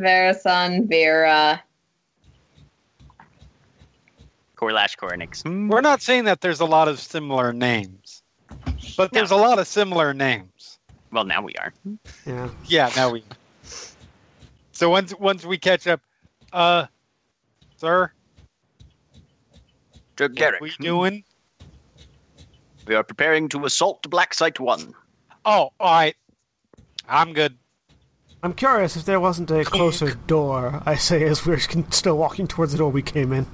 [0.00, 1.62] Verasan, Vera.
[4.56, 5.70] Korlash Koranix.
[5.70, 8.22] We're not saying that there's a lot of similar names,
[8.96, 10.49] but there's a lot of similar names.
[11.12, 11.72] Well, now we are.
[12.26, 12.48] Yeah.
[12.66, 13.24] Yeah, now we.
[14.72, 16.00] So once once we catch up,
[16.52, 16.86] uh,
[17.76, 18.12] sir,
[20.16, 20.60] Dirk what Garrick.
[20.60, 21.24] we doing?
[22.86, 24.94] We are preparing to assault Black Site 1.
[25.44, 26.16] Oh, all right.
[27.08, 27.56] I'm good.
[28.42, 32.46] I'm curious if there wasn't a closer door, I say as we're con- still walking
[32.46, 33.46] towards the door we came in.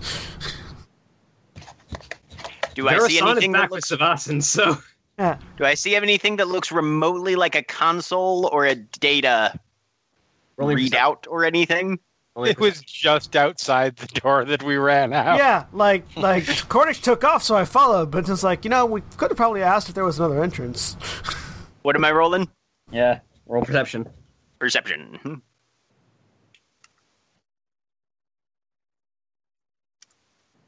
[2.74, 4.78] Do I see Varasan is anything that back looks, with Savasan, so
[5.18, 5.38] Yeah.
[5.56, 9.58] Do I see anything that looks remotely like a console or a data
[10.56, 11.98] rolling readout or anything?
[12.34, 15.38] rolling It was just outside the door that we ran out.
[15.38, 18.10] Yeah, like like Koranix took off, so I followed.
[18.10, 20.96] But it's like you know, we could have probably asked if there was another entrance.
[21.86, 22.48] What am I rolling?
[22.90, 23.20] Yeah.
[23.46, 24.08] Roll perception.
[24.58, 25.40] Perception.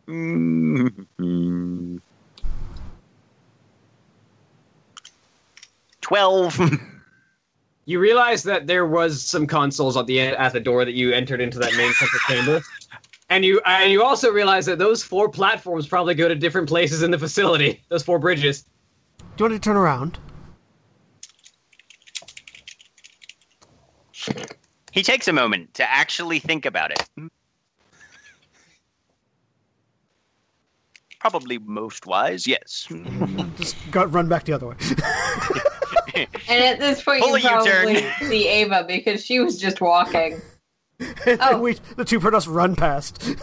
[0.06, 2.00] Mm.
[6.08, 6.58] Twelve.
[7.88, 11.40] You realize that there was some consoles at the at the door that you entered
[11.40, 12.60] into that main central chamber,
[13.30, 17.02] and you and you also realize that those four platforms probably go to different places
[17.02, 17.82] in the facility.
[17.88, 18.66] Those four bridges.
[19.38, 20.18] Do you want to turn around?
[24.92, 27.30] he takes a moment to actually think about it.
[31.20, 32.86] Probably most wise, yes.
[33.56, 34.76] Just got run back the other way.
[36.48, 37.94] And at this point, Pull you a U-turn.
[37.94, 40.40] probably see Ava because she was just walking.
[41.26, 41.60] and Oh.
[41.60, 43.34] we the two Protoss run past.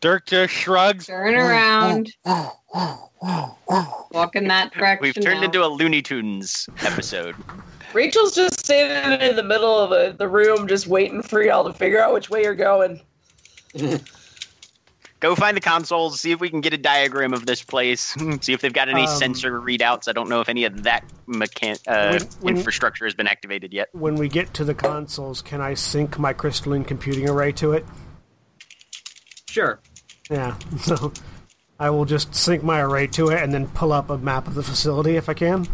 [0.00, 1.06] Dirk just shrugs.
[1.06, 2.12] Turn around.
[2.24, 5.02] Walk in that direction.
[5.02, 5.46] We've turned now.
[5.46, 7.34] into a Looney Tunes episode.
[7.92, 11.72] Rachel's just standing in the middle of the, the room, just waiting for y'all to
[11.72, 13.00] figure out which way you're going.
[15.20, 16.18] Go find the consoles.
[16.20, 18.16] See if we can get a diagram of this place.
[18.40, 20.08] See if they've got any Um, sensor readouts.
[20.08, 23.72] I don't know if any of that mechan- uh, When- when- infrastructure has been activated
[23.74, 23.88] yet.
[23.92, 27.84] When we get to the consoles, can I sync my crystalline computing array to it?
[29.48, 29.78] Sure.
[30.30, 30.54] Yeah.
[30.78, 31.12] So
[31.78, 34.54] I will just sync my array to it and then pull up a map of
[34.54, 35.66] the facility if I can.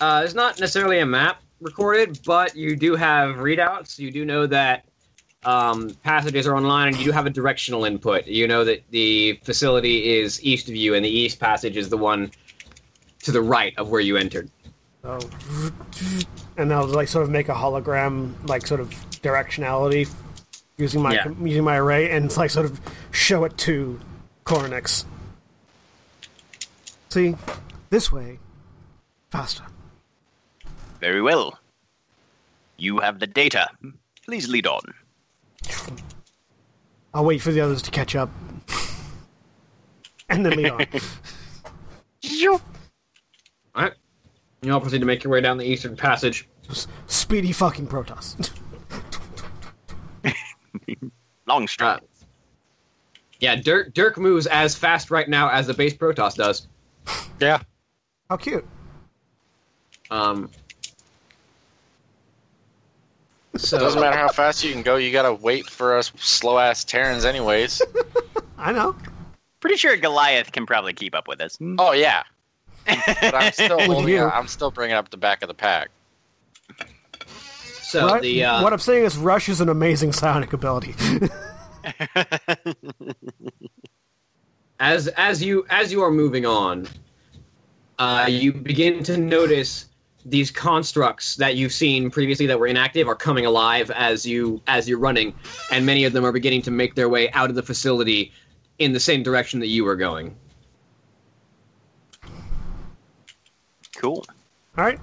[0.00, 3.98] Uh, there's not necessarily a map recorded, but you do have readouts.
[3.98, 4.84] You do know that
[5.44, 8.26] um, passages are online, and you do have a directional input.
[8.26, 11.96] You know that the facility is east of you, and the east passage is the
[11.98, 12.30] one
[13.22, 14.50] to the right of where you entered.
[15.02, 15.18] So,
[16.56, 18.90] and I'll like sort of make a hologram, like sort of
[19.22, 20.08] directionality,
[20.76, 21.28] using my Yeah.
[21.42, 24.00] using my array, and like sort of show it to
[24.44, 25.04] Koranix.
[27.08, 27.34] See,
[27.90, 28.38] this way,
[29.30, 29.64] faster.
[31.00, 31.58] Very well.
[32.76, 33.68] You have the data.
[34.24, 34.82] Please lead on.
[37.14, 38.30] I'll wait for the others to catch up,
[40.30, 40.86] and then lead on.
[43.74, 43.92] All right.
[44.62, 46.48] You all proceed to make your way down the eastern passage.
[46.70, 48.50] S- Speedy fucking Protoss.
[51.46, 52.00] Long Uh, stride.
[53.40, 56.68] yeah, Dirk, Dirk moves as fast right now as the base Protoss does.
[57.40, 57.60] Yeah.
[58.30, 58.64] How cute.
[60.10, 60.48] Um,
[63.62, 64.96] so Doesn't matter how fast you can go.
[64.96, 67.80] You gotta wait for us slow ass Terrans, anyways.
[68.58, 68.94] I know.
[69.60, 71.56] Pretty sure Goliath can probably keep up with us.
[71.78, 72.24] Oh yeah,
[72.86, 74.08] but I'm still holding.
[74.14, 74.24] you.
[74.24, 75.90] I'm still bringing up the back of the pack.
[77.82, 80.94] So What- the uh, what I'm saying is, Rush is an amazing psionic ability.
[84.80, 86.86] as as you as you are moving on,
[87.98, 89.86] uh, you begin to notice
[90.24, 94.88] these constructs that you've seen previously that were inactive are coming alive as you as
[94.88, 95.34] you're running,
[95.70, 98.32] and many of them are beginning to make their way out of the facility
[98.78, 100.34] in the same direction that you were going.
[103.96, 104.24] Cool.
[104.78, 104.98] All right.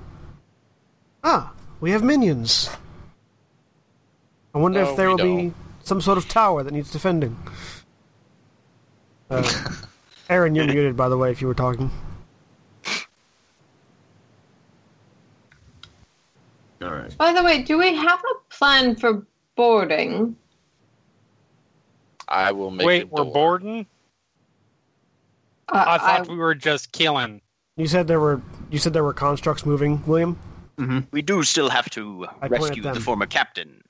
[1.23, 2.69] Ah, we have minions.
[4.53, 5.55] I wonder No, if there will be don't.
[5.83, 7.37] some sort of tower that needs defending.
[9.29, 9.47] Uh,
[10.29, 11.91] Erin, you're muted, by the way, if you were talking.
[16.81, 17.17] All right.
[17.17, 19.25] By the way, do we have a plan for
[19.55, 20.35] boarding?
[22.27, 22.87] I will make.
[22.87, 23.33] Wait, a we're door.
[23.33, 23.85] boarding?
[25.67, 27.41] Uh, I thought we were just killing.
[27.75, 30.37] You said there were you said there were constructs moving, William.
[31.11, 33.83] We do still have to I rescue the former captain,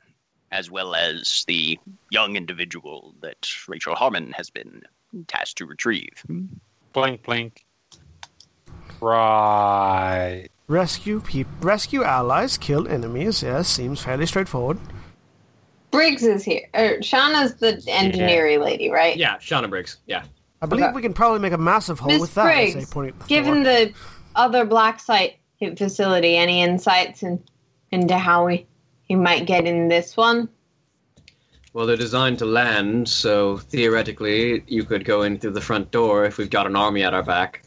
[0.51, 1.77] as well as the
[2.09, 4.81] young individual that Rachel Harmon has been
[5.27, 6.25] tasked to retrieve.
[6.93, 7.65] Blink, blink.
[8.99, 10.49] Right.
[10.69, 13.41] Rescue peop- rescue allies, kill enemies.
[13.41, 14.77] Yes, seems fairly straightforward.
[15.89, 16.61] Briggs is here.
[16.75, 19.17] Er, Shauna's the engineering lady, right?
[19.17, 19.97] Yeah, Shauna Briggs.
[20.05, 20.23] Yeah.
[20.61, 20.93] I believe Okay.
[20.93, 22.45] we can probably make a massive hole Miss with that.
[22.45, 23.63] I say, Briggs, pointing at the Given floor.
[23.63, 23.93] the
[24.35, 25.37] other black site
[25.75, 27.43] facility, any insights in,
[27.91, 28.67] into how we
[29.05, 30.47] he might get in this one?
[31.73, 36.25] Well, they're designed to land, so theoretically, you could go in through the front door
[36.25, 37.63] if we've got an army at our back.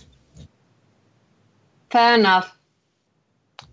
[1.91, 2.57] Fair enough.
[3.59, 3.69] Don't,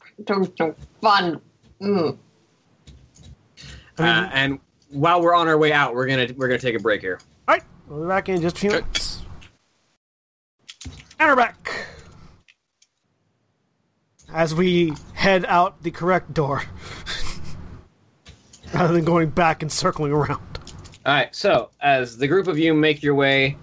[0.00, 1.40] don't, fun.
[1.80, 2.18] Mm.
[3.98, 6.80] I Uh, and while we're on our way out, we're gonna we're gonna take a
[6.80, 7.20] break here.
[7.46, 9.22] All right, we'll be back in just a few minutes.
[11.20, 11.86] And we're back
[14.32, 16.62] as we head out the correct door,
[18.74, 20.40] rather than going back and circling around.
[21.06, 21.34] All right.
[21.34, 23.56] So as the group of you make your way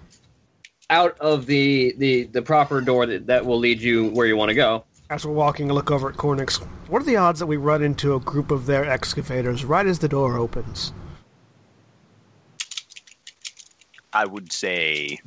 [0.90, 4.48] out of the the the proper door that that will lead you where you want
[4.48, 6.56] to go, As we're walking, I look over at Koranix.
[6.88, 10.00] What are the odds that we run into a group of their excavators right as
[10.00, 10.92] the door opens?
[14.12, 15.18] I would say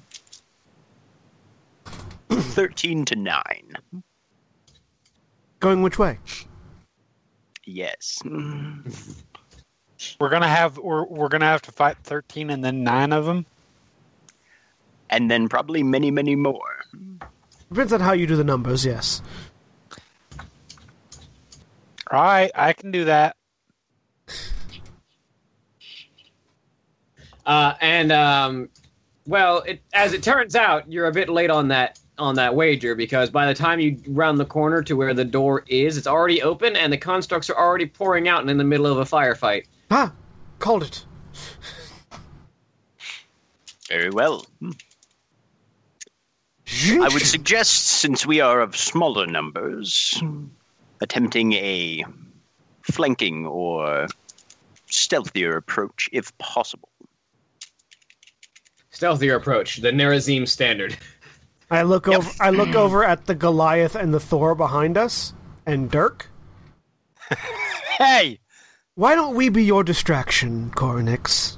[2.30, 3.44] 13 to 9.
[5.60, 6.18] Going which way?
[7.66, 8.22] Yes.
[10.20, 13.46] We're gonna have we're, we're gonna have to fight thirteen and then nine of them.
[15.10, 16.84] And then probably many, many more.
[17.70, 18.86] Depends on how you do the numbers.
[18.86, 19.22] Yes.
[22.12, 23.36] All right, I can do that.
[27.46, 28.70] uh, and um,
[29.28, 32.96] well, it, as it turns out, you're a bit late on that on that wager
[32.96, 36.42] because by the time you round the corner to where the door is, it's already
[36.42, 39.66] open and the constructs are already pouring out and in the middle of a firefight.
[39.92, 40.12] Ah,
[40.58, 41.06] called it.
[43.88, 44.46] Very well.
[44.62, 44.74] I
[47.12, 50.22] would suggest, since we are of smaller numbers,
[51.02, 52.04] attempting a
[52.84, 54.08] flanking or
[54.88, 56.90] stealthier approach if possible.
[58.92, 60.98] Stealthier approach, the Nerazim standard.
[61.72, 62.30] I look over.
[62.40, 62.76] I look mm.
[62.76, 65.34] over at the Goliath and the Thor behind us,
[65.66, 66.28] and Dirk.
[68.00, 68.40] Hey,
[68.96, 71.58] Why don't we be your distraction, Koranix?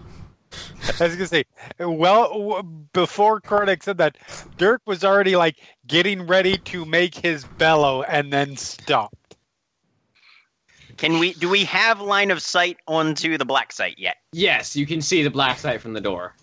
[0.99, 1.43] I was gonna say,
[1.79, 2.63] well, w-
[2.93, 4.17] before Kornick said that,
[4.57, 9.20] Dirk was already like getting ready to make his bellow and then stopped.
[11.01, 11.33] Can we?
[11.33, 14.17] Do we have line of sight onto the black site yet?
[14.33, 16.35] Yes, you can see the black site from the door.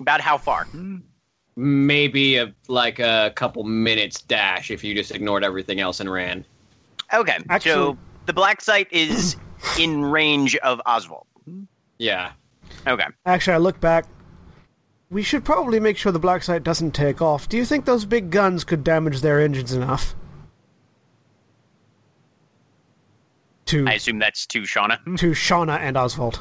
[0.00, 0.66] About how far?
[1.54, 6.44] Maybe a like a couple minutes dash if you just ignored everything else and ran.
[7.14, 9.36] Okay, Actually- so the black site is
[9.78, 11.26] in range of Osvald.
[11.98, 12.32] Yeah.
[12.88, 13.06] Okay.
[13.24, 14.04] Actually, I look back.
[15.10, 17.48] We should probably make sure the black site doesn't take off.
[17.48, 20.16] Do you think those big guns could damage their engines enough?
[23.70, 24.98] To I assume that's to Shauna.
[25.18, 26.40] to Shauna and Osvald.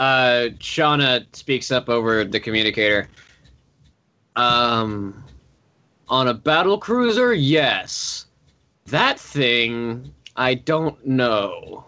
[0.00, 3.08] Uh, Shauna speaks up over the communicator.
[4.34, 5.22] Um,
[6.08, 8.26] on a battle cruiser, yes.
[8.86, 11.84] That thing, I don't know.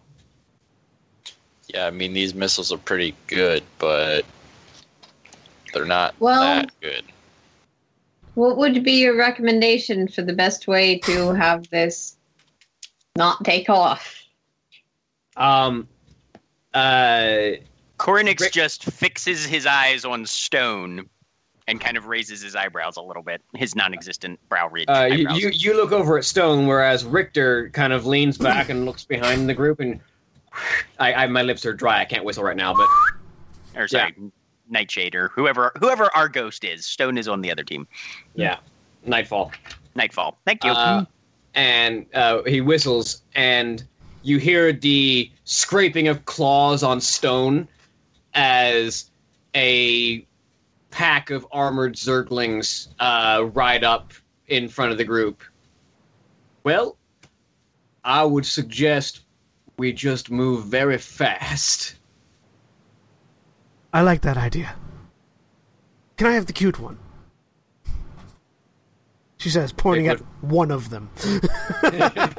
[1.74, 4.24] Yeah, I mean these missiles are pretty good, but
[5.74, 7.02] they're not Well- that good.
[8.34, 12.16] What would be your recommendation for the best way to have this
[13.16, 14.24] not take off?
[15.36, 15.88] Um,
[16.74, 17.52] uh,
[17.98, 21.08] Koranix Rick- just fixes his eyes on stone
[21.68, 23.40] and kind of raises his eyebrows a little bit.
[23.54, 24.88] His non-existent brow ridge.
[24.88, 28.84] uh, you, you you look over at Stone, whereas Richter kind of leans back and
[28.84, 30.00] looks behind the group, and
[30.98, 32.00] I, I my lips are dry.
[32.00, 32.88] I can't whistle right now, but
[33.76, 34.14] or sorry,
[34.68, 36.84] Nightshade or whoever whoever our ghost is.
[36.84, 37.86] Stone is on the other team.
[38.34, 38.58] yeah,
[39.06, 39.52] Nightfall.
[39.94, 40.38] Nightfall.
[40.44, 40.72] Thank you.
[40.72, 41.04] Uh,
[41.54, 43.84] and uh, he whistles, and
[44.22, 47.68] you hear the scraping of claws on stone
[48.34, 49.10] as
[49.54, 50.26] a
[50.90, 54.12] pack of armored zerglings uh, ride up
[54.48, 55.42] in front of the group.
[56.64, 56.96] Well,
[58.04, 59.22] I would suggest
[59.78, 61.96] we just move very fast.
[63.92, 64.74] I like that idea.
[66.16, 66.98] Can I have the cute one?
[69.42, 71.10] She says, pointing Hey, at one of them.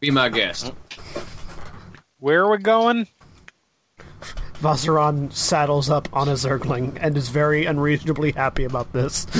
[0.00, 0.72] Be my guest.
[2.18, 3.06] Where are we going?
[4.54, 9.28] Vazeran saddles up on a Zergling and is very unreasonably happy about this.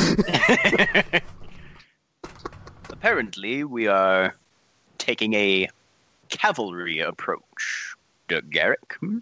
[2.91, 4.37] Apparently, we are
[4.99, 5.69] taking a
[6.29, 7.95] cavalry approach.
[8.29, 8.95] Dirk Garrick.
[9.01, 9.19] hmm?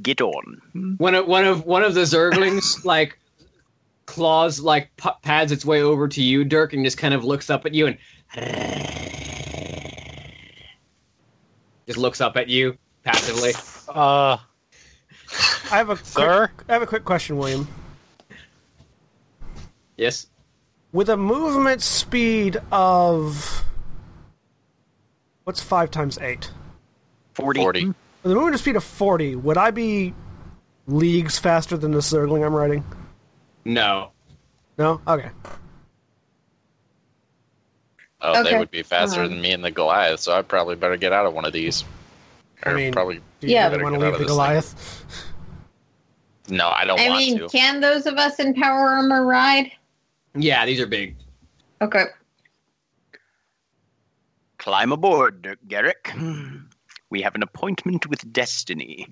[0.00, 0.94] Get on.
[0.98, 3.18] One of one of one of the zerglings like
[4.06, 7.50] claws like p- pads its way over to you, Dirk, and just kind of looks
[7.50, 7.98] up at you and
[11.86, 13.52] just looks up at you passively.
[13.88, 14.36] Uh,
[15.70, 16.50] I have a quick, sir?
[16.68, 17.66] I have a quick question, William.
[19.96, 20.26] Yes.
[20.92, 23.64] With a movement speed of
[25.44, 26.50] what's five times eight?
[27.34, 27.60] 40.
[27.60, 27.86] Forty.
[28.22, 30.14] With a movement speed of forty, would I be
[30.86, 32.84] leagues faster than the Zergling I'm riding?
[33.64, 34.10] No.
[34.78, 35.00] No.
[35.06, 35.30] Okay.
[38.20, 39.28] Oh, they would be faster Uh-huh.
[39.28, 41.84] than me and the Goliath, so I'd probably better get out of one of these.
[42.62, 43.68] I Or mean, probably Do you Yeah.
[43.70, 45.04] really want to leave the out of this Goliath?
[46.48, 47.48] no, I don't I want mean, to.
[47.48, 49.70] can those of us in power armor ride?
[50.34, 51.16] Yeah, these are big.
[51.82, 52.04] Okay.
[54.58, 56.12] Climb aboard, Dirk Garrick.
[57.10, 59.06] We have an appointment with destiny.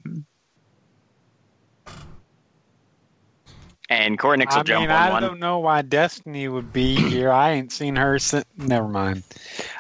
[3.93, 5.23] And Koranix will I jump mean, on I one.
[5.23, 7.31] don't know why Destiny would be here.
[7.31, 8.47] I ain't seen her since.
[8.57, 9.23] Never mind.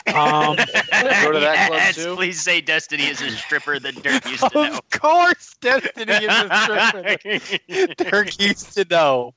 [0.09, 2.14] Um, Go to that club Yes, too?
[2.14, 4.74] Please say Destiny is a stripper that Dirk used to know.
[4.76, 7.39] of course, Destiny is a
[7.97, 8.10] stripper.
[8.10, 9.32] Dirk used to know.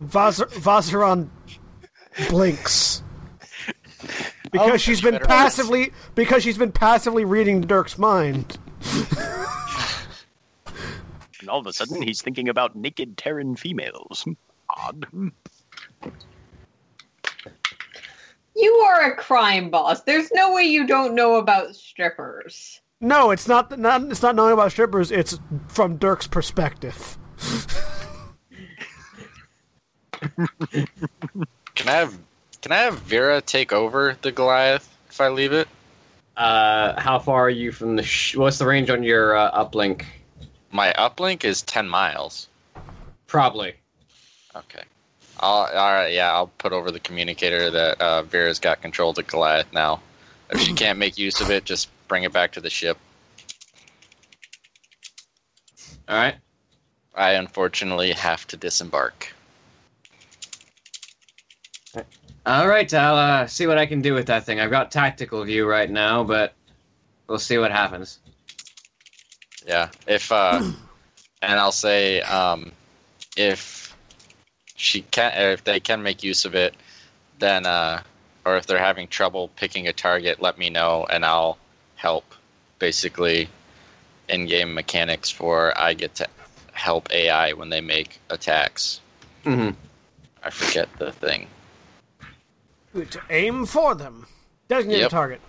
[0.00, 1.28] Vas- Vazeran
[2.28, 3.02] blinks
[4.52, 5.24] because Oh, she's been better.
[5.24, 8.58] passively because she's been passively reading Dirk's mind.
[11.48, 14.26] And all of a sudden, he's thinking about naked Terran females.
[14.68, 15.06] Odd.
[18.54, 20.02] You are a crime boss.
[20.02, 22.82] There's no way you don't know about strippers.
[23.00, 23.78] No, it's not.
[23.78, 25.10] Not it's not knowing about strippers.
[25.10, 25.38] It's
[25.68, 27.16] from Dirk's perspective.
[30.20, 32.18] Can I have
[32.60, 35.66] Can I have Vera take over the Goliath if I leave it?
[36.36, 38.02] Uh, how far are you from the?
[38.02, 40.04] Sh- what's the range on your uh, uplink?
[40.70, 42.48] My uplink is ten miles.
[43.26, 43.74] Probably.
[44.54, 44.82] Okay.
[45.40, 49.26] I'll, all right, yeah, I'll put over the communicator that uh, Vera's got control of
[49.26, 50.00] Goliath now.
[50.50, 52.98] If she can't make use of it, just bring it back to the ship.
[56.08, 56.36] All right.
[57.14, 59.32] I unfortunately have to disembark.
[62.46, 64.58] All right, I'll uh, see what I can do with that thing.
[64.58, 66.54] I've got tactical view right now, but
[67.26, 68.20] we'll see what happens.
[69.68, 69.90] Yeah.
[70.06, 70.62] If uh,
[71.42, 72.72] and I'll say um,
[73.36, 73.94] if
[74.74, 76.74] she can, if they can make use of it,
[77.38, 78.02] then uh,
[78.44, 81.58] or if they're having trouble picking a target, let me know and I'll
[81.96, 82.24] help.
[82.78, 83.48] Basically,
[84.28, 86.28] in-game mechanics for I get to
[86.72, 89.00] help AI when they make attacks.
[89.44, 89.70] hmm
[90.44, 91.48] I forget the thing.
[92.94, 94.26] To aim for them.
[94.68, 95.10] Designate a Yep.
[95.10, 95.40] target.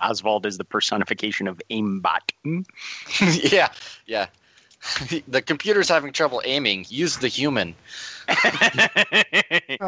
[0.00, 2.20] Osvald is the personification of aimbot.
[3.52, 3.68] Yeah,
[4.06, 4.26] yeah.
[5.28, 6.86] the computer's having trouble aiming.
[6.88, 7.74] Use the human.
[8.28, 8.34] Uh,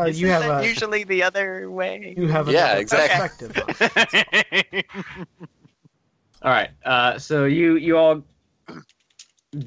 [0.07, 2.15] Isn't you have that a- usually the other way.
[2.17, 3.49] You have Yeah, exactly.
[3.49, 4.03] perspective.
[4.53, 4.83] on.
[6.43, 6.71] All right.
[6.85, 8.23] Uh, so you you all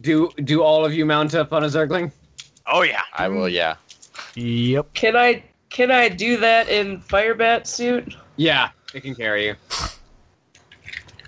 [0.02, 2.12] do do all of you mount up on a Zergling?
[2.68, 3.02] oh yeah.
[3.14, 3.48] I will.
[3.50, 3.76] Yeah.
[4.36, 4.94] Yep.
[4.94, 8.16] Can I can I do that in Firebat suit?
[8.36, 9.56] Yeah, it can carry you.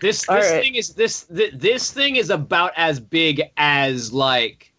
[0.02, 0.64] This this All right.
[0.64, 4.72] thing is this th- this thing is about as big as like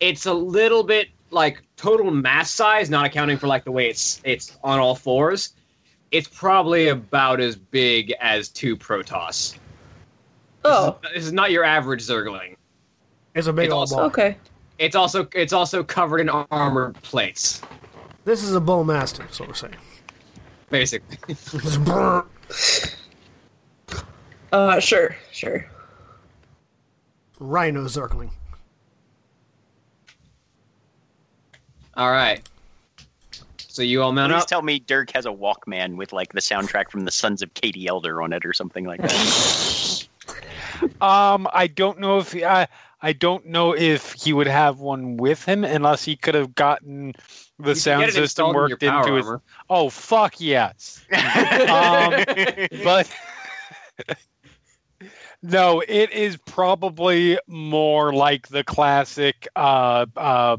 [0.00, 4.20] it's a little bit like total mass size, not accounting for like the way it's
[4.24, 5.54] it's on all fours.
[6.10, 9.56] It's probably about as big as two Protoss.
[10.64, 12.54] Oh, This is not your average Zergling.
[13.34, 14.04] It's a big It's also- ball.
[14.06, 14.36] okay.
[14.78, 17.60] It's also it's also covered in armored plates,
[18.24, 19.74] This is a bull master, is what we're saying.
[20.70, 21.18] basically.
[24.52, 25.64] Uh, sure, sure.
[27.40, 28.30] Rhino Zergling.
[31.96, 32.40] all right.
[33.58, 34.48] So you all mount Please up.
[34.48, 37.86] tell me Dirk has a Walkman with like the soundtrack from the Sons of Katie
[37.86, 40.06] Elder on it or something like that.
[41.00, 42.66] Um, I don't know if I
[43.00, 47.12] I don't know if he would have one with him unless he could have gotten
[47.60, 49.26] the You sound system installed in worked power into his.
[49.26, 49.42] armor.
[49.70, 51.04] Oh fuck yes!
[51.12, 52.24] Um,
[52.82, 53.08] but
[55.42, 60.56] no, it is probably more like the classic uh, uh,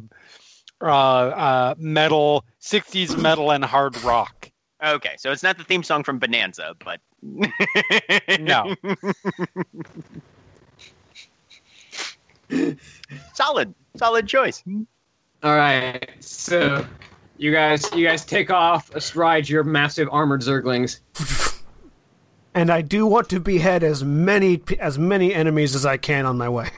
[0.81, 4.51] uh, uh, metal, '60s metal and hard rock.
[4.83, 6.99] okay, so it's not the theme song from Bonanza, but
[8.39, 8.75] No.
[13.33, 14.63] solid, solid choice.
[15.43, 16.85] All right, so
[17.37, 20.99] you guys, you guys take off astride your massive armored zerglings.
[22.55, 26.37] And I do want to behead as many as many enemies as I can on
[26.37, 26.69] my way.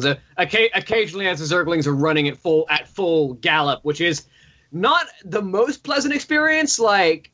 [0.00, 4.24] So, occa- occasionally, as the zerglings are running at full at full gallop, which is
[4.72, 6.78] not the most pleasant experience.
[6.78, 7.30] Like,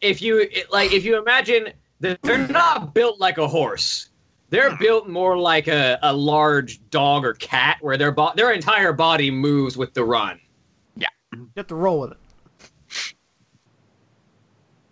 [0.00, 4.10] if you it- like, if you imagine that they're not built like a horse.
[4.48, 8.92] They're built more like a, a large dog or cat, where their bo- their entire
[8.92, 10.38] body moves with the run.
[10.94, 12.18] Yeah, you have to roll with it.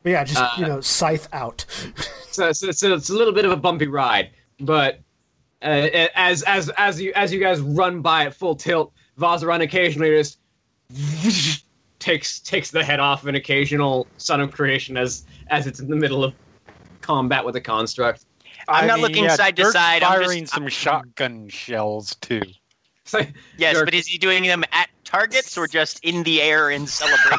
[0.05, 1.65] But yeah, just Uh, you know, scythe out.
[2.31, 5.01] so, so, so it's a little bit of a bumpy ride, but
[5.63, 10.11] uh, as as as you as you guys run by at full tilt, Vazeran occasionally
[11.23, 11.65] just
[11.99, 15.89] takes takes the head off of an occasional Son of Creation as as it's in
[15.89, 16.35] the middle of
[17.01, 18.27] combat with a construct.
[18.69, 21.49] I'm I not mean, looking yeah, side to Dirk's side, I'm just- Firing some shotgun
[21.49, 22.43] shells too.
[23.05, 26.41] It's like, Yes, Dirk- but is he doing them at targets or just in the
[26.43, 27.39] air in celebration?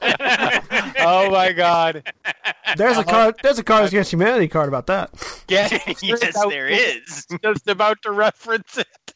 [0.98, 2.02] oh my god!
[2.76, 3.36] There's a card.
[3.42, 5.10] There's a Cards Against Humanity card about that.
[5.48, 7.26] Yes, yes, there is.
[7.42, 9.14] Just about to reference it.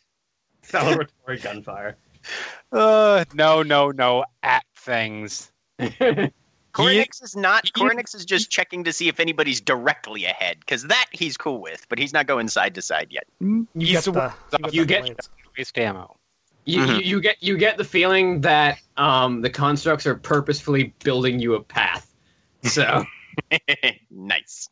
[0.63, 1.97] celebratory gunfire.
[2.71, 4.25] Uh, no, no, no.
[4.43, 5.51] At things.
[5.81, 7.65] Koranix is not.
[7.65, 11.61] he- Koranix is just checking to see if anybody's directly ahead, because that he's cool
[11.61, 13.25] with, but he's not going side to side yet.
[13.41, 14.71] You He's get the the.
[14.73, 16.17] You get- Waste ammo.
[16.69, 16.97] You, Mhm.
[16.97, 21.55] you, you get you get the feeling that um, the constructs are purposefully building you
[21.55, 22.15] a path.
[22.65, 23.05] So
[24.11, 24.69] nice.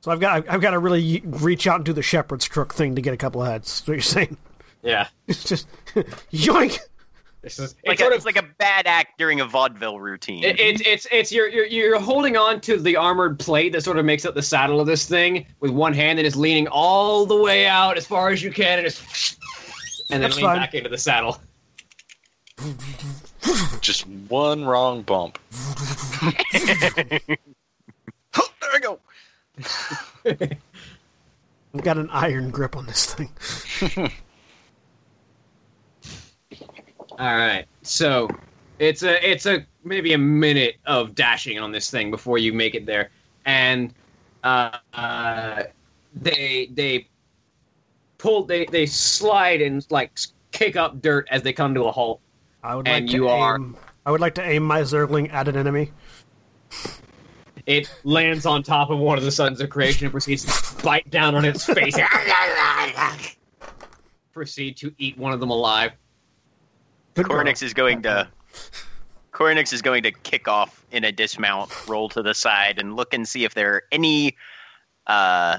[0.00, 2.94] So I've got I've got to really reach out and do the shepherd's crook thing
[2.94, 3.80] to get a couple of heads.
[3.80, 4.36] That's what you're saying?
[4.82, 5.66] yeah, It's just
[6.32, 6.78] yoink.
[7.42, 9.98] this is Like it's a, sort it's of like a bad act during a vaudeville
[10.00, 10.44] routine.
[10.44, 13.98] It, it's it's it's you're, you're you're holding on to the armored plate that sort
[13.98, 17.26] of makes up the saddle of this thing with one hand and is leaning all
[17.26, 19.38] the way out as far as you can and just
[20.12, 20.56] and then That's lean fine.
[20.58, 21.38] back into the saddle.
[23.80, 25.38] Just one wrong bump.
[28.36, 29.00] Oh, there we go.
[31.74, 33.28] I've got an iron grip on this thing.
[37.18, 38.28] All right, so
[38.78, 42.74] it's a it's a maybe a minute of dashing on this thing before you make
[42.76, 43.10] it there,
[43.44, 43.92] and
[44.44, 45.64] uh, uh,
[46.14, 47.08] they they
[48.20, 50.18] pull they they slide and like
[50.52, 52.20] kick up dirt as they come to a halt.
[52.62, 53.76] I would And like to you are- aim.
[54.06, 55.92] I would like to aim my Zergling at an enemy.
[57.66, 61.08] It lands on top of one of the sons of creation and proceeds to bite
[61.10, 61.96] down on its face.
[64.32, 65.92] Proceed to eat one of them alive.
[67.14, 67.26] Good.
[67.26, 68.28] Koranix is going to
[69.32, 73.12] Koranix is going to kick off in a dismount, roll to the side, and look
[73.12, 74.36] and see if there are any
[75.06, 75.58] uh,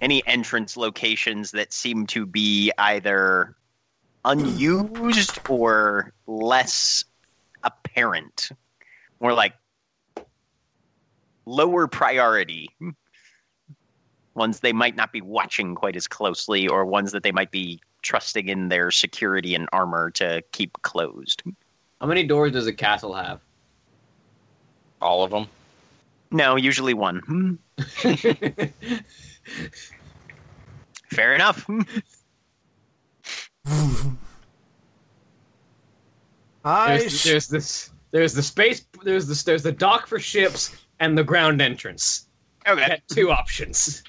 [0.00, 3.56] any entrance locations that seem to be either
[4.24, 7.04] unused or less
[7.62, 8.50] apparent,
[9.20, 9.54] more like
[11.46, 12.68] lower priority.
[14.34, 17.80] Ones they might not be watching quite as closely, or ones that they might be
[18.02, 21.42] trusting in their security and armor to keep closed.
[22.00, 23.40] How many doors does a castle have?
[25.00, 25.48] All of them.
[26.30, 27.58] No, usually one.
[31.10, 31.68] Fair enough.
[36.64, 37.90] I There's, there's this.
[38.10, 38.86] There's the space.
[39.02, 39.42] There's this.
[39.42, 42.26] There's the dock for ships and the ground entrance.
[42.66, 43.00] Okay.
[43.08, 44.02] two options.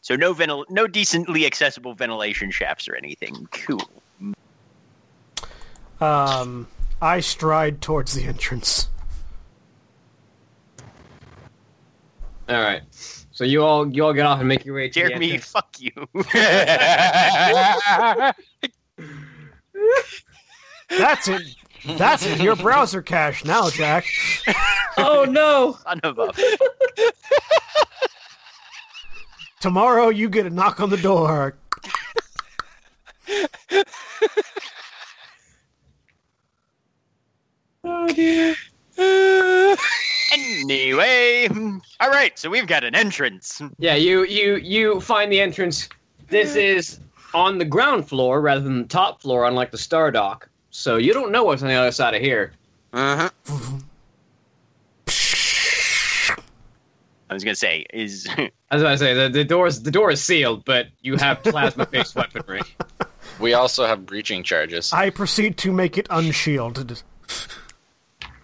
[0.00, 3.48] So no ventil- no decently accessible ventilation shafts or anything.
[3.52, 3.88] Cool.
[6.00, 6.68] um
[7.02, 8.88] I stride towards the entrance.
[12.48, 12.82] All right.
[13.32, 15.50] So you all you all get off and make your way to the Jeremy, entrance.
[15.50, 15.90] fuck you.
[20.98, 21.42] That's it.
[21.98, 24.06] That's in your browser cache now, Jack.
[24.96, 25.76] Oh no!
[25.82, 26.32] Son of a.
[29.60, 31.56] Tomorrow you get a knock on the door.
[37.84, 38.54] Oh dear.
[40.36, 41.48] Anyway,
[42.00, 42.38] all right.
[42.38, 43.62] So we've got an entrance.
[43.78, 45.88] Yeah, you you you find the entrance.
[46.28, 47.00] This is
[47.32, 50.48] on the ground floor rather than the top floor, unlike the Star Dock.
[50.70, 52.52] So you don't know what's on the other side of here.
[52.92, 53.78] Uh huh.
[57.28, 58.28] I was gonna say is
[58.70, 62.14] As I say, the, the doors the door is sealed, but you have plasma based
[62.14, 62.60] weaponry.
[63.40, 64.92] We also have breaching charges.
[64.92, 67.02] I proceed to make it unshielded.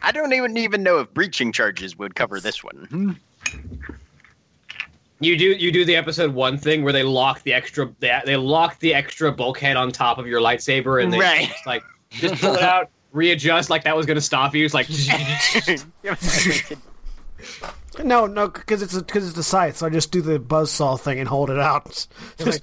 [0.03, 2.87] I don't even even know if breaching charges would cover this one.
[2.91, 3.13] Hmm.
[5.21, 8.37] You do you do the episode one thing where they lock the extra they, they
[8.37, 11.49] lock the extra bulkhead on top of your lightsaber and they Right.
[11.49, 14.65] just, like just pull it out, readjust like that was gonna stop you.
[14.65, 14.89] It's like
[18.03, 19.77] No, no, because it's because it's the scythe.
[19.77, 22.07] So I just do the buzzsaw thing and hold it out.
[22.39, 22.63] Just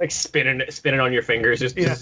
[0.00, 1.60] like spinning it spinning on your fingers.
[1.60, 1.94] Just Yeah.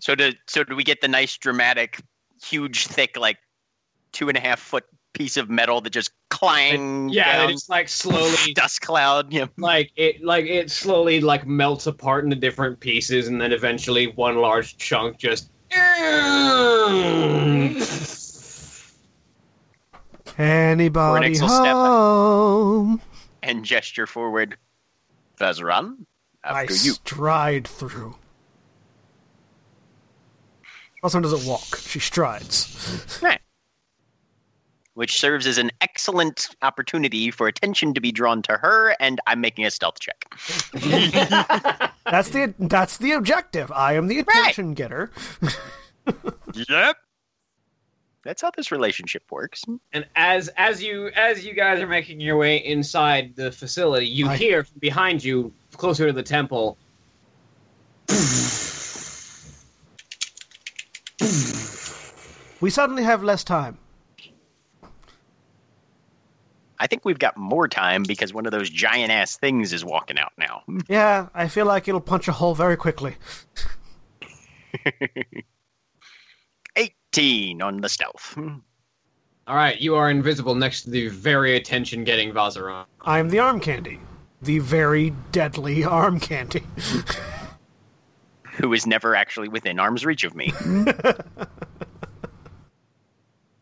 [0.00, 2.00] So do so do we get the nice dramatic,
[2.42, 3.38] huge, thick, like
[4.12, 4.84] two and a half foot
[5.14, 9.32] piece of metal that just clang yeah, down, they just like slowly dust cloud?
[9.32, 9.46] Yeah.
[9.56, 14.36] like it like it slowly like melts apart into different pieces and then eventually one
[14.36, 15.50] large chunk just
[20.38, 23.02] Anybody Koranix will step home?
[23.42, 24.56] And gesture forward.
[25.38, 25.96] Vazeran,
[26.44, 26.92] I after you.
[26.92, 28.16] stride through.
[31.02, 33.18] Also doesn't walk; she strides.
[33.22, 33.40] Right.
[34.94, 39.40] Which serves as an excellent opportunity for attention to be drawn to her, and I'm
[39.40, 40.24] making a stealth check.
[42.10, 43.70] That's the that's the objective.
[43.70, 45.10] I am the attention getter.
[46.70, 46.96] Yep.
[48.24, 49.62] That's how this relationship works.
[49.92, 54.26] and as as you as you guys are making your way inside the facility you
[54.28, 56.78] I- hear from behind you closer to the temple
[62.60, 63.78] We suddenly have less time.
[66.80, 70.18] I think we've got more time because one of those giant ass things is walking
[70.18, 70.62] out now.
[70.88, 73.16] Yeah, I feel like it'll punch a hole very quickly.
[76.76, 78.36] 18 on the stealth.
[78.38, 83.38] all right you are invisible next to the very attention getting Vazeran I am the
[83.38, 83.98] arm candy,
[84.42, 86.62] the very deadly arm candy.
[88.58, 90.52] Who is never actually within arm's reach of me.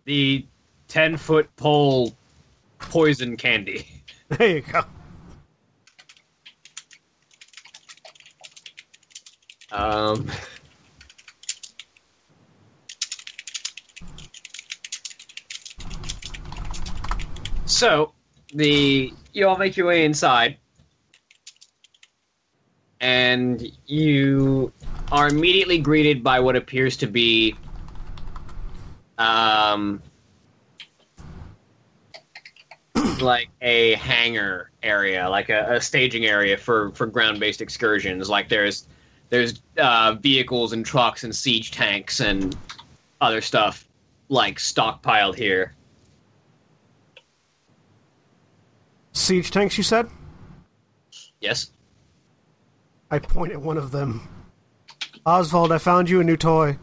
[0.07, 0.47] The
[0.89, 2.17] 10 foot pole
[2.79, 3.87] poison candy
[4.31, 4.83] there you go.
[9.73, 10.27] um
[17.67, 18.15] So
[18.55, 20.57] the you all make your way inside,
[23.01, 24.73] and you
[25.13, 27.55] are immediately greeted by what appears to be
[29.19, 30.03] um
[33.21, 38.29] like a hangar area, like a, a staging area for for ground-based excursions.
[38.29, 38.89] Like there's
[39.29, 42.57] there's uh, vehicles and trucks and siege tanks and
[43.21, 43.89] other stuff
[44.29, 45.75] like stockpiled here.
[49.13, 50.09] Siege tanks, you said?
[51.41, 51.71] Yes.
[53.11, 54.29] I point at one of them.
[55.25, 56.79] Osvald, I found you a new toy.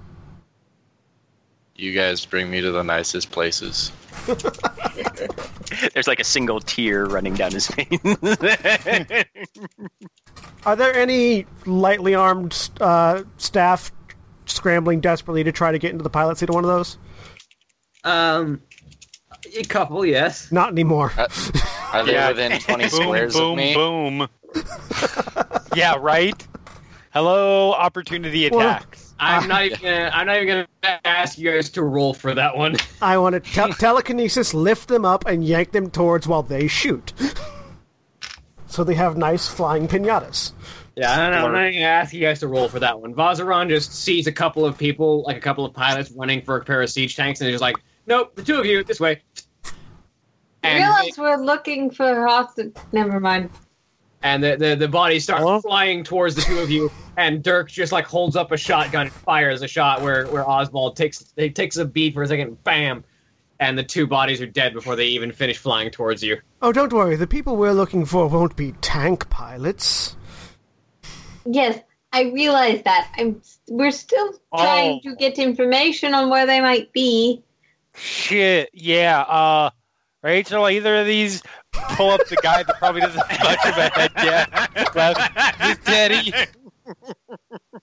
[1.76, 3.92] You guys bring me to the nicest places.
[5.94, 8.00] There's like a single tear running down his face.
[10.66, 13.92] Are there any lightly armed uh, staff
[14.46, 16.98] scrambling desperately to try to get into the pilot seat of one of those?
[18.04, 18.62] Um,
[19.58, 20.52] a couple, yes.
[20.52, 21.12] Not anymore.
[21.92, 22.30] Are they Yeah.
[22.30, 23.74] within 20 boom, squares boom, of me?
[23.74, 24.18] boom.
[24.54, 24.64] boom.
[25.76, 26.48] yeah, right.
[27.14, 29.03] Hello, opportunity Well- attacks.
[29.24, 30.12] I'm uh, not even gonna.
[30.14, 30.48] I'm not even
[30.82, 32.76] gonna ask you guys to roll for that one.
[33.02, 37.14] I want to te- telekinesis lift them up and yank them towards while they shoot.
[38.68, 40.52] so they have nice flying pinatas.
[40.96, 41.48] Yeah, I don't know.
[41.48, 43.16] I'm not even gonna ask you guys to roll for that one.
[43.16, 46.64] Vazeran just sees a couple of people, like a couple of pilots, running for a
[46.64, 49.22] pair of siege tanks, and he's like, "Nope, the two of you this way."
[50.64, 52.76] I And realize we're looking for hostage.
[52.92, 53.50] Never mind.
[54.24, 55.60] And the, the the bodies start Hello?
[55.60, 59.12] flying towards the two of you, and Dirk just like holds up a shotgun and
[59.14, 63.04] fires a shot where where Osvald takes he takes a beat for a second, bam,
[63.60, 66.38] and the two bodies are dead before they even finish flying towards you.
[66.62, 67.18] Oh, don't worry.
[67.18, 70.16] The people we're looking for won't be tank pilots.
[71.46, 71.80] Yes,
[72.14, 73.12] I realize that.
[73.18, 73.42] I'm.
[73.68, 75.10] We're still trying Oh.
[75.10, 77.44] to get information on where they might be.
[77.96, 78.70] Shit.
[78.74, 79.20] Yeah.
[79.22, 79.70] Uh,
[80.22, 81.44] Rachel, either of these
[81.74, 84.96] pull up the guy that probably doesn't have much of a head yet.
[84.96, 85.60] Left.
[85.60, 86.34] This Teddy.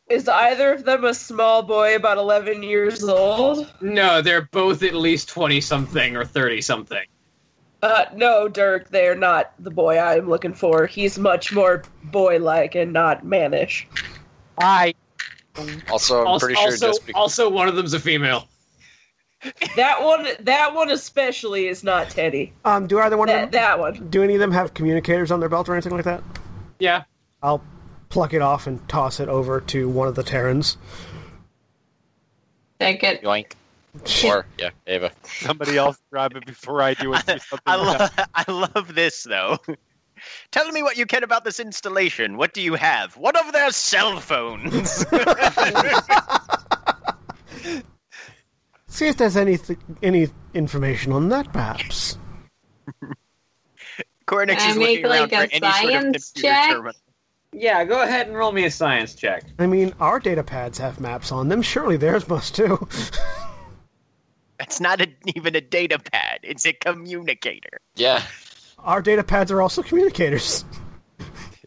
[0.09, 3.73] Is either of them a small boy about 11 years old?
[3.81, 7.07] No, they're both at least twenty something or thirty something.
[7.83, 10.87] Uh, no, Dirk, they're not the boy I'm looking for.
[10.87, 13.89] He's much more boy-like and not mannish.
[14.59, 14.95] I.
[15.91, 17.19] Also, I'm also, pretty sure also, just because.
[17.19, 18.49] also one of them's a female.
[19.77, 22.53] That one, that one especially is not Teddy.
[22.65, 23.51] Um, do either one of them?
[23.53, 24.09] that one.
[24.11, 26.23] Do any of them have communicators on their belt or anything like that?
[26.79, 27.05] Yeah.
[27.43, 27.63] I'll
[28.11, 30.77] pluck it off and toss it over to one of the Terrans.
[32.79, 33.23] Take it.
[33.23, 33.53] Yoink.
[34.25, 35.11] Or, yeah, Ava.
[35.25, 37.27] Somebody else grab it before I do it.
[37.27, 39.59] do I, lo- I love this though.
[40.51, 42.37] Tell me what you can about this installation.
[42.37, 43.17] What do you have?
[43.17, 45.05] What of their cell phones?
[49.01, 49.59] See if there's any
[50.03, 52.19] any information on that, perhaps.
[54.29, 56.71] Koranix I is make, looking around like, a for any sort of science computer check?
[56.71, 56.93] terminal.
[57.55, 59.45] Yeah, go ahead and roll me a science check.
[59.59, 61.63] I mean, our data pads have maps on them.
[61.63, 62.87] Surely theirs must too.
[64.61, 66.41] It's not a, even a data pad.
[66.43, 67.81] It's a communicator.
[67.97, 68.23] Yeah.
[68.79, 70.67] our data pads are also communicators.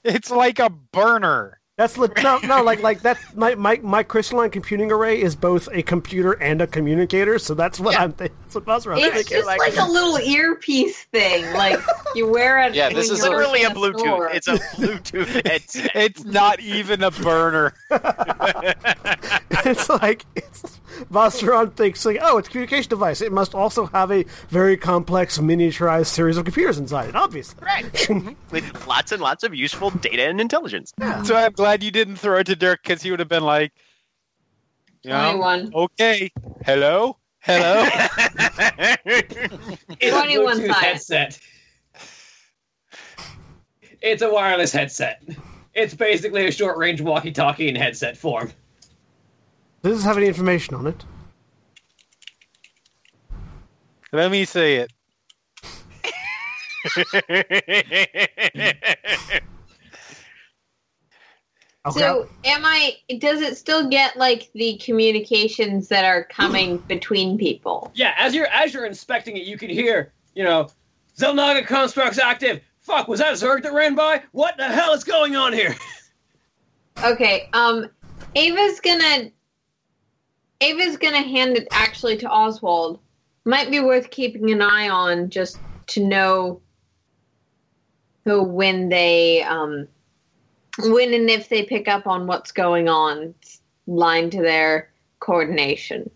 [0.03, 1.59] It's like a burner.
[1.75, 3.17] That's le- no, no, like like that.
[3.35, 7.39] My, my my crystalline computing array is both a computer and a communicator.
[7.39, 8.03] So that's what Yeah.
[8.03, 8.37] I'm thinking.
[8.43, 9.37] That's what Buzzra was It's thinking.
[9.37, 11.79] just like, a little earpiece thing, like
[12.15, 12.75] you wear it.
[12.75, 13.99] Yeah, this is go Literally to a Bluetooth.
[13.99, 14.29] store.
[14.29, 15.91] It's a Bluetooth headset.
[15.95, 17.73] It's not even a burner.
[19.65, 20.79] it's like it's
[21.11, 23.19] Vazeran thinks like, oh, it's a communication device.
[23.21, 27.15] It must also have a very complex miniaturized series of computers inside it.
[27.15, 27.85] Obviously, Right.
[27.91, 28.33] Mm-hmm.
[28.51, 30.93] With lots and lots of useful data and intelligence.
[31.23, 33.71] So I'm glad you didn't throw it to Dirk because he would have been like,
[35.01, 35.71] you know, Twenty-one.
[35.73, 36.29] okay,
[36.65, 37.85] hello, hello.
[39.05, 40.81] It's 21 a Bluetooth science.
[40.81, 41.39] headset.
[44.01, 45.23] It's a wireless headset.
[45.73, 48.51] It's basically a short range walkie talkie in headset form.
[49.83, 51.05] does this have any information on it?
[54.11, 54.91] Let me see it.
[61.85, 61.99] Okay.
[61.99, 62.95] So, am I?
[63.17, 67.91] Does it still get like the communications that are coming between people?
[67.93, 70.69] Yeah, as you're as you're inspecting it, you can hear, you know,
[71.17, 72.61] Xel'Naga constructs active.
[72.79, 74.23] Fuck, was that a Zerg that ran by?
[74.31, 75.75] What the hell is going on here?
[77.03, 77.49] Okay.
[77.53, 77.89] Um,
[78.35, 79.31] Ava's gonna.
[80.61, 82.99] Ava's gonna hand it actually to Osvald.
[83.45, 85.57] Might be worth keeping an eye on just
[85.87, 86.61] to know
[88.25, 89.87] who when they um
[90.79, 93.33] when and if they pick up on what's going on,
[93.87, 94.89] line to their
[95.19, 96.09] coordination.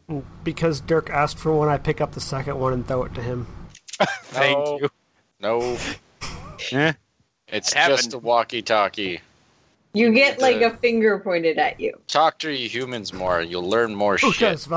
[0.43, 3.21] because Dirk asked for one, I pick up the second one and throw it to
[3.21, 3.47] him.
[4.23, 4.79] Thank No.
[4.81, 4.89] you.
[5.39, 5.77] No,
[6.71, 6.93] Eh,
[7.47, 9.21] it's It just a walkie talkie.
[9.93, 11.93] You get like a finger pointed at you.
[12.07, 13.41] Talk to you humans more.
[13.41, 14.67] You'll learn more Who shit does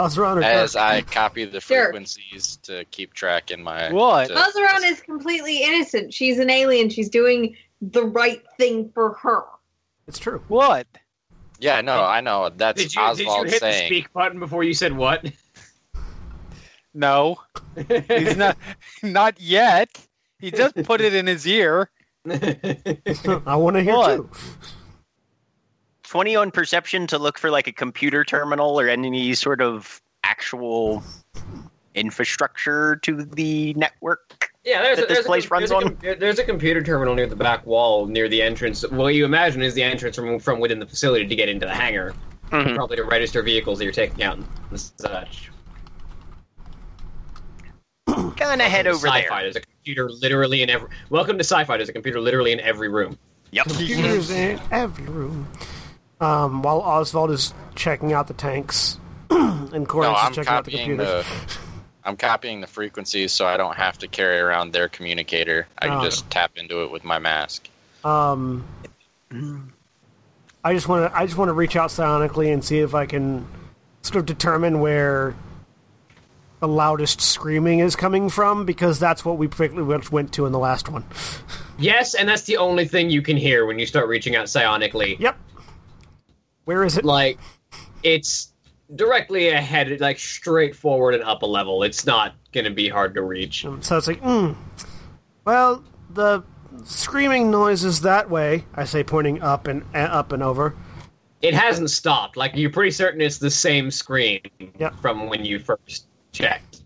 [0.40, 0.82] or as Dirk?
[0.82, 1.84] I copy the Sure.
[1.86, 3.90] frequencies to keep track in my.
[3.92, 4.28] What?
[4.28, 6.14] to- Mazaron is completely innocent.
[6.14, 6.88] She's an alien.
[6.90, 9.42] She's doing the right thing for her.
[10.10, 10.42] It's true.
[10.48, 10.88] What?
[11.60, 12.50] Yeah, no, I know.
[12.56, 13.86] That's Did you did you Osvald hit the saying.
[13.86, 15.24] speak button before you said what?
[16.92, 17.36] No,
[18.08, 18.56] he's not.
[19.04, 20.04] Not yet.
[20.40, 21.90] He just put it in his ear.
[22.28, 24.16] I want to hear What?
[24.16, 24.30] too.
[26.02, 31.04] 20 on perception to look for like a computer terminal or any sort of actual
[31.94, 34.49] infrastructure to the network.
[34.64, 35.96] Yeah, there's that a, this place a, com- runs there's, on?
[35.96, 38.82] com- there's a computer terminal near the back wall near the entrance.
[38.88, 41.74] What you imagine is the entrance from from within the facility to get into the
[41.74, 42.14] hangar,
[42.50, 42.74] Mhm.
[42.74, 44.46] probably to register vehicles that you're taking out and
[44.80, 45.50] such.
[48.36, 49.20] Gonna head over sci-fi.
[49.42, 49.42] there.
[49.44, 50.88] There's a computer literally in every.
[51.08, 51.76] Welcome to sci-fi.
[51.78, 53.18] There's a computer literally in every room.
[53.52, 53.66] Yep.
[53.66, 55.48] Computers in every room.
[56.20, 58.98] Um, while Osvald is checking out the tanks,
[59.30, 61.24] and No, is checking out the copying computers.
[61.24, 61.58] the.
[62.04, 65.66] I'm copying the frequencies so I don't have to carry around their communicator.
[65.78, 66.04] I can Oh.
[66.04, 67.68] just tap into it with my mask.
[68.04, 68.64] Um,
[70.64, 71.18] I just want to.
[71.18, 73.46] I just want to reach out psionically and see if I can
[74.02, 75.34] sort of determine where
[76.60, 80.52] the loudest screaming is coming from, because that's what we particularly went- went to in
[80.52, 81.04] the last one.
[81.78, 85.18] Yes, and that's the only thing you can hear when you start reaching out psionically.
[85.18, 85.34] Yep.
[86.66, 87.06] Where is it?
[87.06, 87.38] Like,
[88.02, 88.49] it's
[88.96, 91.82] directly ahead, like straight forward and up a level.
[91.82, 93.64] It's not going to be hard to reach.
[93.64, 94.56] Um, So it's like, mm.
[95.44, 96.42] well, the
[96.84, 98.64] screaming noise is that way.
[98.74, 100.74] I say, pointing up and uh, up and over.
[101.42, 102.36] It hasn't stopped.
[102.36, 104.40] Like, you're pretty certain it's the same screen
[104.78, 105.00] Yep.
[105.00, 106.82] from when you first checked.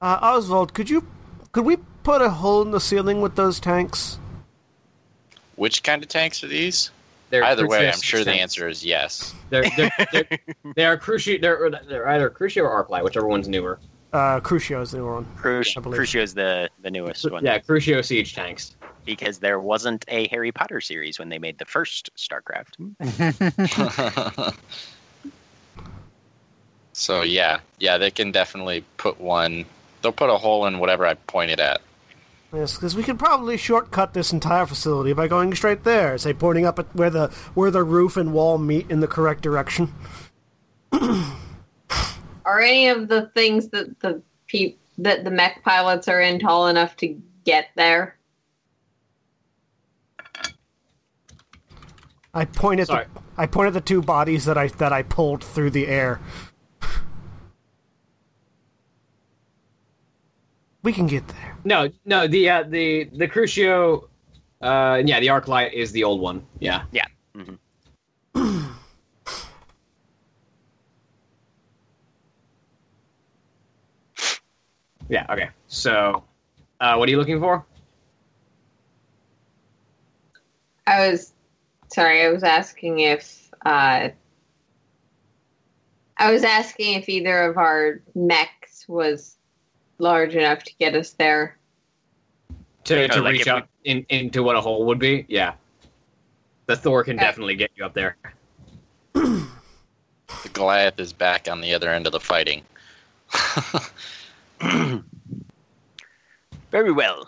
[0.00, 1.06] Uh, Osvald, could you,
[1.52, 4.18] could we put a hole in the ceiling with those tanks?
[5.56, 6.90] Which kind of tanks are these?
[7.30, 9.34] They're Either way, I'm sure the answer is yes.
[9.50, 10.28] They're, they're, they're,
[10.74, 11.40] they are Crucio.
[11.40, 13.78] They're, they're either Crucio or Arclight, whichever one's newer.
[14.12, 15.26] Uh, Crucio is the newer one.
[15.36, 16.00] Cruci- I believe.
[16.00, 17.44] Crucio's the, the newest one.
[17.44, 18.74] Yeah, Crucio siege tanks.
[19.04, 22.74] Because there wasn't a Harry Potter series when they made the first StarCraft.
[26.92, 29.64] so yeah, yeah, they can definitely put one.
[30.02, 31.80] They'll put a hole in whatever I pointed at.
[32.52, 36.18] Yes, because we could probably shortcut this entire facility by going straight there.
[36.18, 39.42] Say, pointing up at where the where the roof and wall meet in the correct
[39.42, 39.92] direction.
[40.92, 46.66] Are any of the things that the pe- that the mech pilots are in tall
[46.66, 48.16] enough to get there?
[52.34, 53.06] I point at Sorry.
[53.14, 56.20] the I point at the two bodies that I that I pulled through the air.
[60.82, 61.56] We can get there.
[61.64, 64.08] No, no, the uh, the the Crucio,
[64.62, 66.44] uh, yeah, the arc light is the old one.
[66.58, 66.84] Yeah.
[66.92, 67.04] Yeah.
[67.36, 67.58] Mhm.
[75.10, 75.26] Yeah.
[75.28, 75.50] Okay.
[75.66, 76.22] So,
[76.80, 77.66] uh, what are you looking for?
[80.86, 81.32] I was
[81.92, 82.24] sorry.
[82.24, 84.10] I was asking if uh,
[86.16, 89.36] I was asking if either of our mechs was
[90.00, 91.56] large enough to get us there.
[92.84, 95.26] To, to like reach if out in, into what a hole would be?
[95.28, 95.52] Yeah.
[96.66, 97.26] The Thor can Okay.
[97.26, 98.16] definitely get you up there.
[99.12, 102.62] The Goliath is back on the other end of the fighting.
[106.70, 107.26] Very well.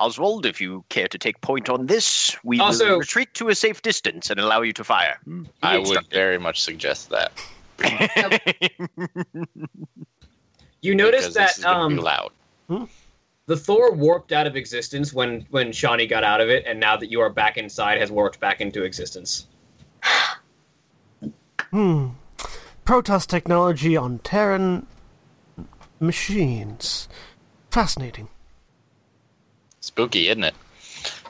[0.00, 3.54] Osvald, if you care to take point on this, we Also- will retreat to a
[3.54, 5.18] safe distance and allow you to fire.
[5.24, 5.44] Hmm.
[5.62, 7.32] I would very much suggest that.
[10.84, 12.30] You notice because this is that be um, loud.
[13.46, 16.94] the Thor warped out of existence when when Shawnee got out of it, and now
[16.98, 19.46] that you are back inside, has warped back into existence.
[21.70, 22.08] Hmm.
[22.84, 24.86] Protoss technology on Terran
[26.00, 27.08] machines.
[27.70, 28.28] Fascinating.
[29.80, 30.54] Spooky, isn't it?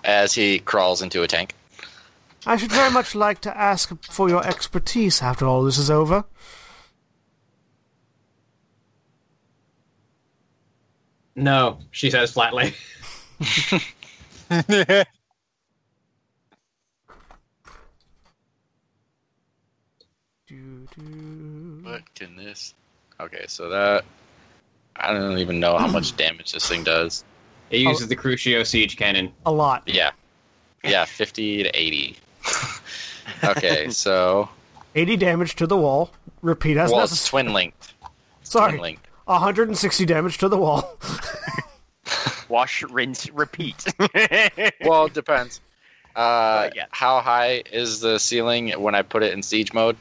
[0.03, 1.55] As he crawls into a tank.
[2.45, 6.25] I should very much like to ask for your expertise after all this is over.
[11.37, 12.75] No, she says flatly.
[21.83, 22.75] What can this?
[23.21, 24.05] Okay, so that
[24.97, 27.25] I don't even know how much damage this thing does.
[27.71, 29.33] It uses the Crucio siege cannon.
[29.47, 29.83] A lot.
[29.87, 30.11] Yeah,
[30.85, 32.17] yeah, fifty to eighty.
[33.45, 34.49] okay, so
[34.95, 36.11] 80 damage to the wall.
[36.43, 37.95] Repeat as well, it's twin linked.
[38.43, 38.73] Sorry.
[38.73, 39.04] Twin linked.
[39.27, 40.99] 160 damage to the wall.
[42.49, 43.85] Wash, rinse, repeat.
[44.85, 45.61] Well, it depends.
[46.15, 46.87] Uh, yeah.
[46.91, 49.97] How high is the ceiling when I put it in siege mode?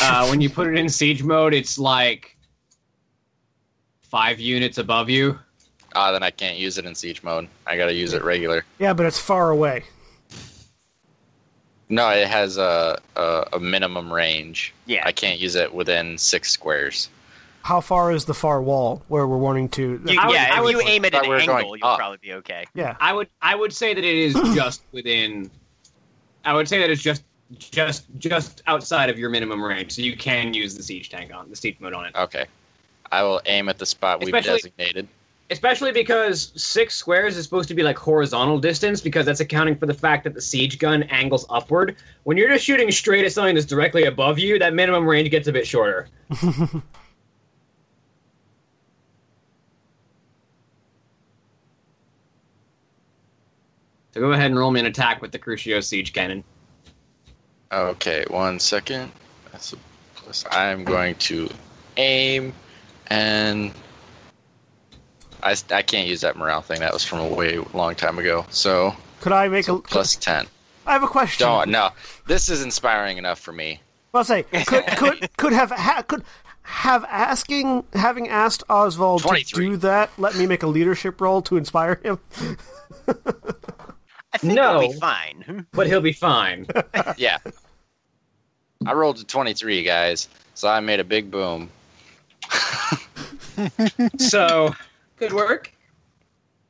[0.00, 2.36] Uh, when you put it in siege mode, it's like
[4.02, 5.38] five units above you.
[5.94, 7.48] Ah, then I can't use it in siege mode.
[7.66, 8.64] I gotta use it regular.
[8.78, 9.82] Yeah, but it's far away.
[11.88, 14.72] No, it has a a, a minimum range.
[14.86, 15.02] Yeah.
[15.04, 17.08] I can't use it within six squares.
[17.62, 20.00] How far is the far wall where we're wanting to?
[20.06, 21.76] You- I would- yeah, I if would- you aim at an we were going angle,
[21.76, 21.98] you'll up.
[21.98, 22.64] probably be okay.
[22.74, 22.96] yeah.
[23.00, 25.50] I would I would say that it is just within.
[26.44, 27.22] I would say that it's just
[27.58, 31.50] just just outside of your minimum range, so you can use the siege tank on
[31.50, 32.14] the siege mode on it.
[32.16, 32.46] Okay.
[33.12, 35.08] I will aim at the spot we've Especially- designated.
[35.52, 39.86] Especially because six squares is supposed to be like horizontal distance, because that's accounting for
[39.86, 41.96] the fact that the siege gun angles upward.
[42.22, 45.48] When you're just shooting straight at something that's directly above you, that minimum range gets
[45.48, 46.06] a bit shorter.
[54.12, 56.44] so go ahead and roll me an attack with the Crucio siege cannon.
[57.72, 59.12] Okay, one second.
[59.52, 59.76] That's a
[60.16, 60.44] plus.
[60.50, 61.48] I'm going to
[61.96, 62.52] aim,
[63.08, 63.72] and
[65.42, 66.80] I, I can't use that morale thing.
[66.80, 68.46] That was from a way long time ago.
[68.50, 69.78] So Could I make a?
[69.78, 70.46] plus ten.
[70.86, 71.46] I have a question.
[71.46, 71.90] Don't no.
[72.26, 73.80] This is inspiring enough for me.
[74.12, 76.24] I'll say could could could have ha, could
[76.62, 80.10] have asking having asked Osvald to do that.
[80.18, 82.18] Let me make a leadership roll to inspire him.
[84.42, 84.78] I think No.
[84.78, 85.66] we'll be fine.
[85.72, 86.66] But he'll be fine.
[87.18, 87.38] Yeah.
[88.86, 90.28] I rolled a 23, guys.
[90.54, 91.68] So I made a big boom.
[94.18, 94.74] so
[95.18, 95.70] Good work.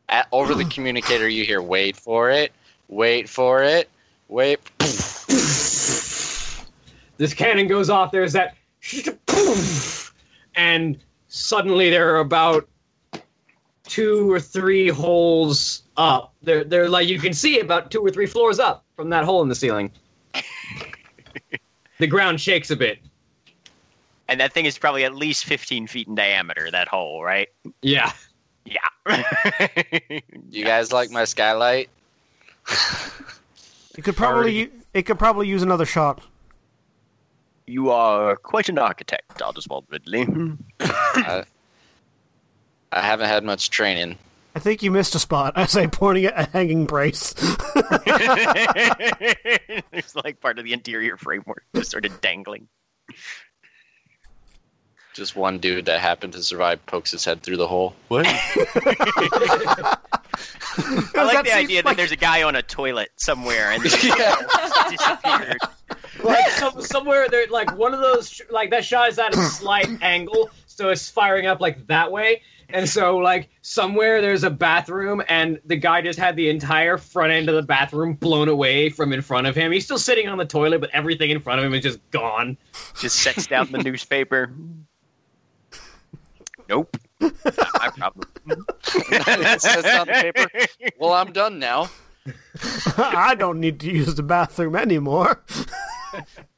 [0.09, 2.53] At, over the communicator, you hear, wait for it,
[2.89, 3.89] wait for it,
[4.29, 4.59] wait.
[7.19, 8.11] this cannon goes off.
[8.11, 8.57] There's that,
[10.57, 10.99] and
[11.29, 12.69] suddenly there are about
[13.91, 16.33] two or three holes up.
[16.43, 19.43] They're they're like you can see about two or three floors up from that hole
[19.43, 19.91] in the ceiling.
[21.99, 23.01] the ground shakes a bit.
[24.29, 27.49] And that thing is probably at least 15 feet in diameter, that hole, right?
[27.83, 28.13] Yeah.
[28.65, 28.79] Yeah.
[30.51, 31.91] You guys like my skylight?
[33.97, 36.23] It could probably u- it could probably use another shot.
[37.67, 40.27] You are quite an architect, Osvald Ridley.
[40.81, 41.45] I,
[42.93, 44.19] I haven't had much training.
[44.55, 45.53] I think you missed a spot.
[45.57, 47.35] I say, pointing at a hanging brace.
[49.93, 52.69] it's like part of the interior framework, just sort of dangling.
[55.15, 57.95] Just one dude that happened to survive pokes his head through the hole.
[58.09, 58.27] What?
[58.29, 59.97] I
[61.25, 64.11] like the idea like- that there's a guy on a toilet somewhere and then he
[64.97, 65.59] disappeared.
[66.23, 69.89] Like some, somewhere there, like one of those, like that shot is at a slight
[70.03, 72.43] angle, so it's firing up like that way.
[72.73, 77.33] And so, like somewhere there's a bathroom, and the guy just had the entire front
[77.33, 79.73] end of the bathroom blown away from in front of him.
[79.73, 82.57] He's still sitting on the toilet, but everything in front of him is just gone.
[82.99, 84.53] Just sets down the newspaper.
[86.69, 86.97] Nope.
[87.21, 88.29] Not my problem.
[88.87, 90.47] It says on the paper,
[90.99, 91.91] well, I'm done now.
[92.97, 95.43] I don't need to use the bathroom anymore.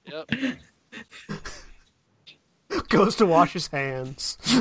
[0.07, 0.31] Yep.
[2.89, 4.39] Goes to wash his hands.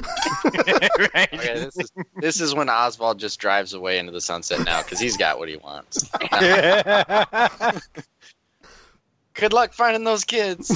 [1.13, 1.29] right?
[1.33, 4.99] Okay, this is this is when Osvald just drives away into the sunset now because
[4.99, 6.09] he's got what he wants.
[9.33, 10.67] Good luck finding those kids.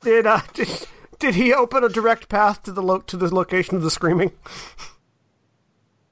[0.00, 0.86] Did uh, did,
[1.18, 4.32] did he open a direct path to the lo- to the location of the screaming?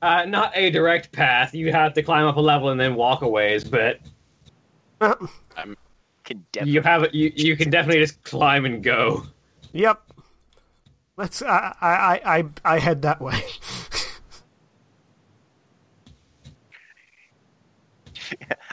[0.02, 1.54] Uh, not a direct path.
[1.54, 3.98] You have to climb up a level and then walk a ways, but
[5.00, 5.14] Uh,
[6.26, 9.24] Can you have you you can definitely just climb and go.
[9.72, 10.02] yep.
[11.16, 11.40] Let's.
[11.40, 13.40] I I I I, I head that way.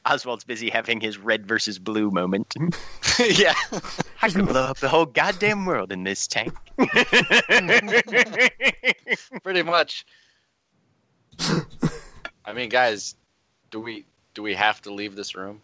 [0.06, 2.56] Osvald's busy having his red versus blue moment.
[3.20, 3.54] yeah.
[4.22, 6.54] I could blow up the whole goddamn world in this tank.
[9.44, 10.06] Pretty much.
[12.46, 13.16] I mean, guys,
[13.70, 15.62] do we do we have to leave this room?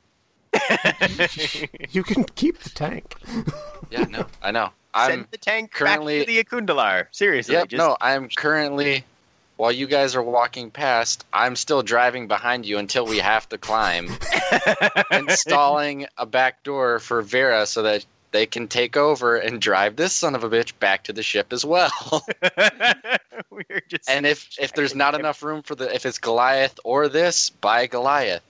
[1.92, 3.16] you can keep the tank.
[3.92, 4.70] Yeah, no, I know.
[4.94, 7.08] I'm Send the tank currently- back to the Akundalar.
[7.10, 9.04] Seriously, Yep, just no, I'm currently
[9.60, 13.58] while you guys are walking past, I'm still driving behind you until we have to
[13.58, 14.08] climb,
[15.12, 20.14] installing a back door for Vera so that they can take over and drive this
[20.14, 21.92] son of a bitch back to the ship as well.
[23.50, 27.10] We're just and if if there's not enough room for the if it's Goliath or
[27.10, 28.44] this, buy Goliath.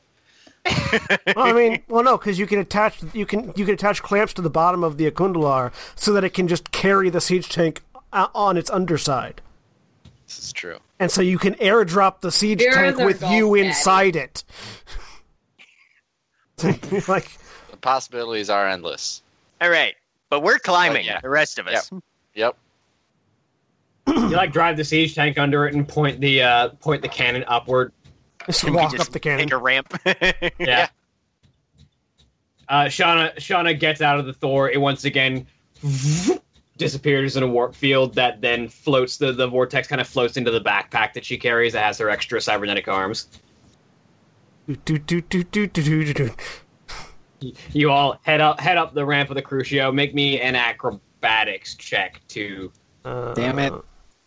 [0.66, 4.34] Well, I mean, well, no, because you can attach you can you can attach clamps
[4.34, 7.82] to the bottom of the Akundalar so that it can just carry the siege tank
[8.14, 9.42] uh, on its underside.
[10.28, 10.78] This is true.
[11.00, 13.68] and so you can airdrop the siege Here's tank with you caddy.
[13.68, 14.44] inside it.
[17.08, 17.30] like,
[17.72, 19.22] The possibilities are endless.
[19.62, 19.96] All right,
[20.30, 21.06] but we're climbing.
[21.06, 21.20] yeah.
[21.22, 21.90] The rest of us.
[22.36, 22.58] Yep.
[24.08, 27.44] You like drive the siege tank under it and point the uh, point the cannon
[27.48, 27.92] upward.
[28.46, 29.46] Just And we walk just up the cannon.
[29.48, 29.94] Take a ramp.
[30.60, 30.88] Yeah.
[32.68, 34.70] Uh, Shauna Shauna gets out of the Thor.
[34.70, 35.48] It once again
[36.78, 39.18] disappears in a warp field that then floats.
[39.18, 42.10] The, the vortex kind of floats into the backpack that she carries that has her
[42.10, 43.28] extra cybernetic arms.
[44.68, 47.52] Do, do, do, do, do, do, do, do.
[47.72, 49.92] You all head up head up the ramp of the Crucio.
[49.94, 52.72] Make me an acrobatics check to
[53.04, 53.74] Uh, Damn it.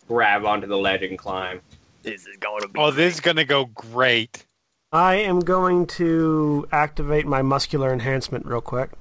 [0.07, 1.61] grab onto the ledge and climb.
[2.03, 2.79] This is going to be.
[2.79, 4.45] Oh, this is gonna go great.
[4.91, 8.91] I am going to activate my muscular enhancement real quick.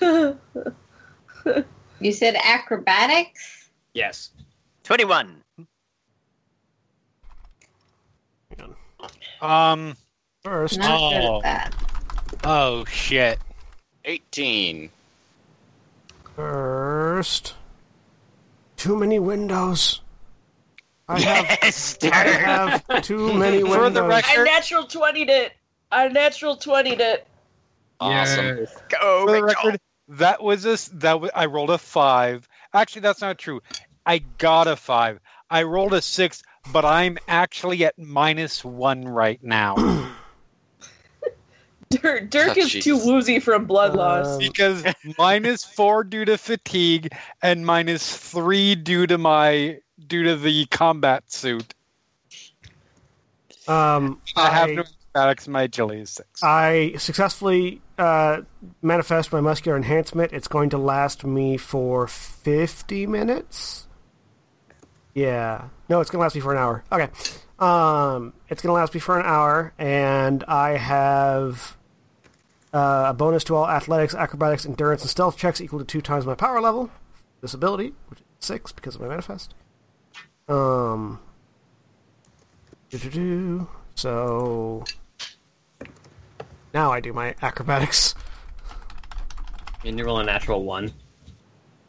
[2.00, 3.70] You said acrobatics?
[3.92, 4.30] Yes.
[4.84, 5.42] twenty-one.
[9.40, 9.96] Um.
[10.44, 11.40] First, Not Oh.
[11.42, 11.74] that.
[12.44, 13.38] Oh shit.
[14.04, 14.90] 18.
[16.36, 17.54] first.
[18.76, 20.00] Too many windows.
[21.08, 23.76] I have, Yes, I have too many windows.
[23.76, 25.52] For the record- I natural 20'd it.
[25.90, 27.26] I natural 20'd it.
[28.00, 28.66] Awesome.
[28.90, 29.62] Go, For the Rachel.
[29.64, 32.48] record, that was a that was, I rolled a five.
[32.74, 33.60] Actually, that's not true.
[34.06, 35.18] I got a five.
[35.50, 39.74] I rolled a six, but I'm actually at minus one right now
[41.90, 44.26] Dirk, Dirk Oh, is too woozy from blood loss.
[44.34, 44.84] Um, because
[45.16, 47.08] minus four due to fatigue
[47.42, 49.78] and minus three due to my
[50.08, 51.74] due to the combat suit.
[53.66, 54.82] um, I have I- no
[55.14, 55.48] acrobatics.
[55.48, 56.42] My agility is six.
[56.42, 58.42] I successfully uh,
[58.82, 60.32] manifest my muscular enhancement.
[60.32, 63.86] It's going to last me for 50 minutes.
[65.14, 65.68] Yeah.
[65.88, 66.84] No, it's going to last me for an hour.
[66.92, 67.08] Okay.
[67.58, 71.76] Um, it's going to last me for an hour, and I have
[72.72, 76.24] uh, a bonus to all athletics, acrobatics, endurance, and stealth checks equal to two times
[76.24, 76.88] my power level.
[77.40, 79.54] This ability, which is six because of my manifest.
[80.48, 81.20] Um.
[82.90, 83.68] doo-doo-doo.
[83.94, 84.84] So
[86.72, 88.14] now I do my acrobatics.
[89.84, 90.92] And you roll a natural one.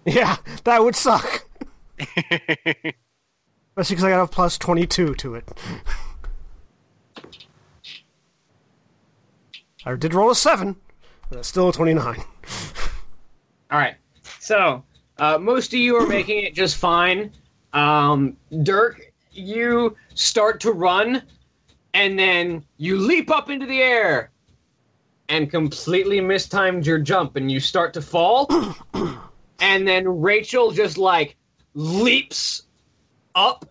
[0.05, 1.45] Yeah, that would suck.
[1.99, 2.95] Especially
[3.75, 5.47] because I got a plus 22 to it.
[9.85, 10.75] I did roll a 7,
[11.29, 12.23] but that's still a 29.
[13.71, 13.95] All right.
[14.39, 14.83] So
[15.19, 17.31] uh, most of you are making it just fine.
[17.73, 21.21] Um, Dirk, you start to run,
[21.93, 24.31] and then you leap up into the air,
[25.29, 28.47] and completely mistimed your jump, and you start to fall.
[29.59, 31.35] and then Rachel just like
[31.73, 32.63] leaps
[33.35, 33.65] up.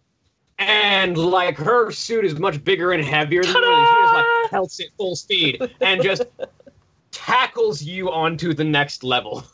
[0.60, 4.80] And like her suit is much bigger and heavier than yours, she just like pelts
[4.80, 6.22] it full speed and just
[7.12, 9.44] tackles you onto the next level.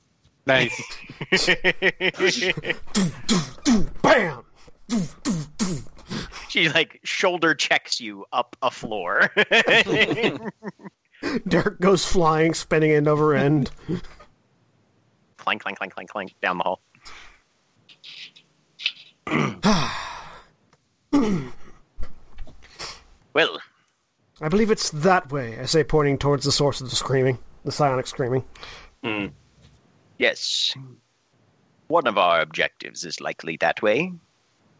[0.47, 0.81] Nice.
[4.03, 4.45] Bam!
[6.49, 9.31] she like shoulder checks you up a floor.
[11.49, 13.73] Derek goes flying, spinning end over end.
[15.39, 16.81] clank, clank, clank, clank, clank down the hall.
[23.33, 23.59] well,
[24.41, 27.73] I believe it's that way, I say, pointing towards the source of the screaming, the
[27.73, 28.45] psionic screaming.
[29.03, 29.29] Hmm.
[30.19, 30.75] Yes.
[31.89, 34.13] One of our objectives is likely that way.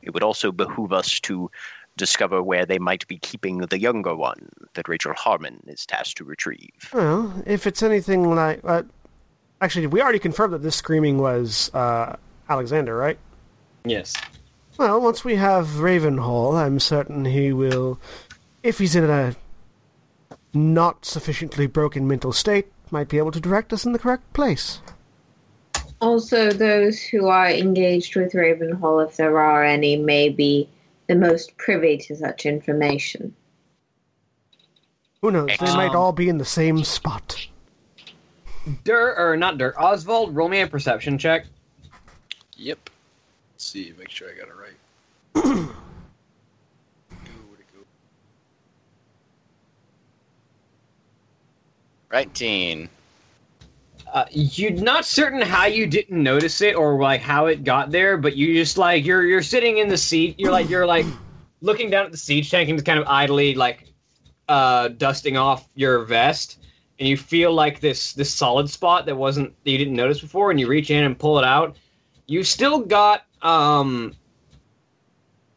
[0.03, 1.51] It would also behoove us to
[1.97, 6.25] discover where they might be keeping the younger one that Rachel Harmon is tasked to
[6.25, 6.91] retrieve.
[6.93, 8.61] Well, if it's anything like.
[8.65, 8.83] Uh,
[9.61, 12.17] actually, we already confirmed that this screaming was uh,
[12.49, 13.19] Alexander, right?
[13.85, 14.15] Yes.
[14.77, 18.01] Well, once we have Ravenhall, I'm certain he will,
[18.63, 19.37] if he's in a
[20.53, 24.81] not sufficiently broken mental state, might be able to direct us in the correct place.
[26.01, 30.69] Also, those who are engaged with Ravenhall, if there are any, may be
[31.07, 33.35] the most privy to such information.
[35.23, 35.49] Who knows?
[35.59, 37.47] They might Um, all be in the same spot.
[38.85, 39.75] Dur or not Dur.
[39.79, 41.47] Osvald, roll me a perception check.
[42.57, 42.91] Yep.
[43.53, 44.75] Let's see, make sure I got it right.
[45.35, 45.41] Go,
[47.11, 47.85] where'd go?
[52.13, 52.89] Nineteen.
[54.15, 58.17] Uh, you're not certain how you didn't notice it or like how it got there,
[58.17, 60.37] but you just like you're you're sitting in the seat.
[60.39, 61.05] You're like you're like
[61.63, 63.89] looking down at the siege tank and just kind of idly like
[64.49, 66.61] uh, dusting off your vest,
[67.01, 70.53] and you feel like this this solid spot that wasn't that you didn't notice before,
[70.53, 71.77] and you reach in and pull it out.
[72.27, 74.15] You still got um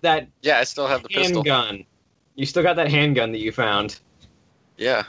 [0.02, 1.44] that Yeah, I still have the pistol.
[1.44, 1.86] handgun.
[2.34, 4.00] You still got that handgun that you found.
[4.78, 5.04] Yeah.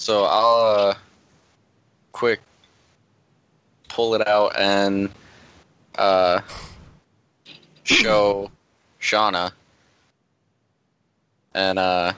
[0.00, 0.94] So I'll uh,
[2.12, 2.40] quick
[3.90, 5.10] pull it out and
[5.96, 6.40] uh,
[7.84, 8.50] show
[8.98, 9.52] Shauna
[11.54, 12.14] and uh,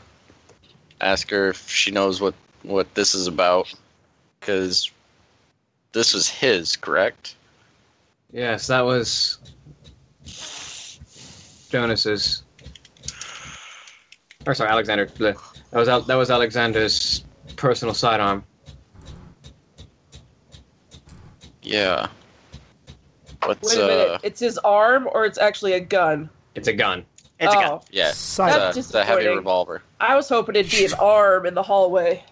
[1.01, 3.75] ask her if she knows what what this is about
[4.39, 4.89] because
[5.91, 7.35] this was his, correct?
[8.33, 9.39] Yes, that was
[11.69, 12.45] Jonas's.
[14.47, 15.07] Or sorry, Alexander.
[15.07, 15.37] That
[15.73, 17.25] was that was Alexander's
[17.57, 18.45] personal sidearm.
[21.63, 22.09] Yeah.
[23.45, 24.09] What's Wait a minute.
[24.11, 24.19] uh?
[24.23, 26.29] It's his arm, or it's actually a gun?
[26.55, 27.05] It's a gun.
[27.41, 27.81] It's oh, a gun.
[27.91, 29.37] Yeah, it's Side- That's a, it's a heavy disappointing.
[29.39, 29.83] revolver.
[30.01, 32.23] I was hoping it'd be an arm in the hallway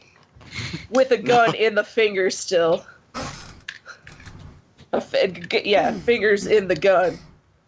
[0.91, 2.85] with a gun in the fingers still.
[4.93, 7.19] A fi- g- yeah, fingers in the gun.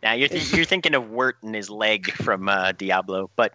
[0.02, 3.54] Now you're th- you're thinking of Wirt and his leg from uh, Diablo, but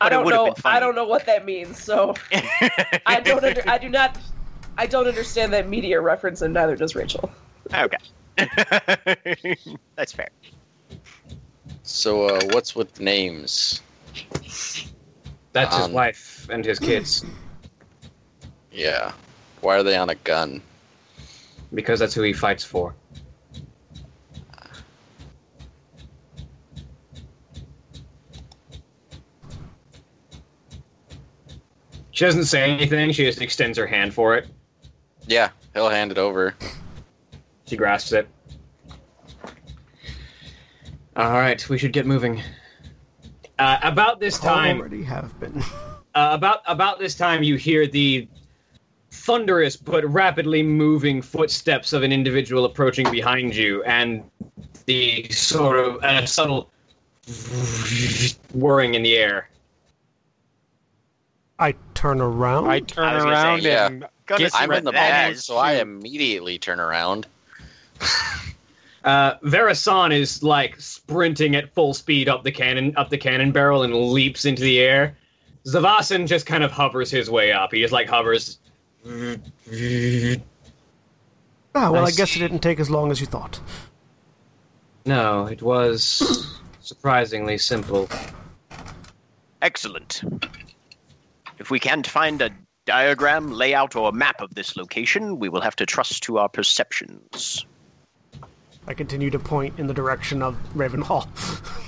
[0.00, 0.54] I don't know.
[0.64, 1.82] I don't know what that means.
[1.82, 2.14] So
[3.06, 3.44] I don't.
[3.44, 4.18] Under, I do not.
[4.76, 7.30] I don't understand that media reference, and neither does Rachel.
[7.74, 7.96] okay.
[9.96, 10.28] That's fair.
[11.82, 13.82] So uh, what's with names?
[15.52, 17.24] That's his Um, wife and his kids,
[18.72, 19.12] Yeah.
[19.60, 20.62] Why are they on a gun?
[21.74, 22.94] because that's who he fights for.
[32.18, 33.12] She doesn't say anything.
[33.12, 34.48] She just extends her hand for it.
[35.28, 36.56] Yeah, he'll hand it over.
[37.66, 38.28] She grasps it.
[41.14, 42.42] All right, we should get moving.
[43.60, 45.62] Uh, about this time, Already have been.
[46.16, 48.26] uh, about about this time, you hear the
[49.12, 54.24] thunderous but rapidly moving footsteps of an individual approaching behind you, and
[54.86, 56.68] the sort of and a subtle
[58.54, 59.50] whirring in the air.
[61.60, 62.68] I turn around.
[62.70, 63.86] I turn I was gonna say, around yeah.
[63.86, 65.44] and Gonna Get see I'm in the that back, is.
[65.44, 67.26] so I immediately turn around.
[69.04, 73.84] Uh, Verasan is like sprinting at full speed up the cannon up the cannon barrel
[73.84, 75.16] and leaps into the air.
[75.66, 77.72] Zavasan just kind of hovers his way up.
[77.72, 78.58] He just like hovers.
[79.06, 79.50] ah,
[81.74, 82.16] well, I Nice.
[82.16, 83.60] guess it didn't take as long as you thought.
[85.06, 88.08] No, it was surprisingly simple.
[89.62, 90.22] Excellent.
[91.58, 92.50] If we can't find a
[92.86, 97.66] diagram, layout, or map of this location, we will have to trust to our perceptions.
[98.86, 101.28] I continue to point in the direction of Ravenhall.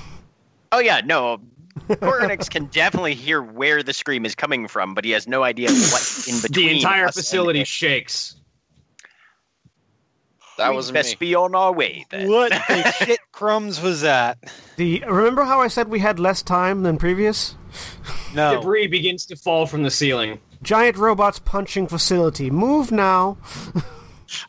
[0.72, 1.40] Oh yeah, no.
[1.88, 5.68] Koranix can definitely hear where the scream is coming from, but he has no idea
[5.68, 6.68] what in between.
[6.68, 7.66] The entire us facility it.
[7.66, 8.36] shakes.
[10.60, 11.26] That We'd wasn't best me.
[11.28, 12.28] be on our way then.
[12.30, 14.36] what the shit crumbs was that?
[14.76, 17.54] The remember how I said we had less time than previous?
[18.34, 18.56] No.
[18.56, 20.38] Debris begins to fall from the ceiling.
[20.62, 22.50] Giant robots punching facility.
[22.50, 23.38] Move now.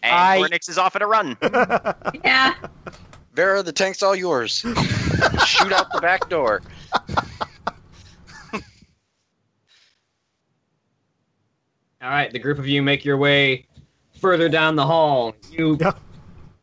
[0.04, 1.38] And I- Koranix is off at a run.
[2.26, 2.56] Yeah.
[3.34, 4.56] Vera, the tank's all yours.
[4.60, 6.62] Shoot out the back door.
[12.02, 13.68] All right, the group of you make your way
[14.22, 15.36] further down the hall.
[15.52, 15.92] You Yeah.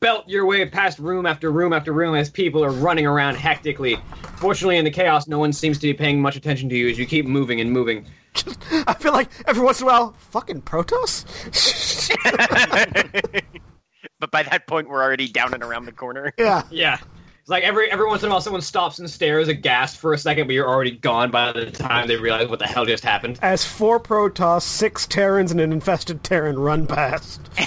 [0.01, 3.97] belt your way past room after room after room as people are running around hectically.
[4.36, 6.98] Fortunately, in the chaos, no one seems to be paying much attention to you as
[6.98, 8.06] you keep moving and moving.
[8.86, 11.24] I feel like every once in a while, fucking Protoss.
[14.20, 16.32] but by that point, we're already down and around the corner.
[16.39, 16.62] yeah.
[16.70, 16.98] Yeah.
[17.49, 20.19] It's like every every once in a while, someone stops and stares aghast for a
[20.19, 23.39] second, but you're already gone by the time they realize what the hell just happened.
[23.41, 27.41] As four Protoss, six Terrans, and an infested Terran run past.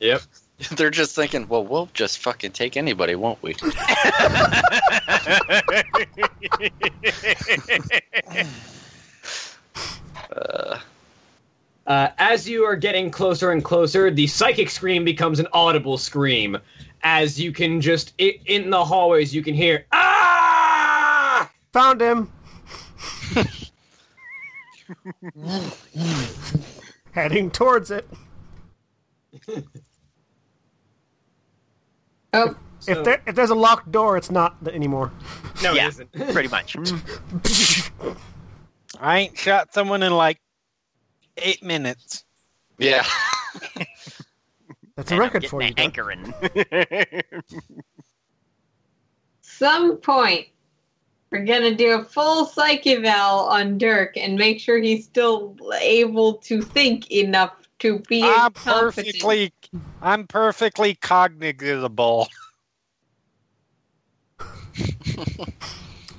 [0.00, 0.22] Yep.
[0.76, 3.54] They're just thinking, well, we'll just fucking take anybody, won't we?
[10.34, 10.78] Uh,
[11.90, 16.56] Uh, as you are getting closer and closer, the psychic scream becomes an audible scream.
[17.02, 21.50] As you can just i in the hallways, you can hear ah.
[21.72, 22.30] Found him.
[27.12, 28.08] Heading towards it.
[32.32, 35.10] Oh, So- if there if there's a locked door, it's not th- anymore.
[35.62, 35.86] no, Yeah.
[35.86, 36.12] it isn't.
[36.32, 36.76] Pretty much.
[39.00, 40.38] I ain't shot someone in like
[41.38, 42.24] eight minutes.
[42.78, 43.04] yeah.
[45.00, 45.72] That's a And I'm record for you.
[45.72, 46.10] getting Doug.
[46.12, 47.14] a hankering.
[49.40, 50.46] some point
[51.32, 56.34] we're gonna do a full psych eval on Dirk and make sure he's still able
[56.34, 58.76] to think enough to be I'm competent.
[58.96, 59.52] perfectly,
[60.02, 62.28] I'm perfectly cognizable.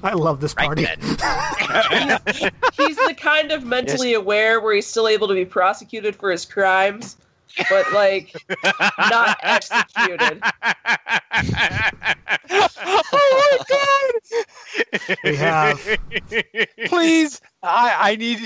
[0.04, 0.86] I love this Right party.
[0.86, 1.00] then.
[2.74, 6.44] He's the kind of mentally aware where he's still able to be prosecuted for his
[6.46, 7.18] crimes,
[7.70, 8.34] but like
[8.98, 10.42] not executed.
[12.84, 15.16] oh my god!
[15.24, 15.98] We have-
[16.86, 18.40] Please, I, I need,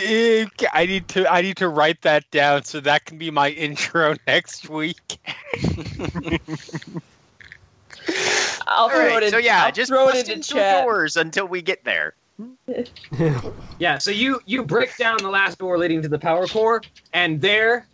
[0.74, 4.16] I need to, I need to write that down so that can be my intro
[4.28, 5.18] next week.
[8.68, 9.32] I'll All throw right, it in.
[9.32, 10.84] so yeah, I'll just throw it bust into into chat.
[10.84, 12.14] doors until we get there.
[13.80, 16.82] Yeah, so you you break down the last door leading to the power core,
[17.14, 17.88] and there,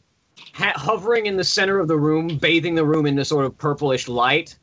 [0.53, 3.57] ha- hovering in the center of the room, bathing the room in a sort of
[3.57, 4.57] purplish light,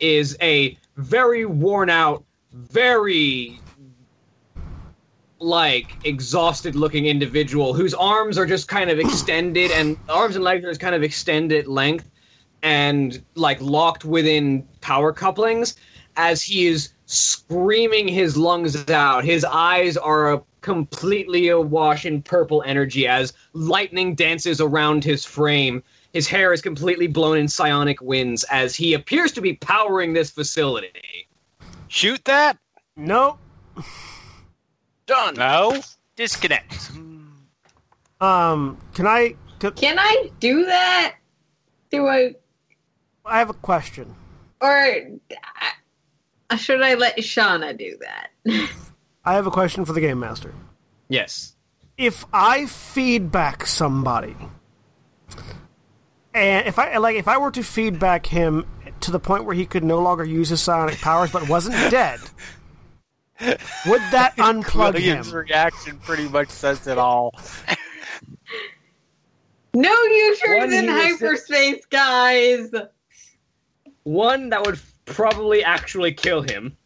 [0.00, 3.60] is a very worn out, very
[5.40, 10.64] like exhausted looking individual whose arms are just kind of extended and arms and legs
[10.64, 12.10] are just kind of extended length
[12.62, 15.76] and like locked within power couplings
[16.16, 19.24] as he is screaming his lungs out.
[19.24, 25.82] His eyes are a completely awash in purple energy as lightning dances around his frame.
[26.12, 30.30] His hair is completely blown in psionic winds as he appears to be powering this
[30.30, 31.28] facility.
[31.88, 32.58] Shoot that?
[32.96, 33.38] Nope.
[35.06, 35.34] Done.
[35.34, 35.80] No.
[36.16, 36.90] Disconnect.
[38.20, 39.34] Um, can I?
[39.62, 41.16] c- Can I do that?
[41.90, 42.34] Do I,
[43.24, 44.14] I have a question.
[44.60, 44.96] or
[46.50, 48.30] uh, should I let Shauna do that?
[49.24, 50.54] I have a question for the game master.
[51.08, 51.54] Yes.
[51.96, 54.36] If I feedback somebody,
[56.34, 58.64] and if I like, if I were to feedback him
[59.00, 62.20] to the point where he could no longer use his psionic powers but wasn't dead,
[63.40, 65.34] would that unplug William's him?
[65.34, 67.32] reaction pretty much says it all.
[69.74, 72.70] no users One in he was- hyperspace, guys.
[74.04, 76.76] One that would probably actually kill him.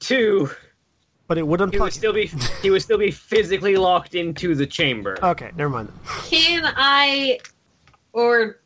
[0.00, 0.50] Two,
[1.28, 2.30] But it would he would still be
[2.62, 5.18] he would still be physically locked into the chamber.
[5.22, 5.92] Okay, never mind.
[6.24, 7.38] Can I,
[8.12, 8.60] or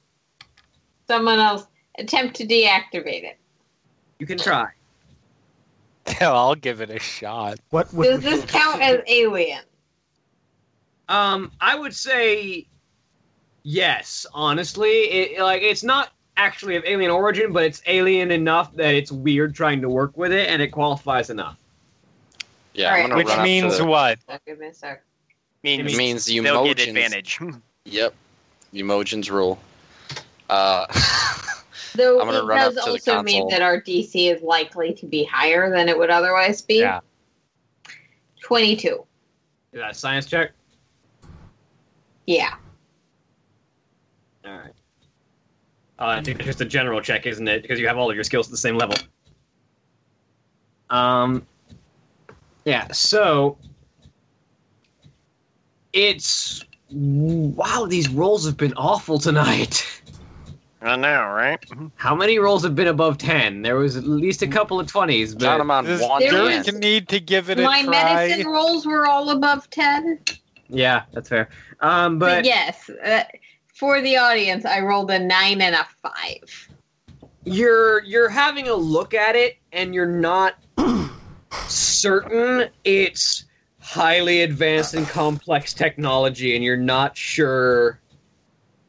[1.07, 1.67] someone else,
[1.99, 3.39] attempt to deactivate it?
[4.19, 4.71] You can try.
[6.21, 7.59] I'll give it a shot.
[7.71, 9.61] What would Does this count as alien?
[11.09, 12.67] Um, I would say
[13.63, 14.27] yes.
[14.33, 19.13] Honestly, it, like it's not actually of alien origin, but it's alien enough that it's
[19.13, 21.59] weird trying to work with it, and it qualifies enough.
[22.77, 23.17] Yeah, Alright.
[23.17, 24.19] Which means to, what?
[24.47, 25.03] Give me a sec.
[25.63, 27.39] Means It means the they'll get advantage.
[27.89, 28.15] Yep.
[28.75, 29.61] Emojins rule.
[30.51, 30.87] Uh,
[31.95, 35.07] Though I'm it run up does to also mean that our DC is likely to
[35.07, 36.81] be higher than it would otherwise be.
[36.81, 36.99] Yeah.
[38.43, 39.07] 22.
[39.73, 40.51] Is that science check?
[42.27, 42.55] Yeah.
[44.45, 44.73] All right.
[45.99, 47.63] Uh, I think it's just a general check, isn't it?
[47.63, 48.97] Because you have all of your skills at the same level.
[50.91, 51.47] Um.
[52.67, 52.89] Yeah.
[52.93, 53.57] So
[55.95, 57.87] it's wow.
[57.89, 60.03] These rolls have been awful tonight.
[60.83, 61.59] I know, right?
[61.97, 63.63] How many rolls have been above ten?
[63.63, 66.31] There was at least a couple of twenties, got but him on This one There
[66.33, 68.27] Dirk was- need to give it a My try.
[68.27, 70.19] medicine rolls were all above 10.
[70.69, 71.49] yeah, that's fair.
[71.81, 73.25] Um, But, but yes, uh,
[73.75, 76.69] for the audience, I rolled a 9 and a 5.
[77.45, 80.55] you're you're having a look at it and you're not
[81.69, 83.45] certain it's
[83.81, 88.01] highly advanced and complex technology and you're not sure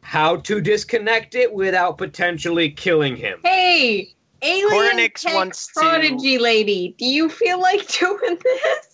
[0.01, 3.39] how to disconnect it without potentially killing him.
[3.43, 8.87] Hey, alien Koranix tech wants to- prodigy lady, do you feel like doing this?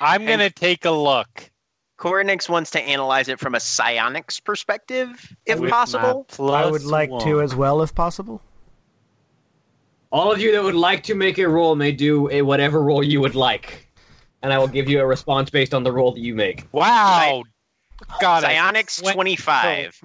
[0.00, 1.50] I'm gonna take a look.
[1.98, 6.26] Koranix wants to analyze it from a psionics perspective, if with possible.
[6.38, 8.42] I would like to as well, if possible.
[10.16, 13.04] All of you that would like to make a roll may do a whatever roll
[13.04, 13.86] you would like.
[14.42, 16.64] And I will give you a response based on the roll that you make.
[16.72, 17.42] Wow.
[18.18, 18.46] Got it.
[18.46, 20.00] Psionics When- 25.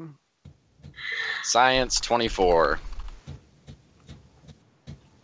[1.44, 2.78] Science 24.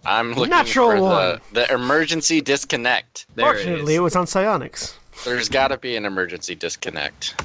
[0.05, 1.41] I'm looking Natural for one.
[1.51, 3.25] the, the emergency disconnect.
[3.35, 3.97] There it Fortunately, is.
[3.97, 4.97] it was on psionics.
[5.25, 7.43] There's got to be an emergency disconnect.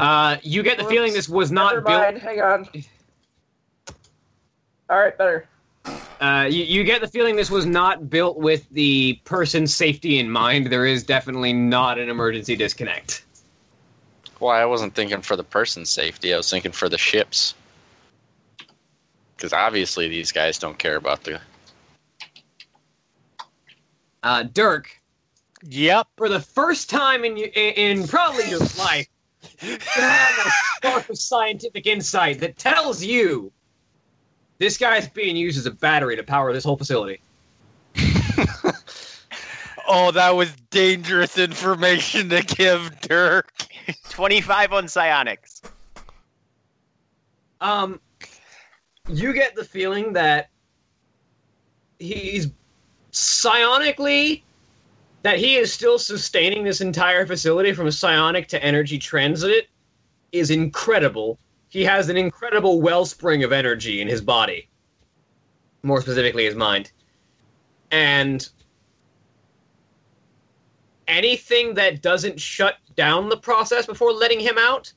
[0.00, 2.18] Uh, you get the feeling this was not built mind.
[2.18, 2.68] Hang on.
[4.90, 5.46] All right, better.
[5.84, 10.30] Uh, you, you get the feeling this was not built with the person's safety in
[10.30, 10.68] mind.
[10.68, 13.24] There is definitely not an emergency disconnect.
[14.38, 16.32] Well, I wasn't thinking for the person's safety.
[16.32, 17.54] I was thinking for the ships.
[19.36, 21.40] Because obviously these guys don't care about the.
[24.22, 24.88] Uh, Dirk,
[25.64, 26.06] Yep.
[26.16, 29.08] for the first time in, in, in probably your life,
[29.60, 33.52] you have a spark of scientific insight that tells you
[34.62, 37.20] this guy's being used as a battery to power this whole facility.
[39.88, 43.52] Oh, that was dangerous information to give Dirk.
[44.10, 45.62] 25 on psionics.
[47.60, 48.00] Um,
[49.08, 50.50] you get the feeling that
[51.98, 52.48] he's
[53.12, 54.42] psionically
[55.22, 59.68] that he is still sustaining this entire facility from psionic to energy transit
[60.32, 61.38] is incredible.
[61.72, 64.68] He has an incredible wellspring of energy in his body,
[65.82, 66.92] more specifically his mind,
[67.90, 68.46] and
[71.08, 74.92] anything that doesn't shut down the process before letting him out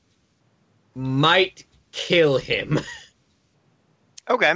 [0.94, 2.78] might kill him.
[4.28, 4.54] Okay.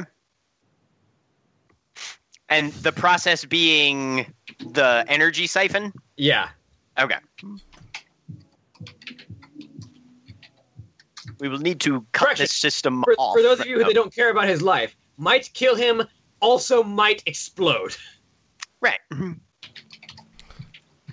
[2.49, 5.93] And the process being the energy siphon?
[6.17, 6.49] yeah.
[6.99, 7.19] Okay.
[11.41, 12.45] We will need to cut Correction.
[12.45, 13.35] this system For, off.
[13.35, 16.03] for those of you that don't care about his life, might kill him,
[16.41, 17.97] also might explode.
[18.81, 19.01] Right.
[19.11, 19.35] I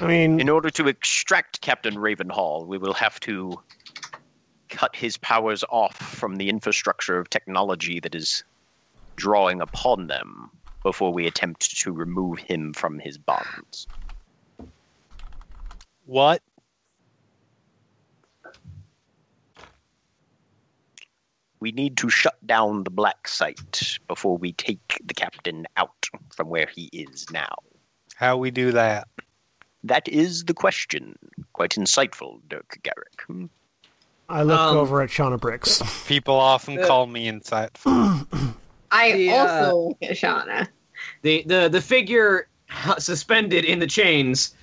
[0.06, 3.60] mean, In order to extract Captain Ravenhall, we will have to
[4.70, 8.44] cut his powers off from the infrastructure of technology that is
[9.16, 10.52] drawing upon them
[10.84, 13.88] before we attempt to remove him from his bonds.
[16.06, 16.42] What?
[21.60, 26.06] We need to shut down the black site before we take the captain out
[26.36, 27.56] from where he is now.
[28.16, 29.08] How we do that?
[29.84, 31.18] That is the question.
[31.54, 33.22] Quite insightful, Dirk Garrick.
[33.26, 33.46] Hmm.
[34.30, 35.82] I look Um, over at Shauna Briggs.
[36.06, 38.28] People often Uh, call me insightful.
[38.92, 40.68] I The, uh, also look at Shauna.
[41.22, 42.50] The the the figure
[42.98, 44.54] suspended in the chains,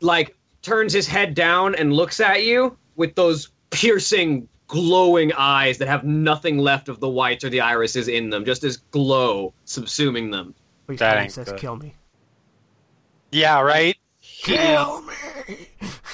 [0.00, 5.88] like turns his head down and looks at you with those piercing, glowing eyes that
[5.88, 10.30] have nothing left of the whites or the irises in them, just as glow subsuming
[10.30, 10.54] them.
[10.86, 11.58] Please That he ain't says, good.
[11.58, 11.94] "Kill me."
[13.32, 13.96] Yeah, right.
[14.22, 15.68] Kill me.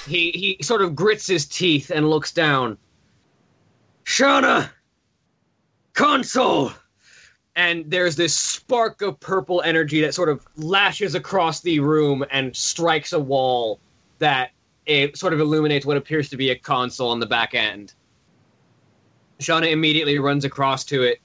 [0.07, 2.79] He he sort of grits his teeth and looks down.
[4.05, 4.71] Shauna,
[5.93, 6.73] console.
[7.57, 12.55] And there's this spark of purple energy that sort of lashes across the room and
[12.55, 13.79] strikes a wall
[14.19, 14.51] that
[14.87, 17.95] it sort of illuminates what appears to be a console on the back end.
[19.45, 21.21] Shauna immediately runs across to it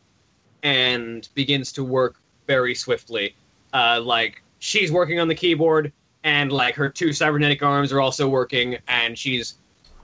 [0.63, 2.17] and begins to work
[2.47, 3.35] very swiftly.
[3.73, 8.27] Uh, like she's working on the keyboard and like her two cybernetic arms are also
[8.27, 9.55] working and she's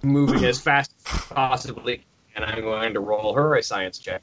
[0.01, 4.21] moving as fast as possibly and i'm going to roll her a science check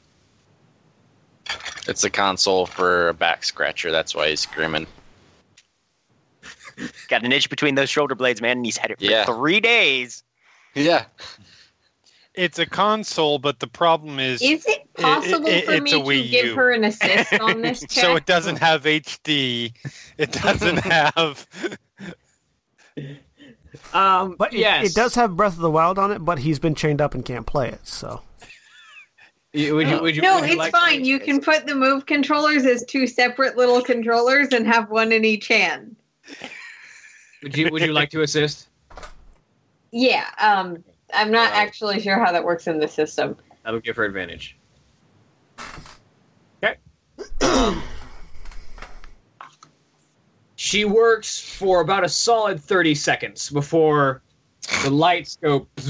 [1.87, 3.91] It's a console for a back scratcher.
[3.91, 4.87] That's why he's screaming.
[7.09, 9.25] Got an itch between those shoulder blades, man, and he's had it for Yeah.
[9.25, 10.23] three days.
[10.73, 11.05] Yeah.
[12.35, 15.93] It's a console, but the problem is, Is it possible it- for it's me a
[15.93, 16.55] to Wii give U.
[16.55, 17.91] her an assist on this check?
[17.91, 19.71] so it doesn't have HD.
[20.17, 21.47] It doesn't have.
[23.93, 26.59] um But it, yes it does have Breath of the Wild on it, but he's
[26.59, 27.85] been chained up and can't play it.
[27.87, 28.21] So
[29.51, 30.99] You- would you, would you, no, would you it's like fine.
[31.01, 35.11] to- You can put the move controllers as two separate little controllers and have one
[35.11, 35.95] in each hand.
[37.43, 38.69] would you would you like to assist
[39.91, 43.37] Yeah, um, I'm not Uh, actually sure how that works in the system.
[43.63, 44.57] that'll give her advantage.
[46.63, 46.75] Okay.
[47.41, 47.81] Um,
[50.55, 54.21] she works for about a solid 30 seconds before
[54.83, 55.67] the lights go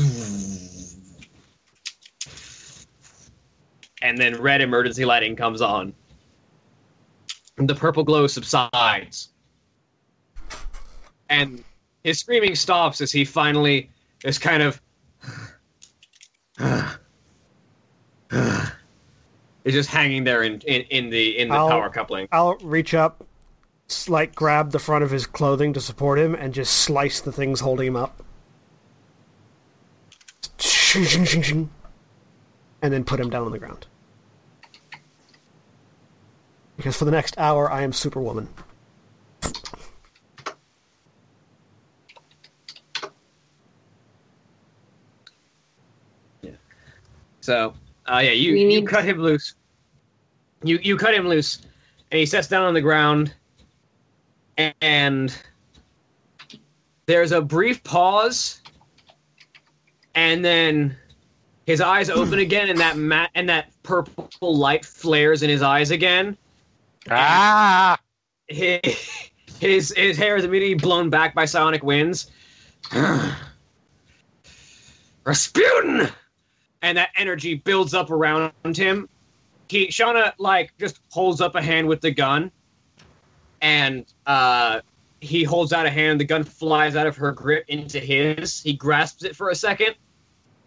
[4.02, 5.94] and then red emergency lighting comes on.
[7.58, 9.30] The purple glow subsides.
[11.30, 11.64] And
[12.04, 13.90] his screaming stops as he finally
[14.26, 14.82] is kind of
[16.60, 16.84] is
[19.68, 23.26] just hanging there in, in, in the in the I'll- power coupling I'll reach up,
[24.08, 27.60] like grab the front of his clothing to support him, and just slice the things
[27.60, 28.22] holding him up.
[32.82, 33.88] And then put him down on the ground.
[36.78, 38.50] Because for the next hour, I am Superwoman.
[47.44, 47.74] So,
[48.06, 49.56] uh, yeah, you, We you need- cut him loose.
[50.64, 51.60] You you cut him loose,
[52.10, 53.34] and he sits down on the ground,
[54.80, 55.38] and
[57.06, 58.62] there's a brief pause,
[60.16, 60.96] and then
[61.66, 65.92] his eyes open again, and that mat and that purple light flares in his eyes
[65.92, 66.38] again.
[67.12, 68.00] Ah!
[68.48, 68.80] His
[69.60, 72.32] his, his hair is immediately blown back by psionic winds.
[75.26, 76.08] Rasputin!
[76.84, 79.10] And that energy builds up around him.
[79.70, 82.52] He, Shauna, like, just holds up a hand with the gun.
[83.62, 84.82] And uh,
[85.22, 86.20] he holds out a hand.
[86.20, 88.62] The gun flies out of her grip into his.
[88.62, 89.96] He grasps it for a second.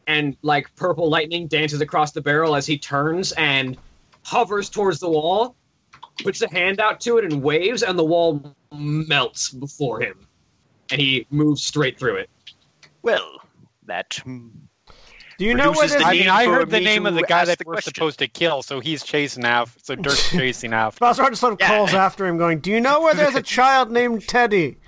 [0.07, 3.77] And, like, purple lightning dances across the barrel as he turns and
[4.25, 5.55] hovers towards the wall,
[6.23, 10.27] puts a hand out to it and waves, and the wall melts before him.
[10.91, 12.31] And he moves straight through it.
[13.03, 13.43] Well,
[13.85, 14.19] that
[15.39, 17.59] Do you know where Reduces I mean, I heard the name of the guy that
[17.59, 17.93] the we're question.
[17.95, 19.77] supposed to kill, so he's chasing af.
[19.83, 20.99] So Dirk's chasing af.
[20.99, 21.69] Boss Sergeant sort of Yeah.
[21.69, 24.79] calls after him, going, "Do you know where there's a child named Teddy?"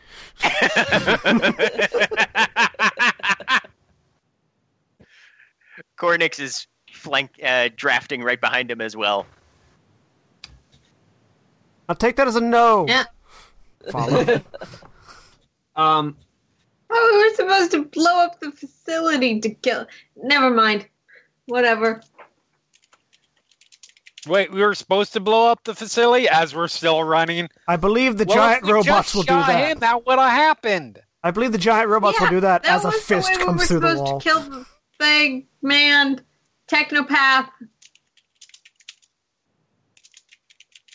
[5.99, 9.27] Koranix is flank uh, drafting right behind him as well.
[11.89, 12.87] I'll take that as a no.
[12.89, 13.05] Yeah.
[13.91, 14.41] Follow.
[15.77, 16.17] Um,
[16.91, 19.87] Oh, we were supposed to blow up the facility to kill.
[20.17, 20.87] Never mind.
[21.47, 22.03] Whatever.
[24.27, 27.49] Wait, we were supposed to blow up the facility as we're still running.
[27.67, 29.71] I believe the Well, giant if we robots just will do shot that.
[29.71, 31.01] Him, that would have happened.
[31.23, 33.45] I believe the giant robots will do that, as a was the fist way we
[33.45, 34.21] comes were through the supposed wall.
[34.21, 34.67] to kill the
[34.99, 36.21] thing, man.
[36.71, 37.49] Technopath.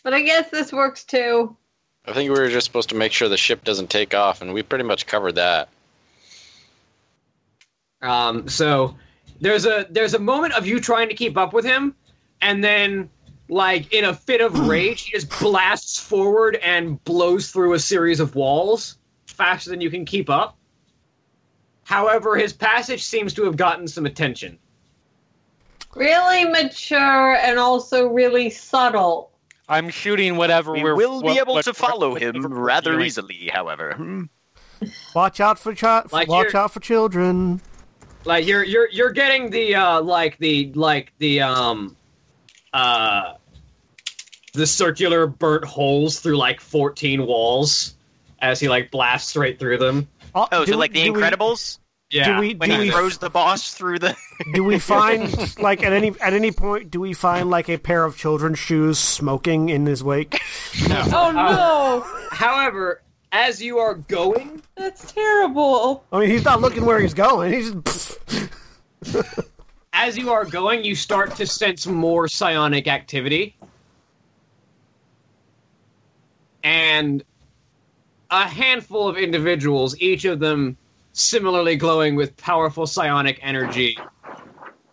[0.03, 1.55] But I guess this works too.
[2.05, 4.53] I think we were just supposed to make sure the ship doesn't take off, and
[4.53, 5.69] we pretty much covered that.
[8.03, 8.95] Um, so
[9.41, 11.95] there's a there's a moment of you trying to keep up with him,
[12.41, 13.09] and then
[13.49, 18.19] like in a fit of rage, he just blasts forward and blows through a series
[18.19, 20.57] of walls faster than you can keep up.
[21.85, 24.57] However, his passage seems to have gotten some attention.
[25.95, 29.31] Really mature and also really subtle.
[29.69, 30.95] I'm shooting whatever We we're.
[30.95, 34.27] will be able what- to follow him rather easily, however.
[35.15, 37.61] Watch out for chi- Like watch out for children.
[38.25, 41.95] Like you're you're you're getting the uh like the like the um
[42.73, 43.33] uh
[44.53, 47.95] the circular burnt holes through like 14 walls
[48.39, 50.07] as he like blasts straight through them.
[50.35, 51.79] Oh, do so we- like the do we- Incredibles
[52.11, 52.35] Yeah.
[52.35, 54.15] Do we when do he we throws the boss through the.
[54.53, 58.03] do we find like at any at any point do we find like a pair
[58.05, 60.39] of children's shoes smoking in his wake?
[60.87, 61.01] No.
[61.13, 63.01] Oh no, However,
[63.33, 66.05] as you are going, that's terrible.
[66.13, 67.51] I mean, he's not looking where he's going.
[67.51, 68.19] He's just,
[69.93, 73.57] as you are going, you start to sense more psionic activity.
[76.63, 77.23] And
[78.29, 80.77] a handful of individuals, each of them
[81.11, 83.97] similarly glowing with powerful psionic energy.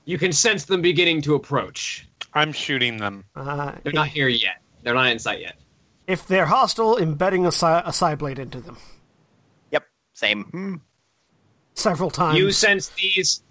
[0.07, 2.09] You can sense them beginning to approach.
[2.33, 3.25] I'm shooting them.
[3.37, 4.63] uh, They're not here yet.
[4.83, 5.57] They're not in sight yet.
[6.11, 8.77] If they're hostile, embedding a, psi- a psi blade into them
[9.71, 10.45] Yep, same.
[10.45, 10.75] Hmm.
[11.75, 12.39] several times.
[12.39, 13.43] You sense these.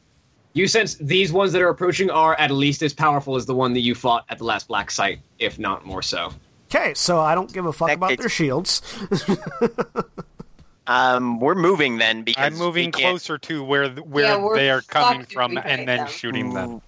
[0.53, 3.73] You sense these ones that are approaching are at least as powerful as the one
[3.73, 6.31] that you fought at the last black site, if not more so.
[6.73, 8.81] Okay, so I don't give a fuck That about gets- their shields.
[10.87, 15.23] Um, we're moving then because I'm moving closer to where where Yeah, they are coming
[15.23, 16.07] from, and then them.
[16.07, 16.81] shooting them.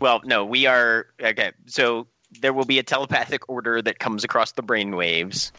[0.00, 1.52] Well, no, we are okay.
[1.66, 5.52] So there will be a telepathic order that comes across the brainwaves.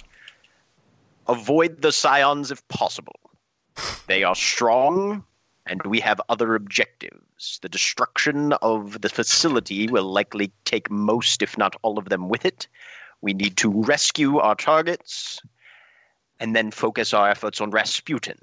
[1.27, 3.19] Avoid the scions if possible.
[4.07, 5.23] They are strong,
[5.65, 7.59] and we have other objectives.
[7.61, 12.45] The destruction of the facility will likely take most, if not all of them, with
[12.45, 12.67] it.
[13.21, 15.41] We need to rescue our targets,
[16.39, 18.37] and then focus our efforts on Rasputin.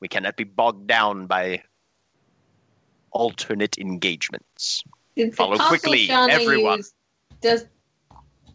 [0.00, 1.62] We cannot be bogged down by
[3.12, 4.82] alternate engagements.
[5.16, 6.82] Did Follow quickly, everyone.
[7.40, 7.64] Does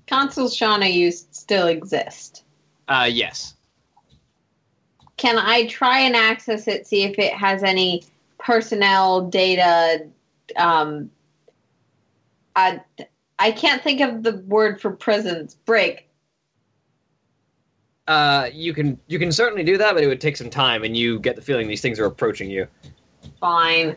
[0.07, 2.43] console Shauna used still exist?
[2.87, 3.55] Uh, yes.
[5.17, 8.03] Can I try and access it, see if it has any
[8.37, 10.07] personnel data?
[10.57, 11.09] Um,
[12.55, 12.81] I,
[13.39, 15.55] I can't think of the word for prisons.
[15.65, 16.09] Break.
[18.07, 20.95] Uh, you can you can certainly do that, but it would take some time, and
[20.95, 22.67] you get the feeling these things are approaching you.
[23.39, 23.95] Fine.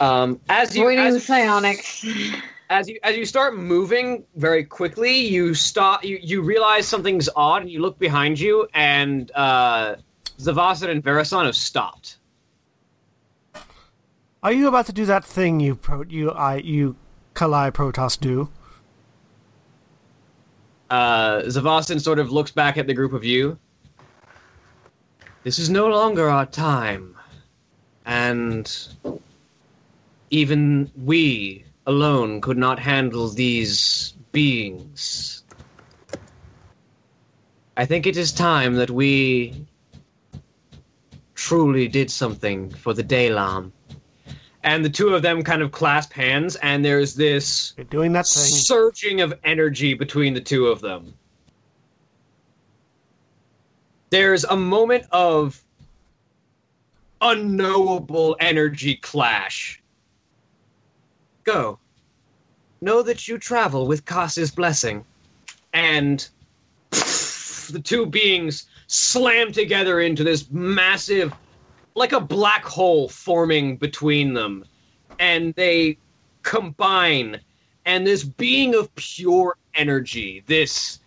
[0.00, 2.06] Um, as you Avoiding as, the psionics.
[2.70, 6.04] as you as you start moving very quickly, you stop.
[6.04, 9.96] You, you realize something's odd, and you look behind you, and uh,
[10.38, 12.18] Zavasan and Verasan have stopped.
[14.42, 16.96] Are you about to do that thing you pro- you I you
[17.34, 18.50] Khalai Protoss do?
[20.90, 23.58] Uh, Zavasan sort of looks back at the group of you.
[25.42, 27.16] This is no longer our time,
[28.04, 28.88] and
[30.30, 35.42] even we alone could not handle these beings.
[37.78, 39.66] I think it is time that we
[41.34, 43.72] truly did something for the Daelaam.
[44.64, 48.26] and the two of them kind of clasp hands, and there's this You're doing that
[48.26, 48.44] thing.
[48.44, 51.14] surging of energy between the two of them.
[54.10, 55.62] There's a moment of
[57.20, 59.80] unknowable energy clash.
[61.48, 61.78] Go.
[62.82, 65.02] Know that you travel with Khas's blessing.
[65.72, 66.28] And
[66.90, 71.32] the two beings slam together into this massive,
[71.94, 74.66] like a black hole forming between them.
[75.18, 75.96] And they
[76.42, 77.40] combine
[77.86, 81.00] and this being of pure energy, this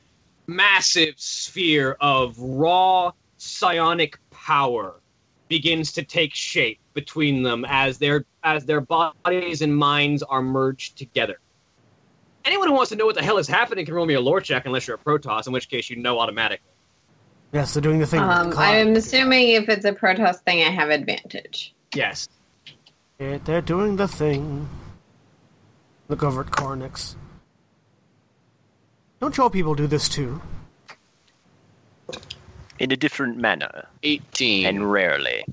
[0.47, 5.01] massive sphere of raw psionic power
[5.49, 10.97] begins to take shape between them as their as their bodies and minds are merged
[10.97, 11.39] together.
[12.43, 14.41] Anyone who wants to know what the hell is happening can roll me a lore
[14.41, 16.67] check unless you're a Protoss, in which case you know automatically.
[17.53, 18.21] Yes, they're doing the thing.
[18.21, 18.57] with Um, the.
[18.57, 21.73] I'm assuming if it's a Protoss thing, I have advantage.
[21.93, 22.29] Yes.
[23.19, 24.67] Yeah, they're doing the thing.
[26.07, 27.15] Look over at Koranix.
[29.19, 30.41] Don't y'all people do this too?
[32.81, 34.65] In a different manner 18.
[34.65, 35.45] and rarely.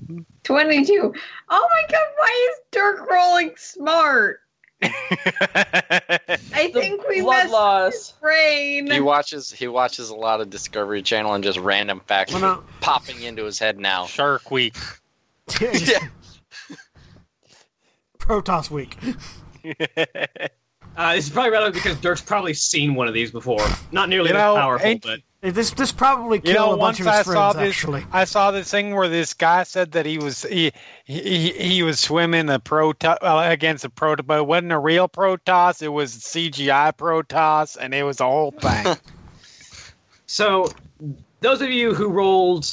[0.43, 1.13] 22.
[1.49, 4.41] Oh my god, why is Dirk rolling smart?
[4.81, 7.93] I think we blood messed loss.
[7.93, 8.89] his brain.
[8.89, 12.63] he watches he watches a lot of Discovery Channel and just random facts Well, no.
[12.81, 14.05] popping into his head now.
[14.05, 14.75] Shark Week.
[15.61, 15.99] Yeah.
[18.19, 18.95] Protoss week.
[20.95, 23.65] Uh, this is probably relevant because Dirk's probably seen one of these before.
[23.91, 26.99] Not nearly You as know, powerful, but This this probably You killed know, a bunch
[26.99, 27.67] once of I his saw friends.
[27.67, 30.73] this, Actually, I saw this thing where this guy said that he was he
[31.05, 35.07] he, he was swimming a proto uh, against a proto, but it wasn't a real
[35.07, 35.81] Protoss.
[35.81, 38.95] It was CGI Protoss, and it was a whole thing.
[40.31, 40.71] So,
[41.39, 42.69] those of you who rolled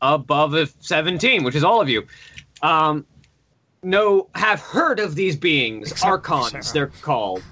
[0.00, 2.06] above a 17, which is all of you,
[2.62, 3.04] um,
[3.82, 6.72] know have heard of these beings, Except archons.
[6.72, 7.42] They're called,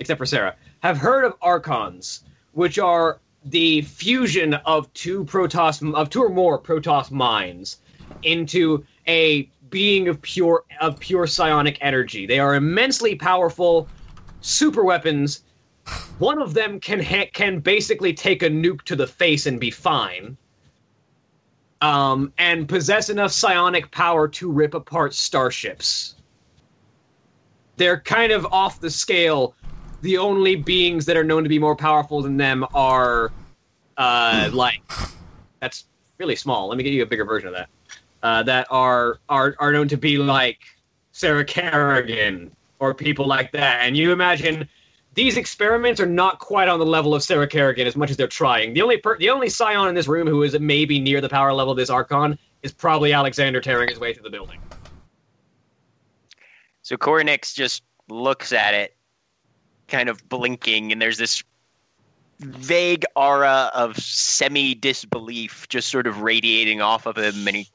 [0.00, 2.24] except for Sarah, have heard of archons,
[2.54, 7.78] which are the fusion of two Protoss of two or more Protoss minds
[8.22, 12.26] into a being of pure of pure psionic energy.
[12.26, 13.88] They are immensely powerful
[14.40, 15.42] super weapons
[16.18, 19.70] one of them can ha- can basically take a nuke to the face and be
[19.70, 20.36] fine.
[21.80, 26.14] Um, and possess enough psionic power to rip apart starships.
[27.76, 29.54] They're kind of off the scale.
[30.04, 33.32] The only beings that are known to be more powerful than them are,
[33.96, 34.82] uh, like,
[35.60, 35.86] that's
[36.18, 36.68] really small.
[36.68, 37.70] Let me get you a bigger version of that.
[38.22, 40.58] Uh, that are are are known to be like
[41.12, 43.80] Sarah Kerrigan or people like that.
[43.80, 44.68] And you imagine
[45.14, 48.26] these experiments are not quite on the level of Sarah Kerrigan as much as they're
[48.28, 48.74] trying.
[48.74, 51.54] The only per- the only scion in this room who is maybe near the power
[51.54, 54.60] level of this Archon is probably Alexander tearing his way through the building.
[56.82, 58.94] So Koranix just looks at it,
[59.88, 61.42] kind of blinking, and there's this
[62.40, 67.68] vague aura of semi disbelief just sort of radiating off of him, and he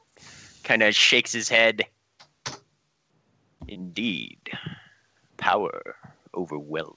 [0.64, 1.84] kind of shakes his head.
[3.68, 4.50] Indeed,
[5.36, 5.96] power
[6.34, 6.96] overwhelming.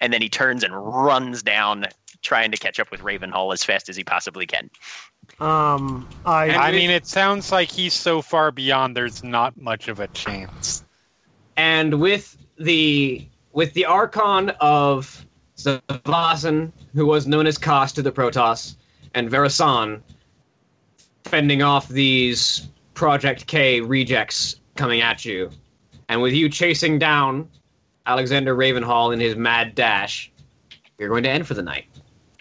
[0.00, 1.86] And then he turns and runs down,
[2.22, 4.68] trying to catch up with Ravenhall as fast as he possibly can.
[5.38, 8.96] um, I, I mean, it sounds like he's so far beyond.
[8.96, 10.84] There's not much of a chance.
[11.56, 18.12] And with the with the Archon of Zavasan, who was known as Koss to the
[18.12, 18.76] Protoss,
[19.14, 20.00] and Verasan
[21.24, 25.50] fending off these Project K rejects coming at you,
[26.08, 27.48] and with you chasing down
[28.06, 30.30] Alexander Ravenhall in his mad dash,
[30.98, 31.86] you're going to end for the night.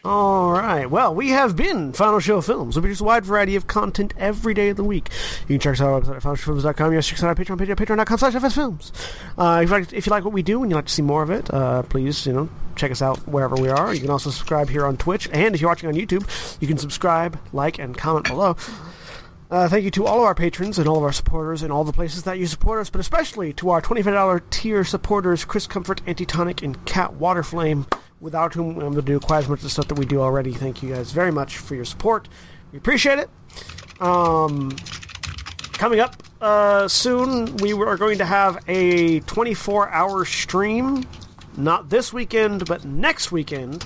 [0.04, 0.90] All right.
[0.90, 2.76] Well, we have been Final Show Films.
[2.76, 5.10] We produce a wide variety of content every day of the week.
[5.42, 6.92] You can check us out on our website at finalshowfilms.com.
[6.92, 8.92] can check us out on Patreon at patreon.com slash fsfilms.
[9.38, 11.04] Uh, if, you like, if you like what we do and you'd like to see
[11.04, 13.94] more of it, uh, please, you know, check us out wherever we are.
[13.94, 15.30] You can also subscribe here on Twitch.
[15.32, 16.28] And if you're watching on YouTube,
[16.60, 18.58] you can subscribe, like, and comment below.
[19.52, 21.84] Uh, thank you to all of our patrons and all of our supporters and all
[21.84, 26.02] the places that you support us, but especially to our $25 tier supporters, Chris Comfort,
[26.08, 27.86] Antitonic, and Cat Waterflame,
[28.22, 30.53] without whom I'm to do quite as much of the stuff that we do already.
[30.53, 32.30] Thank you guys very much for your support.
[32.72, 33.30] We appreciate it.
[34.00, 34.75] Um,
[35.74, 41.03] coming up uh, soon, we are going to have a 24 hour stream.
[41.58, 43.85] Not this weekend, but next weekend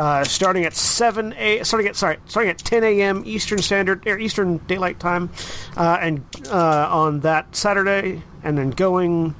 [0.00, 3.22] uh, starting at seven a starting at sorry starting at ten a.m.
[3.26, 5.28] Eastern Standard or Eastern Daylight Time,
[5.76, 9.34] uh, and uh, on that Saturday, and then going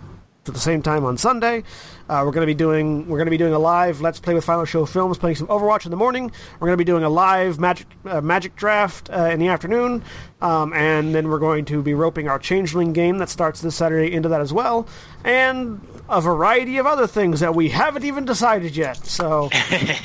[0.45, 1.65] to the same time on Sunday.
[2.11, 4.35] Uh, we're going to be doing we're going to be doing a live Let's Play
[4.35, 6.33] with Final Show Films, playing some Overwatch in the morning.
[6.59, 10.03] We're going to be doing a live Magic uh, Magic Draft uh, in the afternoon,
[10.43, 14.13] um, and then we're going to be roping our Changeling game that starts this Saturday
[14.13, 14.89] into that as well,
[15.23, 18.97] and a variety of other things that we haven't even decided yet.
[19.07, 19.49] So.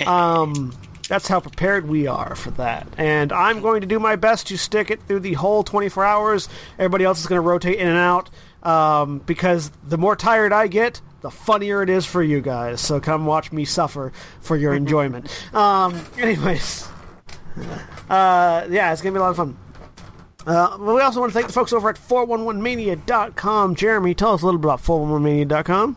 [0.05, 0.71] Um,
[1.07, 2.87] that's how prepared we are for that.
[2.97, 6.49] And I'm going to do my best to stick it through the whole 24 hours.
[6.79, 8.29] Everybody else is going to rotate in and out
[8.63, 12.79] um, because the more tired I get, the funnier it is for you guys.
[12.79, 15.25] So come watch me suffer for your enjoyment.
[15.55, 16.87] Um, anyways,
[18.09, 19.57] uh, yeah, it's going to be a lot of fun.
[20.45, 23.75] Uh, but we also want to thank the folks over at 411mania.com.
[23.75, 25.95] Jeremy, tell us a little bit about 411mania.com.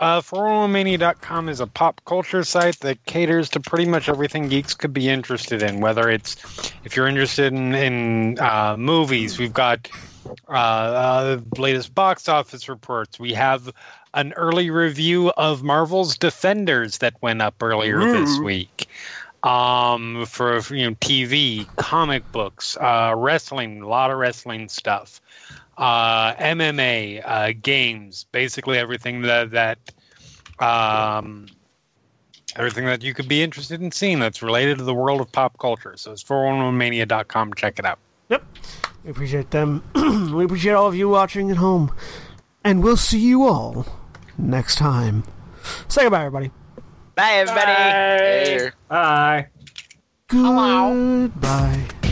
[0.00, 4.92] Uh, 411mania.com is a pop culture site that caters to pretty much everything geeks could
[4.92, 5.80] be interested in.
[5.80, 6.36] Whether it's
[6.84, 9.88] if you're interested in, in uh, movies, we've got
[10.48, 13.18] uh, uh, latest box office reports.
[13.18, 13.72] We have
[14.16, 18.88] an early review of Marvel's Defenders that went up earlier this week.
[19.44, 25.20] Um, for you know, TV, comic books, uh, wrestling, a lot of wrestling stuff
[25.78, 29.78] uh, MMA, uh, games, basically everything that that
[30.58, 31.46] um,
[32.56, 35.58] everything that you could be interested in seeing that's related to the world of pop
[35.58, 35.94] culture.
[35.96, 37.54] So it's 411mania.com.
[37.54, 37.98] Check it out.
[38.30, 38.44] Yep.
[39.04, 39.84] We appreciate them.
[40.34, 41.94] we appreciate all of you watching at home.
[42.64, 43.86] And we'll see you all
[44.38, 45.24] next time.
[45.88, 46.50] Say goodbye, everybody.
[47.14, 47.72] Bye, everybody.
[47.72, 48.74] Later.
[48.88, 49.46] Bye.
[50.28, 52.05] Goodbye.